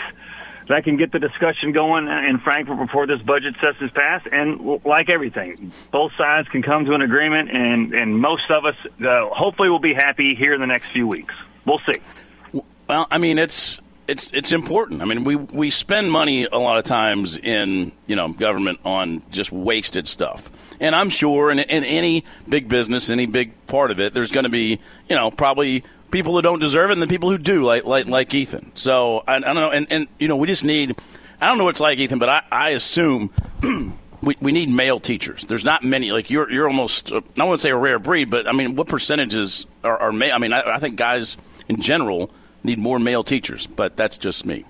that 0.72 0.84
can 0.84 0.96
get 0.96 1.12
the 1.12 1.18
discussion 1.18 1.72
going 1.72 2.08
in 2.08 2.38
Frankfort 2.38 2.78
before 2.78 3.06
this 3.06 3.20
budget 3.20 3.54
session 3.60 3.86
is 3.86 3.90
passed. 3.92 4.26
And 4.32 4.82
like 4.84 5.10
everything, 5.10 5.70
both 5.90 6.12
sides 6.16 6.48
can 6.48 6.62
come 6.62 6.86
to 6.86 6.94
an 6.94 7.02
agreement, 7.02 7.50
and 7.50 7.92
and 7.92 8.18
most 8.18 8.50
of 8.50 8.64
us 8.64 8.76
uh, 9.04 9.28
hopefully 9.28 9.68
will 9.68 9.80
be 9.80 9.94
happy 9.94 10.34
here 10.34 10.54
in 10.54 10.60
the 10.60 10.66
next 10.66 10.86
few 10.86 11.06
weeks. 11.06 11.34
We'll 11.66 11.80
see. 11.80 12.62
Well, 12.88 13.06
I 13.10 13.18
mean, 13.18 13.38
it's 13.38 13.80
it's 14.08 14.32
it's 14.32 14.50
important. 14.52 15.02
I 15.02 15.04
mean, 15.04 15.24
we 15.24 15.36
we 15.36 15.70
spend 15.70 16.10
money 16.10 16.44
a 16.44 16.58
lot 16.58 16.78
of 16.78 16.84
times 16.84 17.36
in 17.36 17.92
you 18.06 18.16
know 18.16 18.32
government 18.32 18.80
on 18.84 19.22
just 19.30 19.52
wasted 19.52 20.08
stuff, 20.08 20.50
and 20.80 20.94
I'm 20.94 21.10
sure 21.10 21.50
in, 21.50 21.58
in 21.58 21.84
any 21.84 22.24
big 22.48 22.68
business, 22.68 23.10
any 23.10 23.26
big 23.26 23.66
part 23.66 23.90
of 23.90 24.00
it, 24.00 24.12
there's 24.14 24.30
going 24.30 24.44
to 24.44 24.50
be 24.50 24.78
you 25.08 25.16
know 25.16 25.30
probably 25.30 25.84
people 26.10 26.34
who 26.34 26.42
don't 26.42 26.60
deserve 26.60 26.90
it, 26.90 26.94
and 26.94 27.02
the 27.02 27.06
people 27.08 27.30
who 27.30 27.38
do, 27.38 27.64
like 27.64 27.84
like 27.84 28.06
like 28.06 28.32
Ethan. 28.32 28.72
So 28.74 29.24
I, 29.26 29.36
I 29.36 29.40
don't 29.40 29.54
know, 29.54 29.70
and 29.70 29.86
and 29.90 30.08
you 30.18 30.28
know 30.28 30.36
we 30.36 30.46
just 30.46 30.64
need. 30.64 30.96
I 31.40 31.46
don't 31.46 31.58
know 31.58 31.64
what 31.64 31.70
it's 31.70 31.80
like, 31.80 31.98
Ethan, 31.98 32.20
but 32.20 32.28
I, 32.28 32.42
I 32.52 32.68
assume 32.70 33.32
we, 34.22 34.36
we 34.40 34.52
need 34.52 34.70
male 34.70 35.00
teachers. 35.00 35.44
There's 35.44 35.64
not 35.64 35.82
many. 35.82 36.12
Like 36.12 36.30
you're 36.30 36.50
you're 36.50 36.68
almost 36.68 37.12
uh, 37.12 37.20
I 37.38 37.44
wouldn't 37.44 37.60
say 37.60 37.70
a 37.70 37.76
rare 37.76 37.98
breed, 37.98 38.30
but 38.30 38.46
I 38.46 38.52
mean, 38.52 38.76
what 38.76 38.86
percentages 38.86 39.66
are, 39.82 39.98
are 39.98 40.12
male? 40.12 40.34
I 40.34 40.38
mean, 40.38 40.52
I, 40.52 40.62
I 40.74 40.78
think 40.78 40.96
guys 40.96 41.36
in 41.68 41.80
general 41.80 42.30
need 42.62 42.78
more 42.78 42.98
male 42.98 43.24
teachers, 43.24 43.66
but 43.66 43.96
that's 43.96 44.18
just 44.18 44.46
me. 44.46 44.64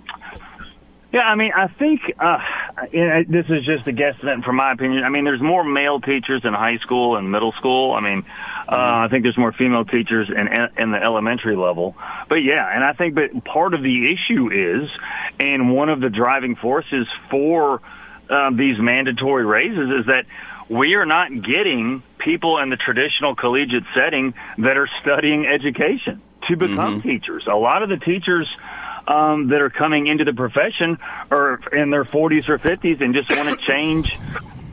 Yeah, 1.12 1.20
I 1.20 1.34
mean, 1.34 1.52
I 1.54 1.66
think 1.68 2.00
uh, 2.18 2.38
this 3.28 3.46
is 3.50 3.66
just 3.66 3.86
a 3.86 3.92
guess. 3.92 4.16
guesstimate 4.16 4.44
from 4.44 4.56
my 4.56 4.72
opinion. 4.72 5.04
I 5.04 5.10
mean, 5.10 5.24
there's 5.24 5.42
more 5.42 5.62
male 5.62 6.00
teachers 6.00 6.42
in 6.44 6.54
high 6.54 6.78
school 6.78 7.16
and 7.16 7.30
middle 7.30 7.52
school. 7.52 7.92
I 7.92 8.00
mean, 8.00 8.24
uh, 8.66 9.04
I 9.04 9.08
think 9.10 9.22
there's 9.24 9.36
more 9.36 9.52
female 9.52 9.84
teachers 9.84 10.30
in 10.30 10.48
in 10.82 10.90
the 10.90 10.98
elementary 11.02 11.56
level. 11.56 11.94
But 12.28 12.36
yeah, 12.36 12.66
and 12.74 12.82
I 12.82 12.94
think 12.94 13.16
that 13.16 13.44
part 13.44 13.74
of 13.74 13.82
the 13.82 14.12
issue 14.12 14.50
is, 14.50 14.88
and 15.38 15.74
one 15.74 15.90
of 15.90 16.00
the 16.00 16.08
driving 16.08 16.56
forces 16.56 17.06
for 17.30 17.82
uh, 18.30 18.50
these 18.50 18.78
mandatory 18.78 19.44
raises 19.44 19.90
is 20.00 20.06
that 20.06 20.24
we 20.70 20.94
are 20.94 21.04
not 21.04 21.28
getting 21.30 22.02
people 22.18 22.58
in 22.58 22.70
the 22.70 22.76
traditional 22.76 23.34
collegiate 23.34 23.84
setting 23.94 24.32
that 24.58 24.78
are 24.78 24.88
studying 25.02 25.44
education 25.44 26.22
to 26.48 26.56
become 26.56 27.00
Mm-hmm. 27.00 27.08
teachers. 27.08 27.46
A 27.46 27.54
lot 27.54 27.82
of 27.82 27.88
the 27.90 27.98
teachers 27.98 28.48
um, 29.06 29.48
that 29.48 29.60
are 29.60 29.70
coming 29.70 30.06
into 30.06 30.24
the 30.24 30.32
profession 30.32 30.98
are 31.30 31.60
in 31.72 31.90
their 31.90 32.04
40s 32.04 32.48
or 32.48 32.58
50s 32.58 33.00
and 33.00 33.14
just 33.14 33.30
want 33.30 33.48
to 33.48 33.56
change 33.66 34.16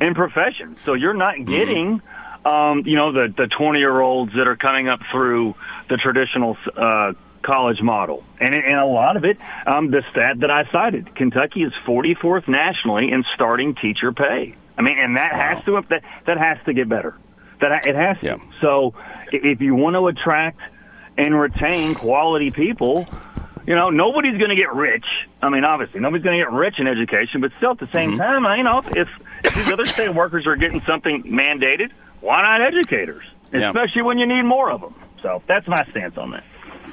in 0.02 0.14
profession. 0.14 0.78
So 0.86 0.94
you're 0.94 1.14
not 1.14 1.44
getting, 1.46 2.02
um, 2.46 2.84
you 2.86 2.96
know, 2.96 3.12
the 3.12 3.34
the 3.36 3.48
20 3.48 3.80
year 3.80 4.00
olds 4.00 4.34
that 4.34 4.48
are 4.48 4.56
coming 4.56 4.88
up 4.88 5.02
through 5.12 5.56
the 5.90 5.98
traditional 5.98 6.58
uh, 6.76 7.14
college 7.42 7.82
model, 7.82 8.24
and 8.40 8.54
and 8.54 8.80
a 8.80 8.86
lot 8.86 9.18
of 9.18 9.26
it, 9.26 9.38
um, 9.66 9.92
the 9.92 10.04
stat 10.12 10.40
that 10.40 10.52
I 10.52 10.70
cited, 10.72 11.16
Kentucky 11.16 11.64
is 11.64 11.74
44th 11.86 12.48
nationally 12.48 13.12
in 13.12 13.24
starting 13.36 13.76
teacher 13.76 14.12
pay. 14.12 14.56
I 14.78 14.82
mean, 14.82 14.98
and 14.98 15.18
that 15.18 15.34
has 15.34 15.64
to 15.66 15.84
that 15.90 16.04
that 16.26 16.38
has 16.38 16.58
to 16.66 16.74
get 16.74 16.88
better. 16.88 17.16
That 17.60 17.86
it 17.88 17.96
has 17.96 18.18
to. 18.20 18.40
So 18.62 18.94
if 19.34 19.60
you 19.60 19.76
want 19.76 19.96
to 19.96 20.08
attract 20.08 20.62
and 21.18 21.38
retain 21.38 21.96
quality 21.96 22.52
people, 22.52 23.06
you 23.70 23.76
know, 23.76 23.92
nobody's 23.92 24.36
going 24.40 24.50
to 24.50 24.56
get 24.56 24.74
rich. 24.74 25.06
I 25.44 25.50
mean, 25.50 25.64
obviously, 25.64 26.00
nobody's 26.00 26.24
going 26.24 26.40
to 26.40 26.44
get 26.44 26.52
rich 26.52 26.80
in 26.80 26.88
education, 26.88 27.40
but 27.40 27.52
still 27.58 27.72
at 27.72 27.78
the 27.78 27.88
same 27.94 28.18
time, 28.18 28.44
you 28.58 28.64
know, 28.64 28.80
if, 28.80 29.08
if 29.44 29.54
these 29.54 29.72
other 29.72 29.86
state 29.86 30.10
workers 30.10 30.48
are 30.48 30.56
getting 30.56 30.82
something 30.88 31.22
mandated, 31.22 31.92
why 32.20 32.42
not 32.42 32.64
educators? 32.64 33.24
Yeah. 33.54 33.70
Especially 33.70 34.02
when 34.02 34.18
you 34.18 34.26
need 34.26 34.42
more 34.42 34.72
of 34.72 34.82
them. 34.82 34.96
So 35.22 35.44
that's 35.46 35.68
my 35.68 35.86
stance 35.86 36.18
on 36.18 36.32
that. 36.32 36.44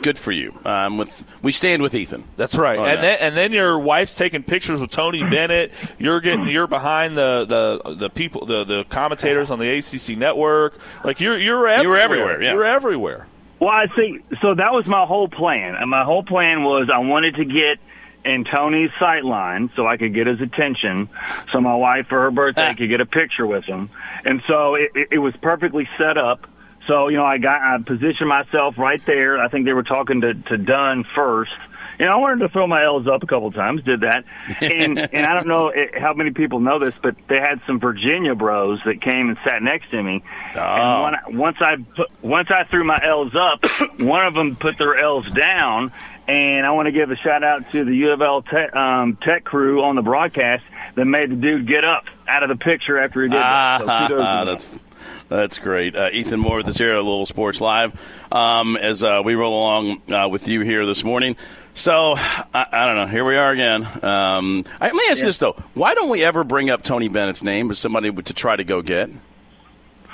Good 0.02 0.18
for 0.18 0.32
you. 0.32 0.52
Um, 0.66 0.98
with 0.98 1.24
we 1.42 1.52
stand 1.52 1.80
with 1.80 1.94
Ethan. 1.94 2.24
That's 2.36 2.56
right. 2.56 2.78
on 2.78 2.86
and 2.86 2.98
that. 2.98 3.20
then 3.20 3.28
and 3.28 3.36
then 3.36 3.52
your 3.52 3.78
wife's 3.78 4.14
taking 4.14 4.42
pictures 4.42 4.78
with 4.78 4.90
Tony 4.90 5.22
Bennett. 5.22 5.72
You're 5.98 6.20
getting 6.20 6.46
you're 6.48 6.66
behind 6.66 7.16
the 7.16 7.46
the, 7.46 7.94
the 7.94 8.10
people 8.10 8.44
the, 8.44 8.64
the 8.64 8.84
commentators 8.90 9.50
on 9.50 9.58
the 9.58 9.78
ACC 9.78 10.18
network. 10.18 10.78
Like 11.02 11.20
you're 11.20 11.38
you're 11.38 11.66
everywhere. 11.66 11.82
You 11.82 11.88
were 11.88 11.96
everywhere, 11.96 12.42
yeah. 12.42 12.52
You're 12.52 12.66
everywhere. 12.66 13.26
Well, 13.58 13.70
I 13.70 13.86
see. 13.96 14.20
So 14.42 14.54
that 14.54 14.72
was 14.72 14.86
my 14.86 15.06
whole 15.06 15.28
plan. 15.28 15.74
And 15.74 15.88
my 15.90 16.04
whole 16.04 16.22
plan 16.22 16.62
was 16.62 16.88
I 16.92 16.98
wanted 16.98 17.36
to 17.36 17.44
get 17.44 17.78
in 18.24 18.44
Tony's 18.44 18.90
sight 18.98 19.24
line 19.24 19.70
so 19.76 19.86
I 19.86 19.96
could 19.96 20.12
get 20.12 20.26
his 20.26 20.40
attention, 20.40 21.08
so 21.52 21.60
my 21.60 21.76
wife 21.76 22.08
for 22.08 22.22
her 22.22 22.30
birthday 22.30 22.70
ah. 22.70 22.74
could 22.74 22.88
get 22.88 23.00
a 23.00 23.06
picture 23.06 23.46
with 23.46 23.64
him. 23.64 23.88
And 24.24 24.42
so 24.48 24.74
it, 24.74 24.90
it, 24.94 25.08
it 25.12 25.18
was 25.18 25.34
perfectly 25.40 25.88
set 25.96 26.18
up. 26.18 26.46
So 26.88 27.08
you 27.08 27.16
know, 27.16 27.24
I 27.24 27.38
got 27.38 27.62
I 27.62 27.78
positioned 27.82 28.28
myself 28.28 28.78
right 28.78 29.04
there. 29.06 29.38
I 29.38 29.48
think 29.48 29.64
they 29.64 29.72
were 29.72 29.84
talking 29.84 30.20
to 30.22 30.34
to 30.34 30.58
Dunn 30.58 31.04
first. 31.14 31.52
And 31.98 32.08
I 32.10 32.16
wanted 32.16 32.40
to 32.40 32.48
throw 32.50 32.66
my 32.66 32.84
L's 32.84 33.06
up 33.06 33.22
a 33.22 33.26
couple 33.26 33.50
times. 33.52 33.82
Did 33.84 34.00
that, 34.00 34.24
and 34.60 34.98
and 35.14 35.26
I 35.26 35.34
don't 35.34 35.46
know 35.46 35.68
it, 35.68 35.98
how 35.98 36.12
many 36.14 36.30
people 36.30 36.60
know 36.60 36.78
this, 36.78 36.96
but 36.98 37.16
they 37.28 37.36
had 37.38 37.60
some 37.66 37.80
Virginia 37.80 38.34
bros 38.34 38.80
that 38.84 39.00
came 39.02 39.28
and 39.28 39.38
sat 39.44 39.62
next 39.62 39.90
to 39.90 40.02
me. 40.02 40.22
And 40.54 41.02
when 41.02 41.14
I, 41.14 41.20
once 41.28 41.56
I 41.60 41.76
put, 41.76 42.10
once 42.22 42.48
I 42.50 42.64
threw 42.68 42.84
my 42.84 43.00
L's 43.02 43.34
up, 43.34 43.64
one 44.00 44.26
of 44.26 44.34
them 44.34 44.56
put 44.56 44.78
their 44.78 44.98
L's 44.98 45.26
down, 45.32 45.90
and 46.28 46.66
I 46.66 46.70
want 46.72 46.86
to 46.86 46.92
give 46.92 47.10
a 47.10 47.16
shout 47.16 47.42
out 47.42 47.62
to 47.72 47.84
the 47.84 47.94
U 47.94 48.10
of 48.12 48.20
L 48.22 48.42
tech, 48.42 48.74
um, 48.74 49.16
tech 49.22 49.44
crew 49.44 49.82
on 49.82 49.96
the 49.96 50.02
broadcast 50.02 50.64
that 50.94 51.04
made 51.04 51.30
the 51.30 51.36
dude 51.36 51.66
get 51.66 51.84
up 51.84 52.04
out 52.28 52.42
of 52.42 52.48
the 52.48 52.56
picture 52.56 52.98
after 52.98 53.22
he 53.22 53.28
did 53.28 53.36
that. 53.36 53.80
So 53.80 54.18
Ah, 54.20 54.44
that's 54.44 54.80
that's 55.28 55.58
great. 55.58 55.96
Uh, 55.96 56.08
Ethan 56.12 56.38
Moore 56.40 56.58
with 56.58 56.68
us 56.68 56.78
here 56.78 56.92
at 56.92 56.96
Little 56.98 57.26
Sports 57.26 57.60
Live 57.60 58.00
um, 58.32 58.76
as 58.76 59.02
uh, 59.02 59.22
we 59.24 59.34
roll 59.34 59.54
along 59.54 60.02
uh, 60.12 60.28
with 60.28 60.46
you 60.48 60.60
here 60.60 60.86
this 60.86 61.02
morning. 61.04 61.36
So 61.76 62.14
I, 62.16 62.66
I 62.72 62.86
don't 62.86 62.96
know. 62.96 63.06
Here 63.06 63.22
we 63.22 63.36
are 63.36 63.50
again. 63.50 63.84
Um, 64.02 64.64
I, 64.80 64.86
let 64.86 64.94
me 64.94 65.02
ask 65.10 65.20
you 65.20 65.26
this 65.26 65.36
though: 65.36 65.62
Why 65.74 65.94
don't 65.94 66.08
we 66.08 66.24
ever 66.24 66.42
bring 66.42 66.70
up 66.70 66.82
Tony 66.82 67.08
Bennett's 67.08 67.42
name 67.42 67.70
as 67.70 67.78
somebody 67.78 68.10
to 68.10 68.32
try 68.34 68.56
to 68.56 68.64
go 68.64 68.80
get? 68.80 69.10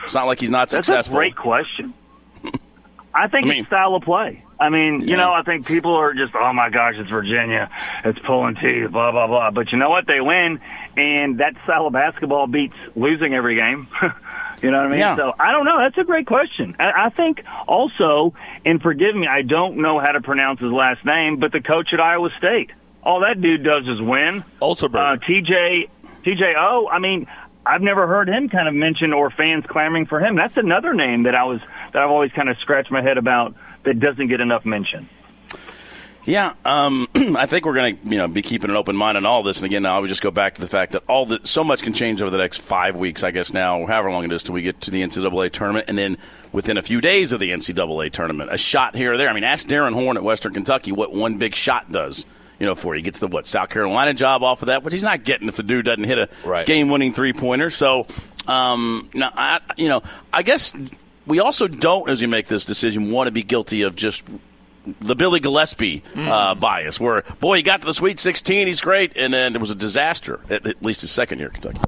It's 0.03 0.13
not 0.13 0.27
like 0.27 0.41
he's 0.41 0.51
not 0.51 0.71
successful. 0.71 0.95
That's 0.97 1.07
successful. 1.07 1.19
a 1.19 1.23
great 1.23 1.37
question. 1.37 1.95
I 3.15 3.29
think 3.29 3.47
I 3.47 3.49
mean- 3.49 3.59
it's 3.61 3.69
style 3.69 3.95
of 3.95 4.03
play. 4.03 4.45
I 4.59 4.69
mean, 4.69 5.01
you 5.01 5.17
know, 5.17 5.33
I 5.33 5.43
think 5.43 5.67
people 5.67 5.93
are 5.97 6.15
just, 6.15 6.37
oh 6.37 6.53
my 6.53 6.71
gosh, 6.71 6.95
it's 6.97 7.11
Virginia, 7.11 7.69
it's 8.05 8.19
pulling 8.21 8.55
teeth, 8.55 8.93
blah 8.93 9.11
blah 9.11 9.27
blah. 9.27 9.51
But 9.51 9.73
you 9.73 9.79
know 9.79 9.91
what? 9.91 10.07
They 10.07 10.21
win, 10.21 10.61
and 10.97 11.39
that 11.39 11.55
style 11.65 11.89
of 11.89 11.93
basketball 11.93 12.47
beats 12.47 12.77
losing 12.95 13.35
every 13.35 13.57
game. 13.57 13.89
you 14.63 14.71
know 14.71 14.79
what 14.79 14.87
I 14.87 14.91
mean? 14.91 14.99
Yeah. 14.99 15.17
So 15.17 15.33
I 15.39 15.53
don't 15.53 15.65
know. 15.65 15.79
That's 15.79 15.99
a 15.99 16.05
great 16.05 16.27
question. 16.27 16.77
I, 16.79 17.07
I 17.07 17.09
think 17.11 17.43
also, 17.67 18.35
and 18.65 18.81
forgive 18.81 19.15
me, 19.15 19.27
I 19.27 19.43
don't 19.43 19.79
know 19.79 19.99
how 19.99 20.13
to 20.13 20.21
pronounce 20.21 20.61
his 20.61 20.73
last 20.73 21.05
name, 21.05 21.39
but 21.39 21.53
the 21.53 21.61
coach 21.61 21.89
at 21.93 22.01
Iowa 22.01 22.31
State, 22.39 22.71
all 23.03 23.21
that 23.21 23.41
dude 23.41 23.65
does 23.65 23.87
is 23.89 24.01
win. 24.01 24.45
Also, 24.61 24.87
uh, 24.87 25.17
TJ 25.17 25.89
TJO. 26.25 26.89
I 26.91 26.99
mean, 26.99 27.27
I've 27.67 27.83
never 27.83 28.07
heard 28.07 28.29
him 28.29 28.49
kind 28.49 28.69
of 28.69 28.75
mentioned 28.75 29.15
or 29.15 29.31
fans 29.31 29.65
clamoring 29.69 30.07
for 30.07 30.21
him. 30.21 30.37
That's 30.37 30.57
another 30.57 30.95
name 30.95 31.25
that 31.25 31.35
I 31.35 31.45
was 31.45 31.61
that 31.93 32.03
I've 32.03 32.11
always 32.11 32.33
kind 32.33 32.49
of 32.49 32.57
scratched 32.59 32.91
my 32.91 33.03
head 33.03 33.19
about 33.19 33.55
that 33.85 34.01
doesn't 34.01 34.29
get 34.29 34.41
enough 34.41 34.65
mention. 34.65 35.09
Yeah, 36.25 36.55
um, 36.65 37.09
I 37.15 37.47
think 37.47 37.67
we're 37.67 37.75
going 37.75 37.97
to 37.97 38.09
you 38.11 38.17
know 38.17 38.29
be 38.29 38.43
keeping 38.43 38.71
an 38.71 38.77
open 38.77 38.95
mind 38.97 39.17
on 39.17 39.27
all 39.27 39.43
this. 39.43 39.59
And 39.59 39.67
again, 39.67 39.85
I 39.85 39.99
would 39.99 40.09
just 40.09 40.23
go 40.23 40.31
back 40.31 40.55
to 40.55 40.61
the 40.61 40.69
fact 40.69 40.93
that 40.93 41.03
all 41.09 41.27
the 41.27 41.41
so 41.43 41.65
much 41.65 41.83
can 41.83 41.93
change 41.93 42.23
over 42.23 42.31
the 42.31 42.39
next 42.39 42.59
five 42.59 42.95
weeks, 42.97 43.23
I 43.25 43.33
guess 43.33 43.53
now, 43.53 43.85
however 43.87 44.11
long 44.11 44.25
it 44.25 44.33
is 44.33 44.45
till 44.45 44.55
we 44.55 44.63
get 44.63 44.81
to 44.83 44.91
the 44.93 45.03
NCAA 45.03 45.51
tournament, 45.51 45.87
and 45.89 45.99
then 45.99 46.17
within 46.53 46.77
a 46.77 46.83
few 46.83 47.01
days 47.01 47.33
of 47.33 47.41
the 47.41 47.51
NCAA 47.51 48.13
tournament, 48.13 48.51
a 48.53 48.59
shot 48.59 48.95
here 48.95 49.15
or 49.15 49.17
there. 49.17 49.29
I 49.29 49.33
mean, 49.33 49.43
ask 49.45 49.67
Darrin 49.67 49.95
Horn 49.95 50.17
at 50.17 50.23
Western 50.23 50.53
Kentucky 50.53 50.93
what 50.93 51.13
one 51.13 51.39
big 51.39 51.55
shot 51.57 51.91
does. 51.91 52.25
You 52.61 52.67
know, 52.67 52.77
for 52.77 52.95
he 52.95 53.03
gets 53.03 53.19
the 53.19 53.27
what 53.27 53.45
South 53.45 53.71
Carolina 53.71 54.15
job 54.15 54.45
off 54.45 54.63
of 54.63 54.67
that, 54.67 54.85
which 54.85 54.95
he's 54.95 55.03
not 55.03 55.25
getting 55.25 55.49
if 55.49 55.57
the 55.57 55.65
dude 55.65 55.87
doesn't 55.87 56.05
hit 56.05 56.19
a 56.19 56.29
Right. 56.45 56.65
game-winning 56.65 57.13
three-pointer. 57.13 57.71
So, 57.71 58.07
um, 58.47 59.11
now 59.13 59.33
I, 59.35 59.59
you 59.77 59.89
know, 59.89 60.05
I 60.33 60.45
guess 60.45 60.73
we 61.27 61.41
also 61.41 61.67
don't, 61.67 62.09
as 62.09 62.21
we 62.21 62.29
make 62.29 62.47
this 62.47 62.65
decision, 62.65 63.11
want 63.11 63.27
to 63.27 63.33
be 63.33 63.43
guilty 63.43 63.83
of 63.83 63.97
just 63.97 64.23
the 65.01 65.15
Billy 65.15 65.41
Gillispie 65.41 66.03
uh, 66.17 66.55
bias, 66.55 67.01
where 67.01 67.23
boy, 67.41 67.59
he 67.59 67.63
got 67.63 67.81
to 67.83 67.87
the 67.87 67.95
Sweet 67.95 68.19
16, 68.19 68.67
he's 68.67 68.81
great, 68.81 69.13
and 69.17 69.33
then 69.33 69.55
it 69.55 69.61
was 69.61 69.71
a 69.71 69.75
disaster. 69.75 70.41
At, 70.51 70.67
at 70.67 70.83
least 70.83 71.03
his 71.03 71.11
second 71.11 71.39
year, 71.39 71.53
at 71.55 71.61
Kentucky. 71.61 71.81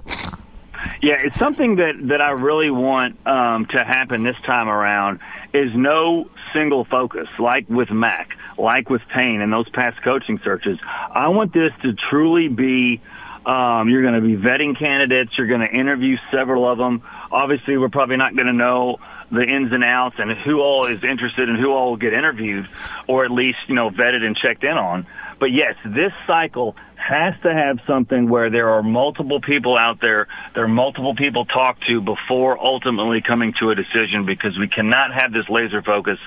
Yeah, 1.03 1.17
it's 1.19 1.39
something 1.39 1.77
that 1.77 1.95
that 2.09 2.21
I 2.21 2.31
really 2.31 2.71
want 2.71 3.27
um, 3.27 3.67
to 3.67 3.85
happen 3.85 4.23
this 4.23 4.37
time 4.45 4.69
around. 4.69 5.21
Is 5.53 5.71
no 5.75 6.29
single 6.53 6.85
focus 6.85 7.29
like 7.39 7.69
with 7.69 7.91
Mack, 7.91 8.31
like 8.59 8.91
with 8.91 9.03
Payne, 9.09 9.41
and 9.41 9.53
those 9.53 9.69
past 9.69 10.03
coaching 10.03 10.41
searches. 10.43 10.79
I 10.85 11.29
want 11.29 11.53
this 11.53 11.73
to 11.83 11.95
truly 12.11 12.49
be. 12.49 13.01
Um, 13.47 13.91
you're 13.91 14.01
going 14.01 14.15
to 14.15 14.23
be 14.23 14.37
vetting 14.37 14.79
candidates. 14.79 15.37
You're 15.37 15.47
going 15.47 15.61
to 15.61 15.71
interview 15.71 16.17
several 16.31 16.67
of 16.67 16.79
them. 16.79 17.03
Obviously, 17.31 17.77
we're 17.77 17.91
probably 17.91 18.17
not 18.17 18.35
going 18.35 18.47
to 18.47 18.55
know 18.55 18.99
the 19.31 19.43
ins 19.43 19.73
and 19.73 19.85
outs 19.85 20.17
and 20.19 20.31
who 20.45 20.61
all 20.61 20.87
is 20.87 21.03
interested 21.03 21.49
and 21.49 21.59
who 21.59 21.73
all 21.73 21.91
will 21.91 21.97
get 21.97 22.13
interviewed, 22.13 22.69
or 23.07 23.25
at 23.25 23.31
least 23.31 23.59
you 23.69 23.75
know 23.75 23.91
vetted 23.91 24.23
and 24.23 24.37
checked 24.37 24.65
in 24.65 24.77
on. 24.77 25.07
But 25.39 25.47
yes, 25.47 25.75
this 25.85 26.13
cycle 26.27 26.77
has 26.97 27.35
to 27.43 27.53
have 27.53 27.81
something 27.87 28.29
where 28.29 28.51
there 28.51 28.71
are 28.71 28.83
multiple 28.83 29.41
people 29.41 29.77
out 29.77 30.01
there, 30.01 30.27
there 30.55 30.65
are 30.65 30.69
multiple 30.69 31.15
people 31.15 31.45
talked 31.45 31.85
to 31.87 32.01
before 32.01 32.59
ultimately 32.59 33.21
coming 33.21 33.53
to 33.61 33.71
a 33.71 33.75
decision 33.75 34.25
because 34.25 34.59
we 34.59 34.69
cannot 34.69 35.13
have 35.13 35.33
this 35.33 35.49
laser 35.49 35.83
focus. 35.83 36.19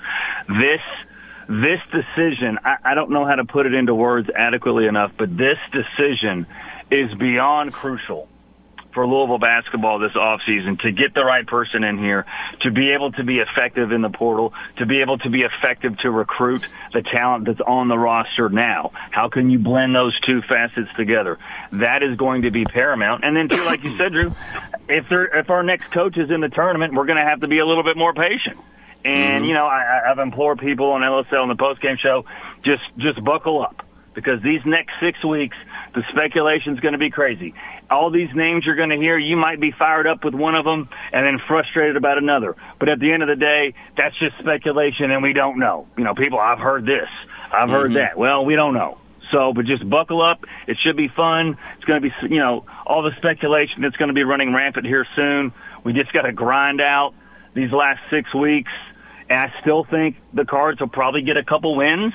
This 0.47 0.81
this 1.49 1.79
decision, 1.91 2.59
I, 2.63 2.91
I 2.91 2.93
don't 2.93 3.09
know 3.09 3.25
how 3.25 3.35
to 3.35 3.45
put 3.45 3.65
it 3.65 3.73
into 3.73 3.95
words 3.95 4.29
adequately 4.35 4.85
enough, 4.85 5.13
but 5.17 5.35
this 5.37 5.57
decision 5.71 6.45
is 6.91 7.13
beyond 7.17 7.73
crucial 7.73 8.27
for 8.97 9.05
Louisville 9.05 9.37
basketball 9.37 9.99
this 9.99 10.13
offseason 10.13 10.79
to 10.79 10.91
get 10.91 11.13
the 11.13 11.23
right 11.23 11.45
person 11.45 11.83
in 11.83 11.99
here, 11.99 12.25
to 12.61 12.71
be 12.71 12.93
able 12.93 13.11
to 13.11 13.23
be 13.23 13.37
effective 13.37 13.91
in 13.91 14.01
the 14.01 14.09
portal, 14.09 14.55
to 14.77 14.87
be 14.87 15.01
able 15.01 15.19
to 15.19 15.29
be 15.29 15.41
effective 15.43 15.95
to 15.99 16.09
recruit 16.09 16.67
the 16.93 17.03
talent 17.03 17.45
that's 17.45 17.61
on 17.61 17.89
the 17.89 17.97
roster 17.97 18.49
now. 18.49 18.89
How 19.11 19.29
can 19.29 19.51
you 19.51 19.59
blend 19.59 19.93
those 19.93 20.19
two 20.21 20.41
facets 20.41 20.89
together? 20.97 21.37
That 21.73 22.01
is 22.01 22.17
going 22.17 22.41
to 22.41 22.49
be 22.49 22.65
paramount. 22.65 23.23
And 23.23 23.37
then, 23.37 23.49
too, 23.49 23.63
like 23.65 23.83
you 23.83 23.95
said, 23.97 24.13
Drew, 24.13 24.35
if 24.89 25.07
there, 25.09 25.25
if 25.25 25.51
our 25.51 25.61
next 25.61 25.91
coach 25.91 26.17
is 26.17 26.31
in 26.31 26.41
the 26.41 26.49
tournament, 26.49 26.95
we're 26.95 27.05
going 27.05 27.23
to 27.23 27.29
have 27.29 27.41
to 27.41 27.47
be 27.47 27.59
a 27.59 27.67
little 27.67 27.83
bit 27.83 27.97
more 27.97 28.15
patient. 28.15 28.57
And 29.05 29.43
mm-hmm. 29.43 29.45
you 29.45 29.53
know, 29.53 29.67
I, 29.67 30.09
I've 30.09 30.17
implored 30.17 30.57
people 30.57 30.87
on 30.87 31.01
LSL 31.01 31.43
in 31.43 31.49
the 31.49 31.55
postgame 31.55 31.99
show, 31.99 32.25
just 32.63 32.81
just 32.97 33.23
buckle 33.23 33.61
up 33.61 33.86
because 34.17 34.41
these 34.41 34.65
next 34.65 34.93
six 34.99 35.23
weeks, 35.23 35.55
the 35.93 36.01
speculation 36.09 36.73
is 36.73 36.79
going 36.79 36.93
to 36.93 36.97
be 36.97 37.11
crazy. 37.11 37.53
All 37.87 38.09
these 38.09 38.33
names 38.33 38.65
you're 38.65 38.75
going 38.75 38.89
to 38.89 38.97
hear, 38.97 39.15
you 39.15 39.37
might 39.37 39.59
be 39.59 39.69
fired 39.69 40.07
up 40.07 40.25
with 40.25 40.33
one 40.33 40.55
of 40.55 40.65
them 40.65 40.89
and 41.13 41.23
then 41.23 41.37
frustrated 41.47 41.95
about 41.97 42.17
another. 42.17 42.55
But 42.79 42.89
at 42.89 42.99
the 42.99 43.11
end 43.11 43.21
of 43.21 43.29
the 43.29 43.35
day, 43.35 43.75
that's 43.95 44.17
just 44.17 44.35
speculation, 44.39 45.11
and 45.11 45.21
we 45.21 45.33
don't 45.33 45.59
know. 45.59 45.85
You 45.99 46.03
know, 46.03 46.15
people, 46.15 46.39
I've 46.39 46.57
heard 46.57 46.83
this, 46.83 47.07
I've 47.53 47.69
heard 47.69 47.91
Mhm. 47.91 47.93
that. 47.93 48.17
Well, 48.17 48.43
we 48.43 48.55
don't 48.55 48.73
know. 48.73 48.97
So, 49.31 49.53
but 49.53 49.65
just 49.65 49.87
buckle 49.87 50.23
up. 50.23 50.43
It 50.65 50.79
should 50.79 50.97
be 50.97 51.09
fun. 51.09 51.55
It's 51.75 51.85
going 51.85 52.01
to 52.01 52.09
be, 52.09 52.33
you 52.33 52.39
know, 52.39 52.65
all 52.87 53.03
the 53.03 53.15
speculation 53.17 53.83
that's 53.83 53.97
going 53.97 54.07
to 54.07 54.15
be 54.15 54.23
running 54.23 54.51
rampant 54.51 54.87
here 54.87 55.05
soon. 55.15 55.51
We 55.83 55.93
just 55.93 56.11
got 56.11 56.23
to 56.23 56.31
grind 56.31 56.81
out 56.81 57.13
these 57.53 57.71
last 57.71 57.99
six 58.09 58.33
weeks. 58.33 58.71
And 59.29 59.37
I 59.39 59.53
still 59.61 59.83
think 59.83 60.15
the 60.33 60.45
Cards 60.45 60.79
will 60.79 60.87
probably 60.87 61.21
get 61.21 61.37
a 61.37 61.43
couple 61.43 61.75
wins. 61.75 62.13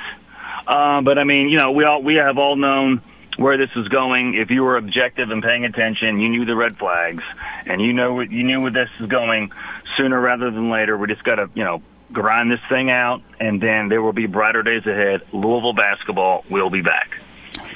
Uh, 0.66 1.00
but 1.02 1.18
I 1.18 1.24
mean, 1.24 1.48
you 1.48 1.58
know, 1.58 1.72
we 1.72 1.84
all 1.84 2.02
we 2.02 2.16
have 2.16 2.38
all 2.38 2.56
known 2.56 3.02
where 3.36 3.56
this 3.56 3.70
is 3.76 3.88
going. 3.88 4.34
If 4.34 4.50
you 4.50 4.62
were 4.62 4.76
objective 4.76 5.30
and 5.30 5.42
paying 5.42 5.64
attention, 5.64 6.20
you 6.20 6.28
knew 6.28 6.44
the 6.44 6.54
red 6.56 6.76
flags, 6.78 7.22
and 7.66 7.80
you 7.80 7.92
know 7.92 8.20
you 8.20 8.42
knew 8.44 8.60
where 8.60 8.70
this 8.70 8.88
is 9.00 9.06
going. 9.08 9.50
Sooner 9.96 10.20
rather 10.20 10.50
than 10.50 10.70
later, 10.70 10.96
we 10.96 11.06
just 11.06 11.22
got 11.24 11.34
to, 11.36 11.50
you 11.54 11.64
know, 11.64 11.82
grind 12.12 12.50
this 12.50 12.60
thing 12.68 12.90
out, 12.90 13.22
and 13.40 13.60
then 13.60 13.88
there 13.88 14.00
will 14.00 14.12
be 14.14 14.26
brighter 14.26 14.62
days 14.62 14.86
ahead. 14.86 15.20
Louisville 15.32 15.74
basketball 15.74 16.44
will 16.48 16.70
be 16.70 16.80
back. 16.80 17.18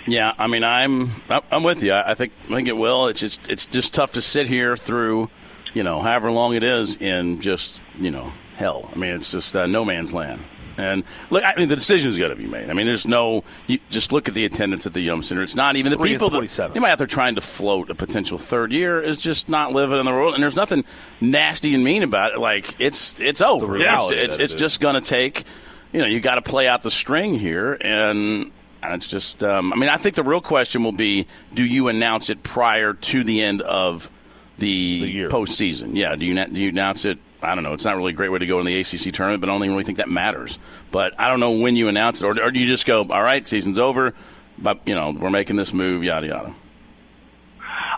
Yeah, 0.07 0.33
I 0.39 0.47
mean, 0.47 0.63
I'm 0.65 1.11
I'm- 1.29 1.43
I'm 1.51 1.63
with 1.63 1.83
you. 1.83 1.93
I 1.93 2.15
think 2.15 2.33
I 2.45 2.55
think 2.55 2.69
it 2.69 2.77
will. 2.77 3.09
It's 3.09 3.21
just 3.21 3.51
it's 3.51 3.67
just 3.67 3.93
tough 3.93 4.13
to 4.13 4.23
sit 4.23 4.47
here 4.47 4.77
through, 4.77 5.29
you 5.75 5.83
know, 5.83 6.01
however 6.01 6.31
long 6.31 6.55
it 6.55 6.63
is 6.63 6.97
in 6.97 7.41
just 7.41 7.83
you 7.99 8.11
know 8.11 8.33
hell. 8.57 8.89
I 8.95 8.99
mean, 8.99 9.11
it's 9.11 9.31
just 9.33 9.55
uh, 9.57 9.67
no 9.67 9.85
man's 9.85 10.15
land. 10.15 10.43
And 10.79 11.05
look, 11.31 11.43
I 11.45 11.55
mean, 11.57 11.69
the 11.69 11.77
decision's 11.77 12.19
got 12.19 12.29
to 12.29 12.37
be 12.37 12.47
made. 12.47 12.71
I 12.71 12.73
mean, 12.73 12.87
there's 12.87 13.07
no. 13.07 13.45
You 13.67 13.79
just 13.91 14.13
look 14.13 14.29
at 14.29 14.35
the 14.35 14.45
attendance 14.45 14.87
at 14.87 14.93
the 14.93 15.01
Yum 15.01 15.23
Center. 15.23 15.43
It's 15.43 15.57
not 15.57 15.77
even 15.77 15.91
the 15.93 15.99
people 15.99 16.31
that 16.31 16.37
27. 16.37 16.75
you 16.75 16.81
might 16.81 16.91
out 16.91 16.99
there 16.99 17.07
trying 17.07 17.37
to 17.37 17.41
float 17.41 17.91
a 17.91 17.95
potential 17.95 18.39
third 18.39 18.73
year 18.73 19.01
is 19.01 19.19
just 19.19 19.49
not 19.49 19.73
living 19.73 19.99
in 19.99 20.05
the 20.05 20.13
world. 20.13 20.35
And 20.35 20.43
there's 20.43 20.57
nothing 20.57 20.85
nasty 21.21 21.75
and 21.75 21.83
mean 21.83 22.03
about 22.03 22.35
it. 22.35 22.39
Like 22.39 22.81
it's 22.81 23.19
it's 23.21 23.41
over. 23.41 23.77
It's, 23.77 24.11
it's, 24.11 24.37
it's 24.37 24.55
just 24.55 24.81
going 24.81 24.95
to 24.95 25.01
take. 25.01 25.45
You 25.93 26.01
know, 26.01 26.07
you 26.07 26.21
got 26.21 26.35
to 26.35 26.43
play 26.43 26.69
out 26.69 26.83
the 26.83 26.91
string 26.91 27.39
here, 27.39 27.79
and 27.81 28.51
and 28.83 28.95
it's 28.95 29.07
just. 29.07 29.43
Um, 29.43 29.73
I 29.73 29.77
mean, 29.77 29.89
I 29.89 29.97
think 29.97 30.15
the 30.15 30.25
real 30.25 30.41
question 30.41 30.85
will 30.85 30.93
be: 30.93 31.27
Do 31.55 31.65
you 31.65 31.89
announce 31.89 32.29
it 32.29 32.43
prior 32.43 32.93
to 32.93 33.25
the 33.25 33.43
end 33.43 33.63
of 33.63 34.11
the, 34.59 34.67
year 34.67 35.29
postseason? 35.29 35.95
Yeah. 35.95 36.17
Do 36.17 36.27
you 36.27 36.47
do 36.47 36.61
you 36.61 36.69
announce 36.69 37.05
it? 37.05 37.19
I 37.47 37.55
don't 37.55 37.65
know. 37.65 37.73
It's 37.73 37.85
not 37.85 37.97
really 37.97 38.13
a 38.13 38.17
great 38.17 38.31
way 38.31 38.39
to 38.39 38.47
go 38.47 38.59
in 38.61 38.67
the 38.67 38.81
ACC 38.81 39.13
tournament, 39.13 39.41
but 39.41 39.49
I 39.49 39.53
don't 39.53 39.63
even 39.63 39.73
really 39.73 39.85
think 39.85 39.99
that 39.99 40.11
matters. 40.11 40.59
But 40.91 41.19
I 41.21 41.29
don't 41.29 41.41
know 41.41 41.53
when 41.53 41.77
you 41.77 41.89
announce 41.89 42.21
it, 42.21 42.27
or, 42.27 42.43
or 42.43 42.51
do 42.51 42.61
you 42.61 42.67
just 42.67 42.87
go, 42.87 43.03
"All 43.03 43.23
right, 43.23 43.47
season's 43.47 43.79
over," 43.79 44.15
but 44.59 44.81
you 44.87 44.95
know, 44.95 45.11
we're 45.11 45.31
making 45.31 45.57
this 45.57 45.73
move, 45.73 46.05
yada 46.05 46.27
yada. 46.27 46.55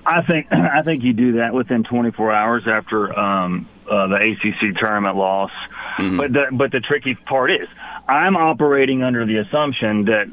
I 0.07 0.22
think 0.22 0.49
I 0.53 0.82
think 0.82 1.03
you 1.03 1.12
do 1.12 1.32
that 1.32 1.55
within 1.55 1.84
24 1.84 2.32
hours 2.32 2.64
after 2.66 3.18
um, 3.18 3.68
uh, 3.90 4.07
the 4.09 4.16
ACC 4.16 4.76
tournament 4.76 5.16
loss. 5.16 5.51
But 6.16 6.32
the 6.32 6.46
but 6.53 6.70
the 6.70 6.80
tricky 6.80 7.14
part 7.14 7.51
is 7.51 7.68
I'm 8.09 8.36
operating 8.36 9.03
under 9.03 9.26
the 9.26 9.38
assumption 9.38 10.05
that 10.07 10.28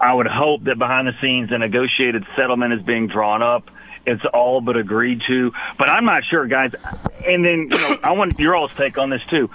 I 0.00 0.14
would 0.14 0.26
hope 0.26 0.64
that 0.64 0.78
behind 0.78 1.08
the 1.08 1.14
scenes 1.20 1.50
a 1.52 1.58
negotiated 1.58 2.24
settlement 2.36 2.72
is 2.72 2.82
being 2.82 3.08
drawn 3.08 3.42
up. 3.42 3.70
It's 4.06 4.22
all 4.32 4.60
but 4.60 4.76
agreed 4.76 5.22
to, 5.26 5.52
but 5.78 5.88
I'm 5.88 6.04
not 6.04 6.22
sure, 6.24 6.46
guys. 6.46 6.74
And 7.26 7.44
then 7.44 7.68
you 7.70 7.78
know, 7.78 7.96
I 8.02 8.12
want 8.12 8.38
your 8.38 8.56
all's 8.56 8.70
take 8.76 8.98
on 8.98 9.10
this 9.10 9.22
too. 9.30 9.50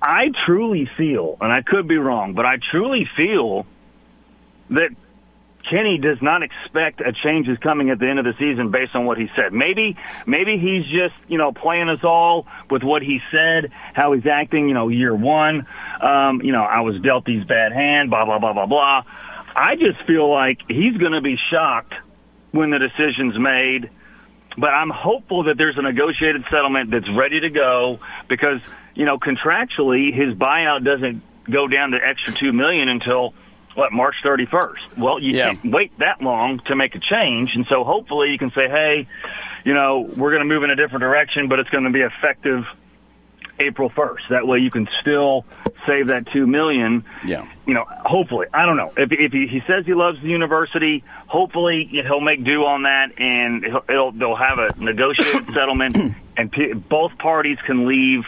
I 0.00 0.30
truly 0.44 0.88
feel, 0.96 1.38
and 1.40 1.52
I 1.52 1.62
could 1.62 1.88
be 1.88 1.96
wrong, 1.96 2.34
but 2.34 2.44
I 2.44 2.58
truly 2.70 3.08
feel 3.16 3.66
that 4.70 4.90
Kenny 5.70 5.98
does 5.98 6.20
not 6.20 6.42
expect 6.42 7.00
a 7.00 7.12
change 7.12 7.48
is 7.48 7.58
coming 7.58 7.90
at 7.90 7.98
the 7.98 8.06
end 8.08 8.18
of 8.18 8.24
the 8.24 8.34
season 8.38 8.70
based 8.70 8.94
on 8.94 9.06
what 9.06 9.16
he 9.16 9.28
said. 9.34 9.52
Maybe, 9.52 9.96
maybe 10.26 10.58
he's 10.58 10.84
just 10.84 11.14
you 11.28 11.38
know 11.38 11.52
playing 11.52 11.88
us 11.88 12.04
all 12.04 12.46
with 12.70 12.82
what 12.82 13.02
he 13.02 13.20
said, 13.30 13.72
how 13.94 14.12
he's 14.12 14.26
acting. 14.26 14.68
You 14.68 14.74
know, 14.74 14.88
year 14.88 15.14
one, 15.14 15.66
um, 16.00 16.42
you 16.42 16.52
know, 16.52 16.62
I 16.62 16.80
was 16.80 17.00
dealt 17.00 17.24
these 17.24 17.44
bad 17.44 17.72
hand, 17.72 18.10
blah 18.10 18.24
blah 18.24 18.38
blah 18.38 18.52
blah 18.52 18.66
blah. 18.66 19.02
I 19.56 19.76
just 19.76 20.04
feel 20.06 20.30
like 20.30 20.58
he's 20.68 20.96
going 20.96 21.12
to 21.12 21.20
be 21.20 21.36
shocked 21.50 21.94
when 22.54 22.70
the 22.70 22.78
decision's 22.78 23.36
made. 23.38 23.90
But 24.56 24.68
I'm 24.68 24.90
hopeful 24.90 25.44
that 25.44 25.58
there's 25.58 25.76
a 25.76 25.82
negotiated 25.82 26.44
settlement 26.48 26.92
that's 26.92 27.10
ready 27.10 27.40
to 27.40 27.50
go 27.50 27.98
because 28.28 28.60
you 28.94 29.04
know 29.04 29.18
contractually 29.18 30.14
his 30.14 30.34
buyout 30.34 30.84
doesn't 30.84 31.22
go 31.50 31.66
down 31.66 31.90
to 31.90 31.98
extra 31.98 32.32
two 32.32 32.52
million 32.52 32.88
until 32.88 33.34
what 33.74 33.92
March 33.92 34.14
31st. 34.24 34.96
Well, 34.96 35.18
you 35.18 35.32
can't 35.32 35.64
wait 35.64 35.98
that 35.98 36.22
long 36.22 36.60
to 36.66 36.76
make 36.76 36.94
a 36.94 37.00
change, 37.00 37.56
and 37.56 37.66
so 37.66 37.82
hopefully 37.82 38.30
you 38.30 38.38
can 38.38 38.52
say, 38.52 38.68
hey, 38.68 39.08
you 39.64 39.74
know, 39.74 40.08
we're 40.16 40.30
going 40.30 40.48
to 40.48 40.48
move 40.48 40.62
in 40.62 40.70
a 40.70 40.76
different 40.76 41.00
direction, 41.00 41.48
but 41.48 41.58
it's 41.58 41.70
going 41.70 41.82
to 41.82 41.90
be 41.90 42.02
effective 42.02 42.64
April 43.58 43.90
1st. 43.90 44.28
That 44.30 44.46
way 44.46 44.58
you 44.58 44.70
can 44.70 44.88
still 45.00 45.44
save 45.86 46.08
that 46.08 46.26
two 46.32 46.46
million. 46.46 47.04
Yeah. 47.24 47.46
You 47.66 47.74
know, 47.74 47.84
hopefully, 47.88 48.46
I 48.52 48.66
don't 48.66 48.76
know. 48.76 48.92
If, 48.96 49.12
if 49.12 49.32
he, 49.32 49.46
he 49.46 49.60
says 49.66 49.86
he 49.86 49.94
loves 49.94 50.20
the 50.20 50.28
university, 50.28 51.04
hopefully 51.26 51.88
he'll 51.90 52.20
make 52.20 52.44
do 52.44 52.64
on 52.64 52.82
that, 52.82 53.18
and 53.18 53.64
he'll, 53.64 53.84
it'll, 53.88 54.12
they'll 54.12 54.36
have 54.36 54.58
a 54.58 54.74
negotiated 54.78 55.46
settlement, 55.54 55.96
and 56.36 56.52
p- 56.52 56.72
both 56.72 57.16
parties 57.18 57.58
can 57.66 57.86
leave, 57.86 58.24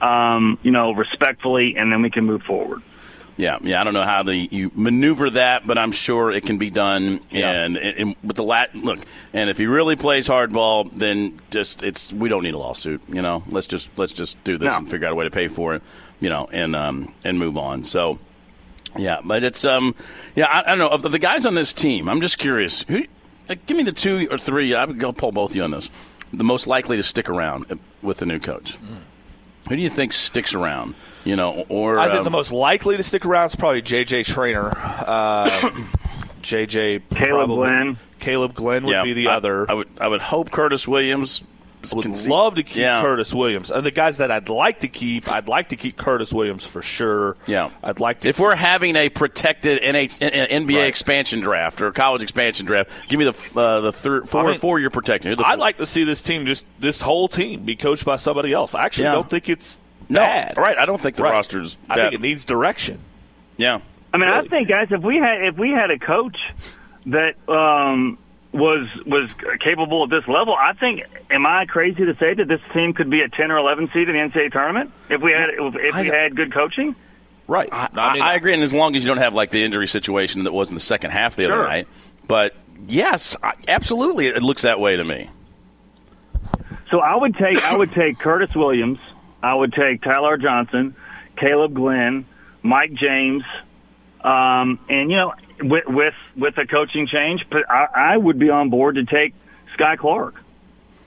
um, 0.00 0.58
you 0.62 0.70
know, 0.70 0.92
respectfully, 0.92 1.76
and 1.76 1.92
then 1.92 2.02
we 2.02 2.10
can 2.10 2.24
move 2.24 2.42
forward. 2.42 2.82
Yeah, 3.38 3.58
yeah. 3.62 3.80
I 3.80 3.84
don't 3.84 3.94
know 3.94 4.02
how 4.04 4.24
the 4.24 4.34
you 4.34 4.70
maneuver 4.74 5.30
that, 5.30 5.64
but 5.64 5.78
I'm 5.78 5.92
sure 5.92 6.32
it 6.32 6.44
can 6.44 6.58
be 6.58 6.70
done. 6.70 7.20
And, 7.30 7.76
and, 7.76 7.98
and 7.98 8.16
with 8.24 8.34
the 8.36 8.42
lat, 8.42 8.74
look, 8.74 8.98
and 9.32 9.48
if 9.48 9.56
he 9.56 9.66
really 9.66 9.94
plays 9.94 10.26
hardball, 10.28 10.90
then 10.92 11.38
just 11.50 11.84
it's 11.84 12.12
we 12.12 12.28
don't 12.28 12.42
need 12.42 12.54
a 12.54 12.58
lawsuit. 12.58 13.00
You 13.08 13.22
know, 13.22 13.44
let's 13.48 13.68
just 13.68 13.96
let's 13.96 14.12
just 14.12 14.42
do 14.42 14.58
this 14.58 14.72
No. 14.72 14.78
and 14.78 14.90
figure 14.90 15.06
out 15.06 15.12
a 15.12 15.14
way 15.14 15.24
to 15.24 15.30
pay 15.30 15.46
for 15.46 15.76
it. 15.76 15.82
You 16.20 16.28
know, 16.30 16.48
and 16.52 16.74
um 16.74 17.14
and 17.24 17.38
move 17.38 17.56
on. 17.56 17.84
So, 17.84 18.18
yeah, 18.96 19.20
but 19.24 19.44
it's 19.44 19.64
um 19.64 19.94
yeah 20.34 20.46
I, 20.46 20.60
I 20.62 20.68
don't 20.70 20.78
know 20.78 20.88
of 20.88 21.02
the 21.02 21.18
guys 21.20 21.46
on 21.46 21.54
this 21.54 21.72
team. 21.72 22.08
I'm 22.08 22.20
just 22.20 22.38
curious. 22.38 22.82
Who, 22.88 23.04
like, 23.48 23.64
give 23.66 23.76
me 23.76 23.84
the 23.84 23.92
two 23.92 24.26
or 24.32 24.38
three. 24.38 24.74
I 24.74 24.84
would 24.84 24.98
go 24.98 25.12
pull 25.12 25.30
both 25.30 25.50
of 25.50 25.56
you 25.56 25.62
on 25.62 25.70
this. 25.70 25.90
The 26.32 26.42
most 26.44 26.66
likely 26.66 26.96
to 26.96 27.04
stick 27.04 27.30
around 27.30 27.78
with 28.02 28.18
the 28.18 28.26
new 28.26 28.40
coach. 28.40 28.76
Who 29.68 29.76
do 29.76 29.80
you 29.80 29.90
think 29.90 30.12
sticks 30.12 30.54
around? 30.54 30.94
You 31.28 31.36
know, 31.36 31.66
or 31.68 31.98
I 31.98 32.06
think 32.06 32.18
um, 32.20 32.24
the 32.24 32.30
most 32.30 32.52
likely 32.52 32.96
to 32.96 33.02
stick 33.02 33.26
around 33.26 33.46
is 33.46 33.54
probably 33.54 33.82
JJ 33.82 34.24
Traynor. 34.24 34.70
Uh, 34.76 35.48
JJ 36.42 37.02
Caleb 37.14 37.28
probably- 37.48 37.56
Glenn. 37.56 37.98
Caleb 38.18 38.54
Glenn 38.54 38.84
would 38.86 38.92
Yeah, 38.92 39.02
be 39.04 39.12
the 39.12 39.28
I- 39.28 39.34
other. 39.36 39.70
I 39.70 39.74
would 39.74 39.88
I 40.00 40.08
would 40.08 40.20
hope 40.22 40.50
Curtis 40.50 40.88
Williams 40.88 41.44
would 41.94 42.02
can 42.04 42.14
love 42.28 42.56
to 42.56 42.62
keep 42.64 42.78
Yeah. 42.78 43.00
Curtis 43.02 43.32
Williams. 43.34 43.70
And 43.70 43.84
the 43.86 43.90
guys 43.92 44.16
that 44.16 44.30
I'd 44.32 44.48
like 44.48 44.80
to 44.80 44.88
keep, 44.88 45.30
I'd 45.30 45.46
like 45.46 45.68
to 45.68 45.76
keep 45.76 45.96
Curtis 45.96 46.32
Williams 46.32 46.66
for 46.66 46.82
sure. 46.82 47.36
Yeah, 47.46 47.70
I'd 47.84 48.00
like 48.00 48.20
to. 48.20 48.28
If 48.30 48.40
we're 48.40 48.56
having 48.56 48.96
a 48.96 49.08
protected 49.08 49.80
NH, 49.82 50.16
N- 50.20 50.66
NBA 50.66 50.88
expansion 50.88 51.40
draft 51.40 51.80
or 51.82 51.92
college 51.92 52.22
expansion 52.22 52.66
draft, 52.66 52.90
give 53.08 53.18
me 53.18 53.26
the 53.26 53.60
uh, 53.60 53.80
the 53.82 53.92
third, 53.92 54.28
four 54.28 54.46
I 54.46 54.50
mean, 54.52 54.60
four 54.60 54.80
year 54.80 54.90
protection. 54.90 55.30
Who 55.30 55.36
the 55.36 55.46
I'd 55.46 55.50
four- 55.52 55.58
like 55.58 55.76
to 55.76 55.86
see 55.86 56.04
this 56.04 56.22
team 56.22 56.46
just 56.46 56.64
this 56.80 57.00
whole 57.00 57.28
team 57.28 57.64
be 57.64 57.76
coached 57.76 58.04
by 58.04 58.16
somebody 58.16 58.52
else. 58.52 58.74
I 58.74 58.84
actually 58.86 59.04
Yeah. 59.04 59.12
don't 59.12 59.30
think 59.30 59.48
it's 59.48 59.78
No, 60.08 60.20
bad. 60.20 60.56
right, 60.56 60.78
I 60.78 60.86
don't 60.86 61.00
think 61.00 61.16
the 61.16 61.22
Right. 61.24 61.32
roster's 61.32 61.78
I 61.90 61.96
think 61.96 62.14
it 62.14 62.20
needs 62.20 62.44
direction. 62.44 62.98
Yeah. 63.56 63.80
I 64.12 64.16
mean, 64.16 64.28
I 64.28 64.42
think, 64.42 64.68
guys, 64.68 64.88
if 64.90 65.02
we 65.02 65.16
had 65.16 65.42
if 65.44 65.56
we 65.58 65.70
had 65.70 65.90
a 65.90 65.98
coach 65.98 66.36
that 67.06 67.34
um, 67.48 68.16
was 68.52 68.88
was 69.04 69.30
capable 69.60 70.04
at 70.04 70.10
this 70.10 70.26
level, 70.26 70.54
I 70.58 70.72
think. 70.74 71.02
Am 71.30 71.44
I 71.46 71.66
crazy 71.66 72.06
to 72.06 72.16
say 72.16 72.32
that 72.32 72.48
this 72.48 72.60
team 72.72 72.94
could 72.94 73.10
be 73.10 73.20
a 73.20 73.28
ten 73.28 73.50
or 73.50 73.58
eleven 73.58 73.90
seed 73.92 74.08
in 74.08 74.14
the 74.14 74.20
NCAA 74.22 74.50
tournament 74.50 74.90
if 75.10 75.20
we 75.20 75.32
had 75.32 75.50
if, 75.50 75.74
if 75.76 75.94
we 76.00 76.06
had 76.06 76.34
good 76.34 76.54
coaching? 76.54 76.96
Right. 77.46 77.68
I, 77.70 77.88
I 77.96 78.34
agree, 78.34 78.54
and 78.54 78.62
as 78.62 78.72
long 78.72 78.96
as 78.96 79.02
you 79.04 79.08
don't 79.08 79.18
have 79.18 79.34
like 79.34 79.50
the 79.50 79.62
injury 79.62 79.88
situation 79.88 80.44
that 80.44 80.52
was 80.52 80.70
in 80.70 80.74
the 80.74 80.80
second 80.80 81.10
half 81.10 81.36
the 81.36 81.44
other 81.44 81.54
Sure. 81.54 81.68
night, 81.68 81.88
but 82.26 82.54
yes, 82.86 83.36
I, 83.42 83.52
absolutely, 83.68 84.28
it 84.28 84.42
looks 84.42 84.62
that 84.62 84.80
way 84.80 84.96
to 84.96 85.04
me. 85.04 85.28
So 86.90 87.00
I 87.00 87.14
would 87.16 87.34
take 87.36 87.62
I 87.62 87.76
would 87.76 87.92
take 87.92 88.18
Curtis 88.18 88.54
Williams, 88.54 88.98
I 89.42 89.54
would 89.54 89.72
take 89.72 90.02
Ty-Laur 90.02 90.36
Johnson, 90.36 90.96
Caleb 91.36 91.74
Glenn, 91.74 92.26
Mike 92.62 92.92
James, 92.92 93.44
um, 94.22 94.80
and 94.88 95.10
you 95.10 95.16
know 95.16 95.32
with 95.60 95.84
with 95.86 96.14
with 96.36 96.58
a 96.58 96.66
coaching 96.66 97.06
change, 97.06 97.44
but 97.50 97.70
I, 97.70 98.14
I 98.14 98.16
would 98.16 98.38
be 98.38 98.50
on 98.50 98.70
board 98.70 98.96
to 98.96 99.04
take 99.04 99.34
Skyy 99.78 99.98
Clark. 99.98 100.34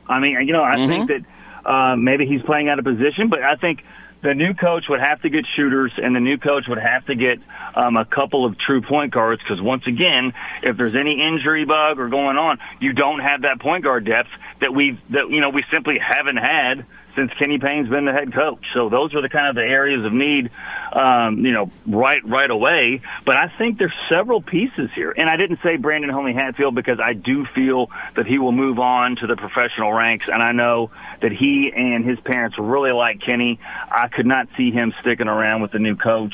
I 0.08 0.20
mean, 0.20 0.38
you 0.48 0.54
know, 0.54 0.64
I 0.64 0.78
Mm-hmm. 0.78 0.86
think 0.86 1.08
that 1.08 1.70
uh, 1.70 1.96
maybe 1.96 2.26
he's 2.26 2.42
playing 2.44 2.70
out 2.70 2.80
of 2.80 2.86
position, 2.86 3.30
but 3.30 3.42
I 3.44 3.56
think 3.56 3.84
the 4.24 4.34
new 4.34 4.54
coach 4.54 4.86
would 4.90 5.00
have 5.00 5.22
to 5.22 5.30
get 5.30 5.46
shooters, 5.56 5.92
and 5.98 6.16
the 6.16 6.20
new 6.20 6.38
coach 6.38 6.66
would 6.68 6.78
have 6.78 7.06
to 7.08 7.16
get 7.16 7.40
um, 7.76 7.98
a 7.98 8.06
couple 8.06 8.46
of 8.46 8.58
true 8.58 8.82
point 8.82 9.14
guards. 9.14 9.42
Because 9.42 9.62
once 9.62 9.84
again, 9.88 10.34
if 10.64 10.78
there's 10.78 10.96
any 10.96 11.22
injury 11.22 11.66
bug 11.66 12.00
or 12.00 12.10
going 12.10 12.38
on, 12.38 12.60
you 12.80 12.94
don't 12.94 13.20
have 13.20 13.42
that 13.44 13.60
point 13.60 13.84
guard 13.84 14.06
depth 14.06 14.30
that 14.62 14.74
we 14.74 15.00
that 15.10 15.30
you 15.30 15.42
know 15.42 15.50
we 15.50 15.64
simply 15.72 15.98
haven't 16.00 16.38
had 16.38 16.86
since 17.16 17.32
Kenny 17.38 17.58
Payne's 17.58 17.90
been 17.90 18.06
the 18.06 18.12
head 18.12 18.34
coach. 18.34 18.64
So 18.74 18.90
those 18.90 19.14
are 19.16 19.22
the 19.22 19.30
kind 19.30 19.48
of 19.48 19.56
the 19.56 19.62
areas 19.62 20.06
of 20.06 20.14
need, 20.14 20.50
um, 20.94 21.46
you 21.46 21.52
know, 21.52 21.70
right 21.88 22.26
right 22.26 22.50
away. 22.50 23.02
But 23.26 23.38
I 23.38 23.48
think 23.58 23.78
there's 23.78 23.94
several 24.10 24.42
pieces 24.42 24.90
here, 24.96 25.12
and 25.12 25.30
I 25.30 25.38
didn't 25.38 25.60
say 25.64 25.78
Brandon 25.78 26.10
Huntley-Hatfield 26.10 26.76
because 26.76 27.00
I 27.00 27.14
do 27.14 27.46
feel 27.46 27.90
that 28.16 28.26
he 28.26 28.40
will 28.40 28.52
move 28.52 28.80
on 28.80 29.16
to 29.18 29.28
the 29.28 29.36
professional 29.36 29.92
ranks, 29.94 30.28
and 30.28 30.42
I 30.42 30.52
know 30.52 30.92
that 31.22 31.32
he 31.32 31.72
and 31.76 32.06
his 32.06 32.20
parents 32.20 32.58
really 32.58 32.92
like 32.92 33.22
Kenny. 33.22 33.60
I 33.90 34.08
could 34.08 34.26
not 34.26 34.48
see 34.58 34.72
him 34.72 34.94
sticking 35.02 35.28
around 35.28 35.62
with 35.62 35.72
the 35.72 35.80
new 35.80 35.96
coach, 35.96 36.34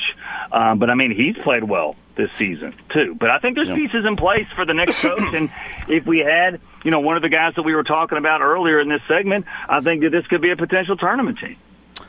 um, 0.52 0.78
but 0.78 0.90
I 0.90 0.94
mean 0.94 1.14
he's 1.14 1.36
played 1.42 1.64
well 1.64 1.96
this 2.18 2.30
season 2.32 2.74
too. 2.92 3.14
But 3.18 3.30
I 3.30 3.38
think 3.38 3.54
there's 3.54 3.74
pieces 3.74 4.04
in 4.04 4.16
place 4.16 4.48
for 4.54 4.66
the 4.66 4.74
next 4.74 4.94
coach, 5.00 5.32
and 5.32 5.50
if 5.88 6.04
we 6.04 6.18
had, 6.18 6.60
you 6.84 6.90
know, 6.90 7.00
one 7.00 7.16
of 7.16 7.22
the 7.22 7.30
guys 7.30 7.54
that 7.54 7.62
we 7.62 7.74
were 7.74 7.84
talking 7.84 8.18
about 8.18 8.42
earlier 8.42 8.80
in 8.80 8.88
this 8.88 9.00
segment, 9.08 9.46
I 9.68 9.80
think 9.80 10.02
that 10.02 10.10
this 10.10 10.26
could 10.26 10.42
be 10.42 10.50
a 10.50 10.56
potential 10.56 10.96
tournament 10.96 11.38
team. 11.38 11.56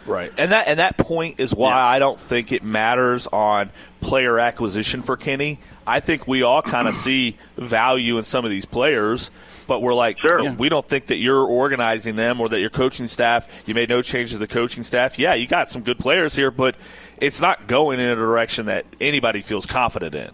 Right, 0.09 0.33
and 0.37 0.51
that 0.51 0.67
and 0.67 0.79
that 0.79 0.97
point 0.97 1.39
is 1.39 1.53
why 1.53 1.73
I 1.73 1.99
don't 1.99 2.19
think 2.19 2.51
it 2.51 2.63
matters 2.63 3.27
on 3.27 3.69
player 4.01 4.39
acquisition 4.39 5.01
for 5.01 5.17
Kenny. 5.17 5.59
I 5.85 5.99
think 5.99 6.27
we 6.27 6.41
all 6.43 6.61
kind 6.61 6.87
of 6.87 6.95
see 6.95 7.37
value 7.57 8.17
in 8.17 8.23
some 8.23 8.45
of 8.45 8.51
these 8.51 8.65
players, 8.65 9.31
but 9.67 9.81
we're 9.81 9.93
like, 9.93 10.19
sure. 10.19 10.51
we 10.53 10.69
don't 10.69 10.87
think 10.87 11.07
that 11.07 11.17
you're 11.17 11.43
organizing 11.43 12.15
them 12.15 12.41
or 12.41 12.49
that 12.49 12.59
your 12.59 12.69
coaching 12.69 13.07
staff. 13.07 13.63
You 13.67 13.73
made 13.73 13.89
no 13.89 14.01
changes 14.01 14.33
to 14.33 14.37
the 14.39 14.47
coaching 14.47 14.83
staff. 14.83 15.19
Yeah, 15.19 15.33
you 15.33 15.47
got 15.47 15.69
some 15.69 15.83
good 15.83 15.99
players 15.99 16.35
here, 16.35 16.51
but 16.51 16.75
it's 17.17 17.41
not 17.41 17.67
going 17.67 17.99
in 17.99 18.09
a 18.09 18.15
direction 18.15 18.67
that 18.67 18.85
anybody 18.99 19.41
feels 19.41 19.65
confident 19.65 20.15
in. 20.15 20.31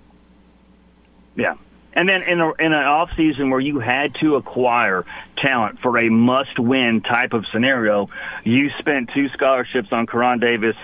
Yeah. 1.36 1.55
And 1.98 2.10
then 2.10 2.24
in, 2.24 2.41
a, 2.41 2.50
in 2.56 2.74
an 2.74 2.84
off 2.86 3.10
season 3.16 3.50
where 3.50 3.60
you 3.62 3.80
had 3.80 4.16
to 4.16 4.36
acquire 4.36 5.06
talent 5.38 5.80
for 5.80 5.98
a 5.98 6.10
must 6.10 6.60
win 6.60 7.00
type 7.02 7.32
of 7.34 7.46
scenario, 7.54 8.10
you 8.43 8.70
spent 8.80 9.12
two 9.14 9.30
scholarships 9.30 9.89
on 9.93 10.06
Koron 10.06 10.41
Davis 10.41 10.76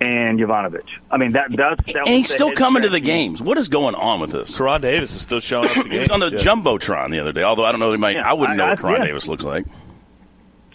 and 0.00 0.38
Jovanovich. 0.38 0.86
I 1.10 1.16
mean 1.16 1.32
that 1.32 1.50
that's 1.52 1.82
that 1.92 1.96
And 2.06 2.08
he's 2.08 2.18
was 2.24 2.28
the 2.28 2.34
still 2.34 2.48
head 2.48 2.56
coming 2.58 2.82
to 2.82 2.90
the 2.90 3.00
games. 3.00 3.40
What 3.42 3.56
is 3.56 3.68
going 3.68 3.94
on 3.94 4.20
with 4.20 4.30
this? 4.32 4.58
Koron 4.58 4.82
Davis 4.82 5.16
is 5.16 5.22
still 5.22 5.40
showing 5.40 5.64
up 5.64 5.72
to 5.72 5.82
he 5.84 5.88
games. 5.88 6.00
was 6.00 6.10
on 6.10 6.20
the 6.20 6.30
Yeah. 6.30 6.36
jumbotron 6.38 7.10
the 7.10 7.18
other 7.20 7.32
day. 7.32 7.42
Although 7.42 7.64
I 7.64 7.70
don't 7.72 7.80
know, 7.80 7.90
he 7.92 7.96
might. 7.96 8.16
Yeah, 8.16 8.28
I 8.30 8.34
wouldn't 8.34 8.60
I- 8.60 8.64
know 8.64 8.70
what 8.70 8.78
I- 8.78 8.82
Koron 8.82 8.98
yeah. 8.98 9.04
Davis 9.06 9.26
looks 9.26 9.44
like. 9.44 9.64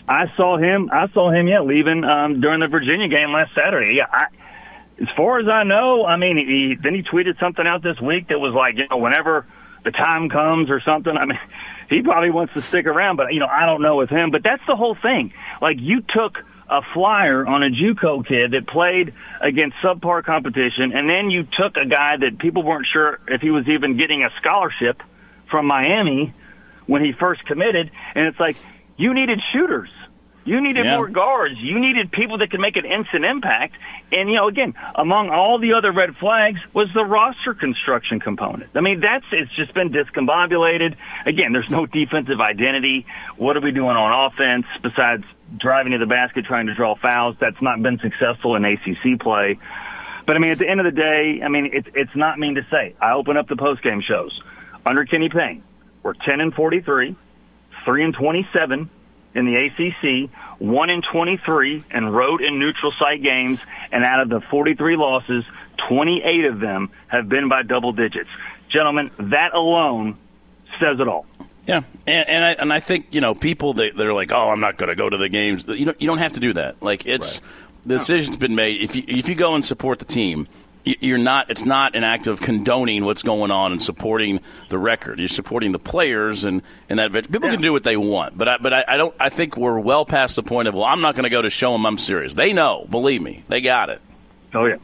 I 0.07 0.25
saw 0.35 0.57
him. 0.57 0.89
I 0.91 1.07
saw 1.13 1.29
him. 1.31 1.47
Yeah, 1.47 1.61
leaving 1.61 2.03
um, 2.03 2.41
during 2.41 2.59
the 2.59 2.67
Virginia 2.67 3.07
game 3.07 3.31
last 3.31 3.51
Saturday. 3.55 3.93
Yeah, 3.95 4.07
I, 4.11 4.25
as 5.01 5.07
far 5.15 5.39
as 5.39 5.47
I 5.47 5.63
know, 5.63 6.05
I 6.05 6.17
mean, 6.17 6.35
he 6.37 6.75
then 6.81 6.93
he 6.93 7.03
tweeted 7.03 7.39
something 7.39 7.65
out 7.65 7.81
this 7.83 8.01
week 8.01 8.27
that 8.27 8.39
was 8.39 8.53
like, 8.53 8.75
you 8.77 8.85
know, 8.89 8.97
whenever 8.97 9.45
the 9.83 9.91
time 9.91 10.29
comes 10.29 10.69
or 10.69 10.81
something. 10.81 11.15
I 11.15 11.25
mean, 11.25 11.39
he 11.89 12.01
probably 12.01 12.31
wants 12.31 12.53
to 12.53 12.61
stick 12.61 12.85
around, 12.85 13.17
but 13.17 13.33
you 13.33 13.39
know, 13.39 13.47
I 13.47 13.65
don't 13.65 13.81
know 13.81 13.97
with 13.97 14.09
him. 14.09 14.31
But 14.31 14.43
that's 14.43 14.63
the 14.67 14.75
whole 14.75 14.95
thing. 14.95 15.33
Like 15.61 15.77
you 15.79 16.01
took 16.01 16.37
a 16.69 16.81
flyer 16.93 17.45
on 17.45 17.61
a 17.61 17.69
JUCO 17.69 18.25
kid 18.25 18.51
that 18.51 18.67
played 18.67 19.13
against 19.41 19.75
subpar 19.83 20.23
competition, 20.23 20.93
and 20.93 21.09
then 21.09 21.29
you 21.29 21.43
took 21.43 21.75
a 21.75 21.85
guy 21.85 22.17
that 22.17 22.39
people 22.39 22.63
weren't 22.63 22.87
sure 22.91 23.19
if 23.27 23.41
he 23.41 23.51
was 23.51 23.67
even 23.67 23.97
getting 23.97 24.23
a 24.23 24.29
scholarship 24.39 25.01
from 25.51 25.67
Miami 25.67 26.33
when 26.87 27.03
he 27.03 27.11
first 27.11 27.45
committed, 27.45 27.91
and 28.15 28.27
it's 28.27 28.39
like 28.39 28.57
you 28.97 29.13
needed 29.13 29.39
shooters. 29.51 29.89
You 30.45 30.59
needed 30.59 30.85
Yeah. 30.85 30.97
more 30.97 31.07
guards. 31.07 31.57
You 31.59 31.79
needed 31.79 32.11
people 32.11 32.39
that 32.39 32.51
could 32.51 32.59
make 32.59 32.75
an 32.75 32.85
instant 32.85 33.23
impact. 33.23 33.75
And 34.11 34.29
you 34.29 34.35
know, 34.35 34.47
again, 34.47 34.73
among 34.95 35.29
all 35.29 35.57
the 35.57 35.73
other 35.73 35.91
red 35.91 36.17
flags 36.17 36.59
was 36.73 36.91
the 36.93 37.03
roster 37.05 37.53
construction 37.53 38.19
component. 38.19 38.69
I 38.75 38.81
mean, 38.81 38.99
that's 38.99 39.25
it's 39.31 39.53
just 39.55 39.73
been 39.73 39.89
discombobulated. 39.91 40.95
Again, 41.25 41.53
there's 41.53 41.69
no 41.69 41.85
defensive 41.85 42.41
identity. 42.41 43.05
What 43.37 43.55
are 43.55 43.61
we 43.61 43.71
doing 43.71 43.95
on 43.95 44.31
offense 44.31 44.65
besides 44.81 45.23
driving 45.57 45.93
to 45.93 45.97
the 45.97 46.05
basket 46.05 46.45
trying 46.45 46.67
to 46.67 46.73
draw 46.73 46.95
fouls? 46.95 47.37
That's 47.39 47.61
not 47.61 47.81
been 47.81 47.99
successful 47.99 48.55
in 48.55 48.65
ACC 48.65 49.19
play. 49.19 49.57
But 50.25 50.35
I 50.35 50.39
mean, 50.39 50.51
at 50.51 50.57
the 50.59 50.69
end 50.69 50.79
of 50.79 50.85
the 50.85 50.91
day, 50.91 51.41
I 51.43 51.47
mean, 51.47 51.69
it's 51.73 51.87
it's 51.95 52.15
not 52.15 52.37
mean 52.37 52.55
to 52.55 52.65
say. 52.69 52.95
I 53.01 53.13
open 53.13 53.37
up 53.37 53.47
the 53.47 53.55
post 53.57 53.81
game 53.81 54.01
shows 54.01 54.41
under 54.85 55.05
Kenny 55.05 55.29
Payne. 55.29 55.63
We're 56.01 56.13
10 56.13 56.41
and 56.41 56.53
43, 56.53 57.15
3 57.85 58.03
and 58.03 58.13
27 58.13 58.89
in 59.35 59.45
the 59.45 59.55
ACC, 59.65 60.29
1 60.59 60.89
in 60.89 61.01
23 61.01 61.83
in 61.91 62.05
road 62.09 62.41
and 62.41 62.59
neutral 62.59 62.91
site 62.99 63.21
games, 63.21 63.59
and 63.91 64.03
out 64.03 64.21
of 64.21 64.29
the 64.29 64.41
43 64.41 64.95
losses, 64.95 65.43
28 65.89 66.45
of 66.45 66.59
them 66.59 66.89
have 67.07 67.27
been 67.27 67.49
by 67.49 67.63
double 67.63 67.91
digits. 67.91 68.29
Gentlemen, 68.69 69.11
that 69.17 69.53
alone 69.53 70.17
says 70.79 70.99
it 70.99 71.07
all. 71.07 71.25
Yeah, 71.67 71.83
and, 72.05 72.27
and 72.29 72.43
I 72.45 72.51
and 72.53 72.73
I 72.73 72.79
think 72.81 73.07
you 73.11 73.21
know 73.21 73.33
people 73.33 73.73
that 73.75 73.95
they're 73.95 74.13
like, 74.13 74.31
oh, 74.33 74.49
I'm 74.49 74.59
not 74.59 74.77
going 74.77 74.89
to 74.89 74.95
go 74.95 75.09
to 75.09 75.15
the 75.15 75.29
games. 75.29 75.65
You 75.65 75.85
don't 75.85 76.01
you 76.01 76.07
don't 76.07 76.17
have 76.17 76.33
to 76.33 76.41
do 76.41 76.51
that. 76.53 76.83
Like 76.83 77.05
it's 77.05 77.39
the 77.85 77.97
decision's 77.99 78.35
been 78.35 78.55
made. 78.55 78.81
If 78.81 78.95
you 78.97 79.03
if 79.07 79.29
you 79.29 79.35
go 79.35 79.55
and 79.55 79.63
support 79.63 79.99
the 79.99 80.05
team, 80.05 80.47
y- 80.49 80.62
you're 80.83 81.17
not. 81.17 81.49
It's 81.49 81.65
not 81.65 81.95
an 81.95 82.03
act 82.03 82.27
of 82.27 82.41
condoning 82.41 83.05
what's 83.05 83.23
going 83.23 83.51
on 83.51 83.71
and 83.71 83.81
supporting 83.81 84.39
the 84.69 84.77
record. 84.77 85.19
You're 85.19 85.27
supporting 85.27 85.71
the 85.71 85.79
players 85.79 86.43
and 86.43 86.61
and 86.89 86.99
that 86.99 87.13
people 87.13 87.49
can 87.49 87.61
do 87.61 87.71
what 87.71 87.83
they 87.83 87.97
want. 87.97 88.37
But 88.37 88.49
I, 88.49 88.57
but 88.57 88.73
I, 88.73 88.85
I 88.87 88.97
don't. 88.97 89.15
I 89.19 89.29
think 89.29 89.57
we're 89.57 89.79
well 89.79 90.05
past 90.05 90.35
the 90.35 90.43
point 90.43 90.67
of 90.67 90.73
well, 90.73 90.83
I'm 90.83 91.01
not 91.01 91.15
going 91.15 91.23
to 91.23 91.29
go 91.29 91.41
to 91.41 91.49
show 91.49 91.71
them 91.71 91.85
I'm 91.85 91.97
serious. 91.97 92.35
They 92.35 92.53
know. 92.53 92.85
Believe 92.89 93.21
me, 93.21 93.43
they 93.47 93.61
got 93.61 93.89
it. 93.89 94.01
Oh 94.53 94.65
yeah, 94.65 94.77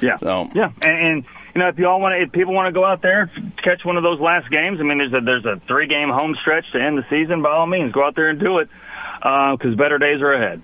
yeah, 0.00 0.16
So 0.18 0.50
yeah. 0.54 0.72
And, 0.84 1.06
and 1.06 1.24
you 1.54 1.60
know, 1.60 1.68
if 1.68 1.78
you 1.78 1.86
all 1.86 2.00
want 2.00 2.14
to, 2.14 2.22
if 2.22 2.32
people 2.32 2.54
want 2.54 2.66
to 2.66 2.72
go 2.72 2.84
out 2.84 3.02
there 3.02 3.30
and 3.34 3.56
catch 3.62 3.84
one 3.84 3.96
of 3.96 4.02
those 4.02 4.20
last 4.20 4.50
games, 4.50 4.78
I 4.80 4.82
mean, 4.82 4.98
there's 4.98 5.12
a 5.12 5.20
there's 5.20 5.44
a 5.44 5.60
three 5.66 5.86
game 5.86 6.08
home 6.08 6.36
stretch 6.40 6.70
to 6.72 6.80
end 6.80 6.98
the 6.98 7.06
season. 7.08 7.42
By 7.42 7.50
all 7.50 7.66
means, 7.66 7.92
go 7.92 8.04
out 8.04 8.14
there 8.14 8.28
and 8.28 8.38
do 8.38 8.58
it 8.58 8.68
uh, 9.22 9.56
because 9.56 9.74
better 9.76 9.98
days 9.98 10.20
are 10.20 10.32
ahead. 10.32 10.62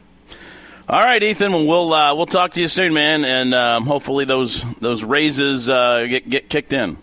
All 0.88 1.00
right, 1.00 1.20
Ethan. 1.20 1.52
Well, 1.52 1.66
we'll 1.66 1.92
uh, 1.92 2.14
we'll 2.14 2.26
talk 2.26 2.52
to 2.52 2.60
you 2.60 2.68
soon, 2.68 2.94
man, 2.94 3.24
and 3.24 3.52
um, 3.54 3.86
hopefully 3.86 4.24
those 4.24 4.64
those 4.78 5.02
raises 5.02 5.68
uh, 5.68 6.06
get 6.08 6.28
get 6.28 6.48
kicked 6.48 6.72
in. 6.72 6.98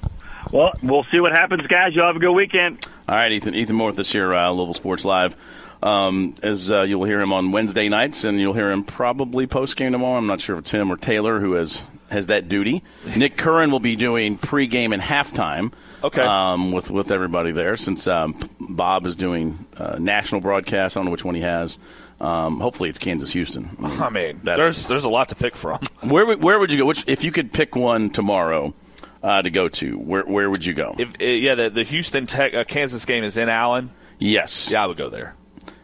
Well, 0.53 0.71
we'll 0.83 1.07
see 1.11 1.19
what 1.19 1.33
happens, 1.33 1.67
guys. 1.67 1.95
Y'all 1.95 2.09
have 2.09 2.17
a 2.17 2.19
good 2.19 2.33
weekend. 2.33 2.87
All 3.09 3.15
right, 3.15 3.33
Ethan. 3.33 3.55
Ethan 3.55 3.75
Moore 3.75 3.91
this 3.91 4.13
year, 4.13 4.35
uh, 4.35 4.51
Louisville 4.51 4.75
Sports 4.75 5.03
Live. 5.03 5.35
Um, 5.83 6.35
as 6.43 6.71
uh, 6.71 6.83
you'll 6.83 7.05
hear 7.05 7.23
him 7.23 7.33
on 7.33 7.53
Wednesday 7.53 7.89
nights, 7.89 8.25
and 8.25 8.39
you'll 8.39 8.53
hear 8.53 8.71
him 8.71 8.85
probably 8.85 9.47
post 9.47 9.79
game 9.79 9.93
tomorrow. 9.93 10.19
I'm 10.19 10.27
not 10.27 10.43
sure 10.43 10.57
if 10.57 10.61
it's 10.61 10.71
him 10.71 10.93
or 10.93 10.99
Taylor 10.99 11.41
who 11.41 11.55
has 11.55 11.83
has 12.13 12.29
that 12.29 12.49
duty. 12.49 12.83
Nick 13.17 13.37
Curran 13.37 13.71
will 13.71 13.81
be 13.81 13.97
doing 13.97 14.39
pregame 14.39 14.93
and 14.93 15.03
halftime. 15.03 15.73
Okay. 16.05 16.23
Um, 16.23 16.73
with 16.73 16.91
with 16.91 17.11
everybody 17.11 17.53
there, 17.53 17.77
since 17.77 18.07
um, 18.07 18.39
Bob 18.61 19.07
is 19.07 19.17
doing 19.17 19.67
uh, 19.77 19.99
national 19.99 20.41
broadcast. 20.41 20.97
I 20.97 21.01
don't 21.01 21.07
know 21.07 21.13
which 21.13 21.25
one 21.25 21.35
he 21.35 21.43
has. 21.43 21.79
Um, 22.21 22.61
hopefully, 22.61 22.89
it's 22.89 22.99
Kansas 23.01 23.33
Houston. 23.33 23.77
I 23.81 24.09
mean, 24.11 24.41
That's- 24.45 24.59
there's 24.59 24.87
there's 24.87 25.05
a 25.05 25.11
lot 25.11 25.29
to 25.31 25.35
pick 25.35 25.57
from. 25.57 25.79
Where 26.03 26.25
would, 26.27 26.43
where 26.43 26.59
would 26.59 26.71
you 26.71 26.79
go? 26.79 26.87
Which 26.87 27.05
if 27.09 27.25
you 27.25 27.33
could 27.33 27.53
pick 27.53 27.75
one 27.77 28.11
tomorrow 28.11 28.75
uh, 29.23 29.43
to 29.43 29.51
go 29.51 29.69
to, 29.69 29.99
where 29.99 30.23
where 30.25 30.49
would 30.51 30.65
you 30.65 30.75
go? 30.75 30.95
If 30.99 31.11
uh, 31.21 31.25
yeah, 31.25 31.55
the, 31.57 31.71
the 31.71 31.83
Houston 31.85 32.27
Tech 32.27 32.55
uh, 32.55 32.65
Kansas 32.65 33.05
game 33.05 33.25
is 33.25 33.37
in 33.37 33.49
Allen. 33.49 33.91
Yes. 34.19 34.71
Yeah, 34.71 34.85
I 34.85 34.87
would 34.87 34.97
go 34.99 35.09
there. 35.11 35.35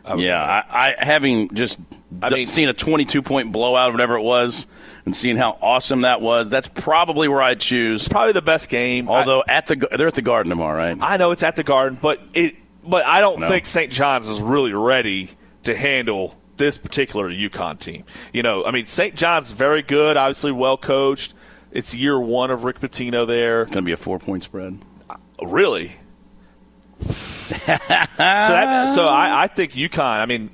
I 0.05 0.15
would 0.15 0.25
Yeah, 0.25 0.39
go 0.41 0.47
there. 0.47 0.81
I, 0.81 0.95
I 1.01 1.05
having 1.05 1.49
just 1.55 1.79
I 2.23 2.29
d- 2.29 2.35
mean- 2.37 2.47
seen 2.47 2.69
a 2.69 2.73
22 2.75 3.23
point 3.23 3.51
blowout, 3.53 3.91
whatever 3.93 4.17
it 4.17 4.23
was, 4.23 4.67
and 5.09 5.17
seeing 5.17 5.39
how 5.39 5.57
awesome 5.63 6.03
that 6.03 6.21
was. 6.21 6.51
That's 6.51 6.69
probably 6.69 7.29
where 7.29 7.41
I'd 7.41 7.61
choose. 7.61 8.07
probably 8.09 8.35
the 8.35 8.43
best 8.43 8.69
game. 8.69 9.09
Although 9.09 9.43
at 9.49 9.67
the 9.67 9.77
they're 9.97 10.09
at 10.09 10.15
the 10.15 10.21
Garden 10.21 10.51
tomorrow, 10.51 10.77
right? 10.77 10.99
I 11.01 11.17
know 11.17 11.31
it's 11.31 11.43
at 11.43 11.57
the 11.57 11.65
Garden, 11.65 11.99
but 12.01 12.21
it 12.35 12.57
but 12.87 13.07
I 13.07 13.21
don't 13.21 13.41
No. 13.41 13.49
think 13.49 13.65
St. 13.65 13.91
John's 13.91 14.29
is 14.29 14.43
really 14.43 14.75
ready 14.75 15.31
to 15.63 15.75
handle 15.75 16.37
this 16.59 16.77
particular 16.77 17.31
UConn 17.31 17.79
team. 17.81 18.05
You 18.35 18.43
know, 18.43 18.67
I 18.67 18.71
mean 18.71 18.85
St. 18.85 19.15
John's 19.15 19.51
very 19.51 19.81
good, 19.81 20.19
obviously 20.19 20.53
well 20.53 20.77
coached. 20.77 21.33
It's 21.73 21.95
year 21.95 22.21
one 22.21 22.51
of 22.51 22.65
Rick 22.65 22.81
Pitino 22.81 23.27
there. 23.27 23.63
It's 23.63 23.71
going 23.71 23.85
to 23.85 23.87
be 23.89 23.93
a 23.93 23.97
four 23.97 24.19
point 24.19 24.43
spread. 24.43 24.79
Uh, 25.09 25.17
really? 25.47 25.93
so 27.01 27.57
that, 27.57 28.91
so 28.95 29.09
I, 29.09 29.45
I 29.45 29.47
think 29.47 29.73
UConn. 29.73 30.01
I 30.01 30.27
mean, 30.27 30.51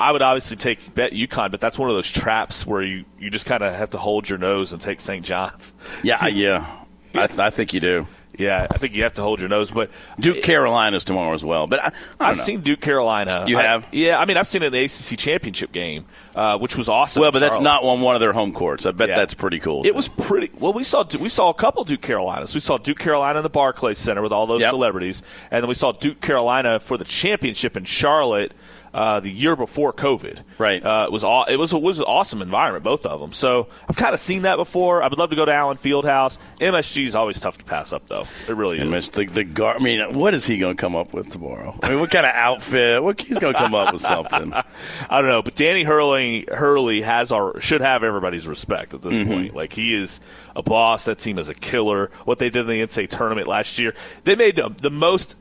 I 0.00 0.12
would 0.12 0.22
obviously 0.22 0.56
take 0.56 0.94
bet 0.94 1.12
UConn, 1.12 1.50
but 1.50 1.60
that's 1.60 1.78
one 1.78 1.90
of 1.90 1.96
those 1.96 2.10
traps 2.10 2.66
where 2.66 2.82
you, 2.82 3.04
you 3.18 3.30
just 3.30 3.46
kind 3.46 3.62
of 3.62 3.74
have 3.74 3.90
to 3.90 3.98
hold 3.98 4.28
your 4.28 4.38
nose 4.38 4.72
and 4.72 4.80
take 4.80 5.00
St. 5.00 5.24
John's. 5.24 5.72
Yeah, 6.02 6.18
I- 6.20 6.28
yeah. 6.28 6.74
I, 7.14 7.26
th- 7.26 7.38
I 7.40 7.50
think 7.50 7.72
you 7.72 7.80
do. 7.80 8.06
Yeah, 8.38 8.68
I 8.70 8.78
think 8.78 8.94
you 8.94 9.02
have 9.02 9.14
to 9.14 9.22
hold 9.22 9.40
your 9.40 9.48
nose. 9.48 9.72
But 9.72 9.90
Duke 10.20 10.42
Carolina's 10.42 11.04
tomorrow 11.04 11.34
as 11.34 11.42
well. 11.42 11.66
But 11.66 11.82
I, 11.82 11.86
I 12.20 12.28
I've 12.30 12.36
seen 12.36 12.60
Duke 12.60 12.80
Carolina. 12.80 13.44
You 13.48 13.58
I- 13.58 13.62
have? 13.62 13.86
yeah, 13.90 14.20
I 14.20 14.26
mean, 14.26 14.36
I've 14.36 14.46
seen 14.46 14.62
it 14.62 14.66
in 14.66 14.72
the 14.72 14.84
ACC 14.84 15.18
championship 15.18 15.72
game, 15.72 16.04
uh, 16.36 16.56
which 16.58 16.76
was 16.76 16.88
awesome. 16.88 17.22
well, 17.22 17.32
but 17.32 17.40
that's 17.40 17.58
not 17.58 17.82
on 17.82 18.00
one 18.02 18.14
of 18.14 18.20
their 18.20 18.32
home 18.34 18.52
courts. 18.52 18.86
I 18.86 18.92
bet 18.92 19.08
Yeah. 19.08 19.16
that's 19.16 19.34
pretty 19.34 19.58
cool. 19.58 19.84
It 19.84 19.94
was 19.96 20.06
pretty 20.08 20.50
well. 20.60 20.72
We 20.72 20.84
saw 20.84 21.02
we 21.18 21.28
saw 21.30 21.48
a 21.48 21.54
couple 21.54 21.82
Duke 21.82 22.02
Carolinas. 22.02 22.54
We 22.54 22.60
saw 22.60 22.78
Duke 22.78 22.98
Carolina 23.00 23.40
in 23.40 23.42
the 23.42 23.48
Barclays 23.48 23.98
Center 23.98 24.22
with 24.22 24.30
all 24.32 24.46
those 24.46 24.60
Yep. 24.60 24.70
celebrities, 24.70 25.22
and 25.50 25.62
then 25.62 25.68
we 25.68 25.74
saw 25.74 25.90
Duke 25.90 26.20
Carolina 26.20 26.78
for 26.78 26.96
the 26.96 27.04
championship 27.04 27.76
in 27.76 27.84
Charlotte 27.84 28.52
uh, 28.94 29.20
the 29.20 29.30
year 29.30 29.54
before 29.56 29.92
COVID. 29.92 30.40
Right. 30.58 30.84
Uh, 30.84 31.04
it 31.06 31.12
was 31.12 31.24
aw- 31.24 31.44
it 31.44 31.56
was 31.56 31.72
a, 31.72 31.78
was 31.78 31.98
an 31.98 32.04
awesome 32.06 32.42
environment, 32.42 32.84
both 32.84 33.04
of 33.06 33.20
them. 33.20 33.32
So 33.32 33.68
I've 33.88 33.96
kind 33.96 34.14
of 34.14 34.20
seen 34.20 34.42
that 34.42 34.56
before. 34.56 35.02
I 35.02 35.08
would 35.08 35.18
love 35.18 35.30
to 35.30 35.36
go 35.36 35.44
to 35.44 35.52
Allen 35.52 35.76
Fieldhouse. 35.76 36.38
MSG 36.60 37.04
is 37.04 37.14
always 37.14 37.38
tough 37.40 37.58
to 37.58 37.64
pass 37.64 37.92
up, 37.92 38.08
though. 38.08 38.26
It 38.48 38.54
really 38.56 38.78
And 38.78 38.94
is. 38.94 39.10
the, 39.10 39.26
the 39.26 39.44
gar- 39.44 39.76
I 39.76 39.78
mean, 39.78 40.14
what 40.14 40.34
is 40.34 40.46
he 40.46 40.58
going 40.58 40.76
to 40.76 40.80
come 40.80 40.96
up 40.96 41.12
with 41.12 41.30
tomorrow? 41.30 41.78
I 41.82 41.90
mean, 41.90 42.00
what 42.00 42.10
kind 42.10 42.26
of 42.26 42.32
outfit? 42.34 43.02
What 43.02 43.20
he's 43.20 43.38
going 43.38 43.52
to 43.54 43.58
come 43.58 43.74
up 43.74 43.92
with 43.92 44.02
something? 44.02 44.52
I 45.10 45.20
don't 45.20 45.28
know, 45.28 45.42
but 45.42 45.54
Danny 45.54 45.84
Hurley 45.84 46.46
Hurley 46.50 47.02
has 47.02 47.30
our 47.32 47.60
should 47.60 47.80
have 47.80 48.02
everybody's 48.02 48.46
respect 48.48 48.94
at 48.94 49.02
this 49.02 49.14
Mhm. 49.14 49.26
point. 49.26 49.54
Like 49.54 49.72
he 49.72 49.94
is 49.94 50.20
a 50.56 50.62
boss. 50.62 51.04
That 51.04 51.18
team 51.18 51.38
is 51.38 51.48
a 51.48 51.54
killer. 51.54 52.10
What 52.24 52.38
they 52.38 52.50
did 52.50 52.60
in 52.62 52.66
the 52.68 52.80
NCAA 52.80 53.08
tournament 53.08 53.46
last 53.48 53.78
year, 53.78 53.94
they 54.24 54.34
made 54.34 54.56
the, 54.56 54.68
the 54.80 54.90
most 54.90 55.36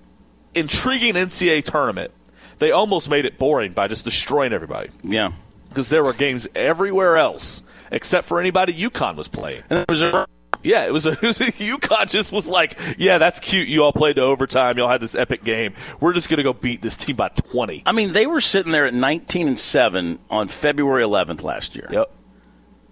intriguing 0.56 1.14
NCAA 1.16 1.64
tournament. 1.64 2.12
They 2.60 2.72
almost 2.72 3.10
made 3.10 3.26
it 3.26 3.38
boring 3.38 3.72
by 3.74 3.88
just 3.88 4.06
destroying 4.06 4.54
everybody. 4.54 4.90
Yeah, 5.04 5.32
because 5.70 5.90
there 5.90 6.04
were 6.04 6.14
games 6.14 6.48
everywhere 6.56 7.18
else 7.18 7.64
except 7.92 8.28
for 8.28 8.40
anybody 8.40 8.74
UConn 8.74 9.16
was 9.16 9.28
playing. 9.28 9.64
And 9.70 9.80
it 9.80 9.90
was 9.90 10.02
a 10.02 10.28
yeah, 10.64 10.86
it 10.86 10.94
was 10.94 11.06
a, 11.06 11.12
it 11.22 11.22
was 11.22 11.40
a 11.40 11.52
UConn 11.52 12.10
just 12.10 12.32
was 12.32 12.48
like, 12.48 12.80
yeah, 12.98 13.18
that's 13.18 13.40
cute. 13.40 13.68
You 13.68 13.84
all 13.84 13.94
played 13.94 14.18
to 14.18 14.24
overtime. 14.24 14.78
Y'all 14.78 14.90
had 14.90 15.02
this 15.02 15.16
epic 15.16 15.44
game. 15.44 15.74
We're 16.00 16.14
just 16.14 16.30
gonna 16.30 16.44
go 16.44 16.54
beat 16.54 16.82
this 16.82 16.98
team 16.98 17.16
by 17.16 17.30
twenty. 17.30 17.84
I 17.86 17.92
mean, 17.92 18.14
they 18.14 18.28
were 18.28 18.42
sitting 18.42 18.72
there 18.72 18.86
at 18.86 18.94
19 18.94 19.48
and 19.48 19.60
7 19.60 20.20
on 20.30 20.48
February 20.48 21.04
11th 21.04 21.44
last 21.44 21.76
year. 21.76 21.88
Yep. 21.92 22.12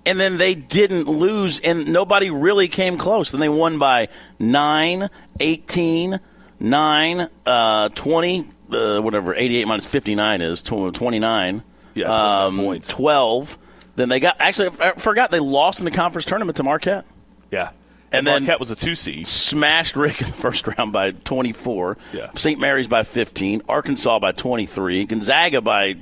And 0.07 0.19
then 0.19 0.37
they 0.37 0.53
didn't 0.53 1.07
lose, 1.07 1.59
and 1.59 1.91
nobody 1.91 2.29
really 2.29 2.67
came 2.67 2.95
close. 2.95 3.31
Then 3.31 3.41
they 3.41 3.49
won 3.49 3.79
by 3.79 4.09
9, 4.37 5.09
18, 5.39 6.19
9, 6.59 7.27
uh, 7.45 7.89
20, 7.89 8.47
uh, 8.71 8.99
whatever, 8.99 9.33
88 9.35 9.67
minus 9.67 9.85
59 9.87 10.41
is, 10.41 10.61
29. 10.63 11.63
Yeah, 11.93 12.45
um, 12.45 12.79
12. 12.81 13.57
Then 13.95 14.09
they 14.09 14.19
got, 14.19 14.41
actually, 14.41 14.69
I 14.81 14.93
forgot 14.93 15.31
they 15.31 15.39
lost 15.39 15.79
in 15.79 15.85
the 15.85 15.91
conference 15.91 16.25
tournament 16.25 16.57
to 16.57 16.63
Marquette. 16.63 17.05
Yeah. 17.51 17.69
And, 18.11 18.19
And 18.19 18.27
then 18.27 18.43
Marquette 18.43 18.59
was 18.59 18.71
a 18.71 18.75
two 18.75 18.95
seed. 18.95 19.25
Smashed 19.27 19.95
Rick 19.95 20.21
in 20.21 20.27
the 20.27 20.33
first 20.33 20.67
round 20.77 20.91
by 20.91 21.11
24. 21.11 21.97
Yeah. 22.13 22.31
St. 22.35 22.59
Mary's 22.59 22.87
by 22.87 23.03
15. 23.03 23.61
Arkansas 23.69 24.19
by 24.19 24.31
23. 24.33 25.05
Gonzaga 25.05 25.61
by 25.61 25.95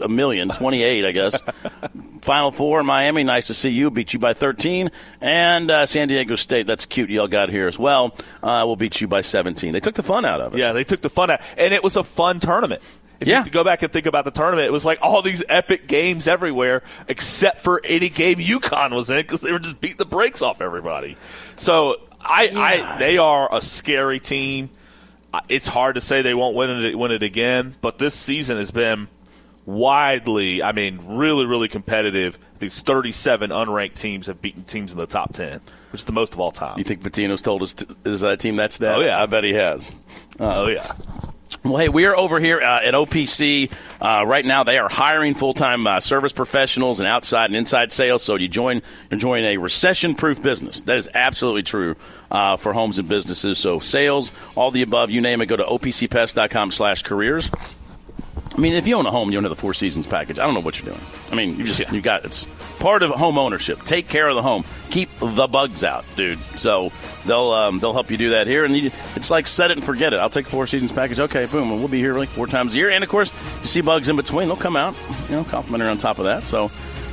a 0.00 0.08
million, 0.08 0.48
28, 0.56 1.04
I 1.04 1.12
guess. 1.12 1.42
Final 2.22 2.52
four, 2.52 2.82
Miami, 2.82 3.22
nice 3.24 3.46
to 3.48 3.54
see 3.54 3.70
you. 3.70 3.90
Beat 3.90 4.12
you 4.12 4.18
by 4.18 4.34
13. 4.34 4.90
And 5.20 5.70
uh, 5.70 5.86
San 5.86 6.08
Diego 6.08 6.34
State, 6.36 6.66
that's 6.66 6.86
cute. 6.86 7.10
Y'all 7.10 7.28
got 7.28 7.48
here 7.50 7.66
as 7.68 7.78
well. 7.78 8.14
Uh, 8.42 8.62
will 8.66 8.76
beat 8.76 9.00
you 9.00 9.08
by 9.08 9.20
17. 9.22 9.72
They 9.72 9.80
took 9.80 9.94
the 9.94 10.02
fun 10.02 10.24
out 10.24 10.40
of 10.40 10.54
it. 10.54 10.58
Yeah, 10.58 10.72
they 10.72 10.84
took 10.84 11.00
the 11.00 11.10
fun 11.10 11.30
out, 11.30 11.40
and 11.56 11.72
it 11.74 11.82
was 11.82 11.96
a 11.96 12.04
fun 12.04 12.40
tournament. 12.40 12.82
If 13.20 13.28
Yeah. 13.28 13.44
you 13.44 13.50
go 13.50 13.64
back 13.64 13.82
and 13.82 13.92
think 13.92 14.06
about 14.06 14.24
the 14.24 14.30
tournament, 14.30 14.66
it 14.66 14.72
was 14.72 14.84
like 14.86 14.98
all 15.02 15.20
these 15.22 15.42
epic 15.48 15.86
games 15.86 16.26
everywhere, 16.26 16.82
except 17.06 17.60
for 17.60 17.80
any 17.84 18.08
game 18.08 18.36
UConn 18.38 18.94
was 18.94 19.10
in 19.10 19.18
because 19.18 19.42
they 19.42 19.52
were 19.52 19.58
just 19.58 19.80
beating 19.80 19.98
the 19.98 20.06
brakes 20.06 20.40
off 20.40 20.62
everybody. 20.62 21.16
So 21.56 21.96
I, 22.20 22.50
I, 22.54 22.98
they 22.98 23.18
are 23.18 23.54
a 23.54 23.60
scary 23.60 24.20
team. 24.20 24.70
It's 25.50 25.68
hard 25.68 25.96
to 25.96 26.00
say 26.00 26.22
they 26.22 26.32
won't 26.34 26.56
win 26.56 26.70
it, 26.84 26.98
win 26.98 27.12
it 27.12 27.22
again, 27.22 27.74
but 27.82 27.98
this 27.98 28.14
season 28.14 28.56
has 28.56 28.70
been 28.70 29.06
widely, 29.66 30.62
I 30.62 30.72
mean, 30.72 31.16
really, 31.16 31.46
really 31.46 31.68
competitive. 31.68 32.38
These 32.58 32.80
37 32.82 33.50
unranked 33.50 33.98
teams 33.98 34.26
have 34.26 34.42
beaten 34.42 34.64
teams 34.64 34.92
in 34.92 34.98
the 34.98 35.06
top 35.06 35.32
10, 35.32 35.60
which 35.92 36.00
is 36.00 36.04
the 36.04 36.12
most 36.12 36.34
of 36.34 36.40
all 36.40 36.52
time. 36.52 36.78
You 36.78 36.84
think 36.84 37.02
Pitino's 37.02 37.42
told 37.42 37.62
us, 37.62 37.74
to, 37.74 37.96
is 38.04 38.20
that 38.20 38.40
team 38.40 38.56
that's 38.56 38.78
that 38.78 38.94
stat? 38.94 38.98
Oh, 38.98 39.00
yeah. 39.00 39.22
I 39.22 39.26
bet 39.26 39.44
he 39.44 39.54
has. 39.54 39.94
Uh, 40.38 40.62
oh, 40.62 40.66
yeah. 40.66 40.92
Well, 41.62 41.76
hey, 41.76 41.90
we 41.90 42.06
are 42.06 42.16
over 42.16 42.40
here 42.40 42.60
uh, 42.60 42.80
at 42.82 42.94
OPC. 42.94 43.70
Uh, 44.00 44.24
right 44.26 44.46
now, 44.46 44.64
they 44.64 44.78
are 44.78 44.88
hiring 44.88 45.34
full 45.34 45.52
time 45.52 45.86
uh, 45.86 46.00
service 46.00 46.32
professionals 46.32 47.00
and 47.00 47.06
outside 47.06 47.46
and 47.46 47.56
inside 47.56 47.92
sales. 47.92 48.22
So 48.22 48.36
you 48.36 48.48
join, 48.48 48.80
you're 49.10 49.20
joining 49.20 49.44
a 49.44 49.56
recession 49.58 50.14
proof 50.14 50.42
business. 50.42 50.80
That 50.82 50.96
is 50.96 51.10
absolutely 51.12 51.64
true 51.64 51.96
uh, 52.30 52.56
for 52.56 52.72
homes 52.72 52.98
and 52.98 53.08
businesses. 53.08 53.58
So 53.58 53.78
sales, 53.78 54.32
all 54.54 54.70
the 54.70 54.80
above, 54.80 55.10
you 55.10 55.20
name 55.20 55.42
it, 55.42 55.46
go 55.46 55.56
to 55.56 55.64
opcpest.com 55.64 56.70
slash 56.70 57.02
careers. 57.02 57.50
I 58.56 58.60
mean, 58.60 58.72
if 58.72 58.86
you 58.86 58.96
own 58.96 59.06
a 59.06 59.10
home, 59.10 59.30
you 59.30 59.34
don't 59.36 59.44
have 59.44 59.50
the 59.50 59.60
Four 59.60 59.74
Seasons 59.74 60.06
package. 60.06 60.38
I 60.38 60.44
don't 60.44 60.54
know 60.54 60.60
what 60.60 60.78
you're 60.78 60.92
doing. 60.92 61.04
I 61.30 61.34
mean, 61.36 61.56
you 61.56 61.64
just 61.64 61.92
you 61.92 62.00
got 62.00 62.24
it's 62.24 62.46
part 62.80 63.02
of 63.02 63.10
home 63.10 63.38
ownership. 63.38 63.82
Take 63.84 64.08
care 64.08 64.28
of 64.28 64.34
the 64.34 64.42
home. 64.42 64.64
Keep 64.90 65.08
the 65.20 65.46
bugs 65.46 65.84
out, 65.84 66.04
dude. 66.16 66.38
So 66.56 66.90
they'll 67.26 67.52
um, 67.52 67.78
they'll 67.78 67.92
help 67.92 68.10
you 68.10 68.16
do 68.16 68.30
that 68.30 68.48
here, 68.48 68.64
and 68.64 68.76
you, 68.76 68.90
it's 69.14 69.30
like 69.30 69.46
set 69.46 69.70
it 69.70 69.76
and 69.78 69.86
forget 69.86 70.12
it. 70.12 70.16
I'll 70.16 70.30
take 70.30 70.48
Four 70.48 70.66
Seasons 70.66 70.90
package. 70.90 71.20
Okay, 71.20 71.46
boom, 71.46 71.70
we'll 71.70 71.88
be 71.88 72.00
here 72.00 72.14
like 72.14 72.28
four 72.28 72.48
times 72.48 72.74
a 72.74 72.76
year, 72.76 72.90
and 72.90 73.04
of 73.04 73.10
course, 73.10 73.32
you 73.60 73.66
see 73.66 73.80
bugs 73.82 74.08
in 74.08 74.16
between. 74.16 74.48
They'll 74.48 74.56
come 74.56 74.76
out, 74.76 74.96
you 75.28 75.36
know, 75.36 75.44
complimentary 75.44 75.88
on 75.88 75.98
top 75.98 76.18
of 76.18 76.24
that. 76.24 76.44
So 76.44 76.70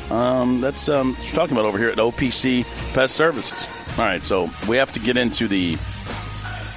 um, 0.10 0.62
that's 0.62 0.90
um, 0.90 1.14
what 1.14 1.24
you're 1.26 1.36
talking 1.36 1.56
about 1.56 1.66
over 1.66 1.78
here 1.78 1.90
at 1.90 1.98
OPC 1.98 2.64
Pest 2.94 3.16
Services. 3.16 3.68
All 3.92 4.06
right, 4.06 4.24
so 4.24 4.50
we 4.68 4.78
have 4.78 4.92
to 4.94 5.00
get 5.00 5.18
into 5.18 5.48
the, 5.48 5.76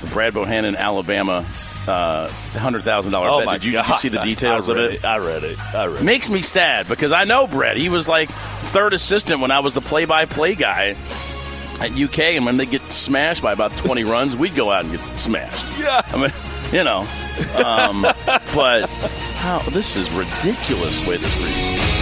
the 0.00 0.06
Brad 0.12 0.34
Bohannon, 0.34 0.76
Alabama. 0.76 1.46
Uh, 1.88 2.28
hundred 2.52 2.84
thousand 2.84 3.10
dollar 3.12 3.28
Oh, 3.30 3.44
bet. 3.44 3.60
Did 3.60 3.64
you, 3.64 3.72
did 3.72 3.88
you 3.88 3.96
see 3.96 4.08
the 4.10 4.20
details 4.22 4.68
of 4.68 4.76
read 4.76 4.92
it? 4.92 5.04
I 5.04 5.18
read 5.18 5.42
it. 5.44 5.58
I 5.74 5.86
read 5.86 6.00
it. 6.02 6.04
Makes 6.04 6.30
me 6.30 6.42
sad 6.42 6.86
because 6.88 7.10
I 7.10 7.24
know 7.24 7.46
Brett. 7.46 7.76
He 7.76 7.88
was 7.88 8.08
like 8.08 8.30
third 8.64 8.92
assistant 8.92 9.40
when 9.40 9.50
I 9.50 9.60
was 9.60 9.74
the 9.74 9.80
play-by-play 9.80 10.54
guy 10.56 10.94
at 11.80 11.92
UK, 11.92 12.18
and 12.36 12.44
when 12.44 12.58
they 12.58 12.66
get 12.66 12.82
smashed 12.92 13.42
by 13.42 13.52
about 13.52 13.74
20 13.78 14.04
runs, 14.14 14.36
we'd 14.36 14.54
go 14.54 14.70
out 14.70 14.84
and 14.84 14.92
get 14.92 15.00
smashed. 15.18 15.66
Yeah. 15.78 16.02
I 16.06 16.16
mean, 16.18 16.30
you 16.72 16.84
know, 16.84 17.06
um, 17.64 18.02
but 18.54 18.86
how 19.38 19.58
this 19.70 19.96
is 19.96 20.10
ridiculous 20.10 21.04
way 21.06 21.16
this 21.16 21.36
reads. 21.40 21.99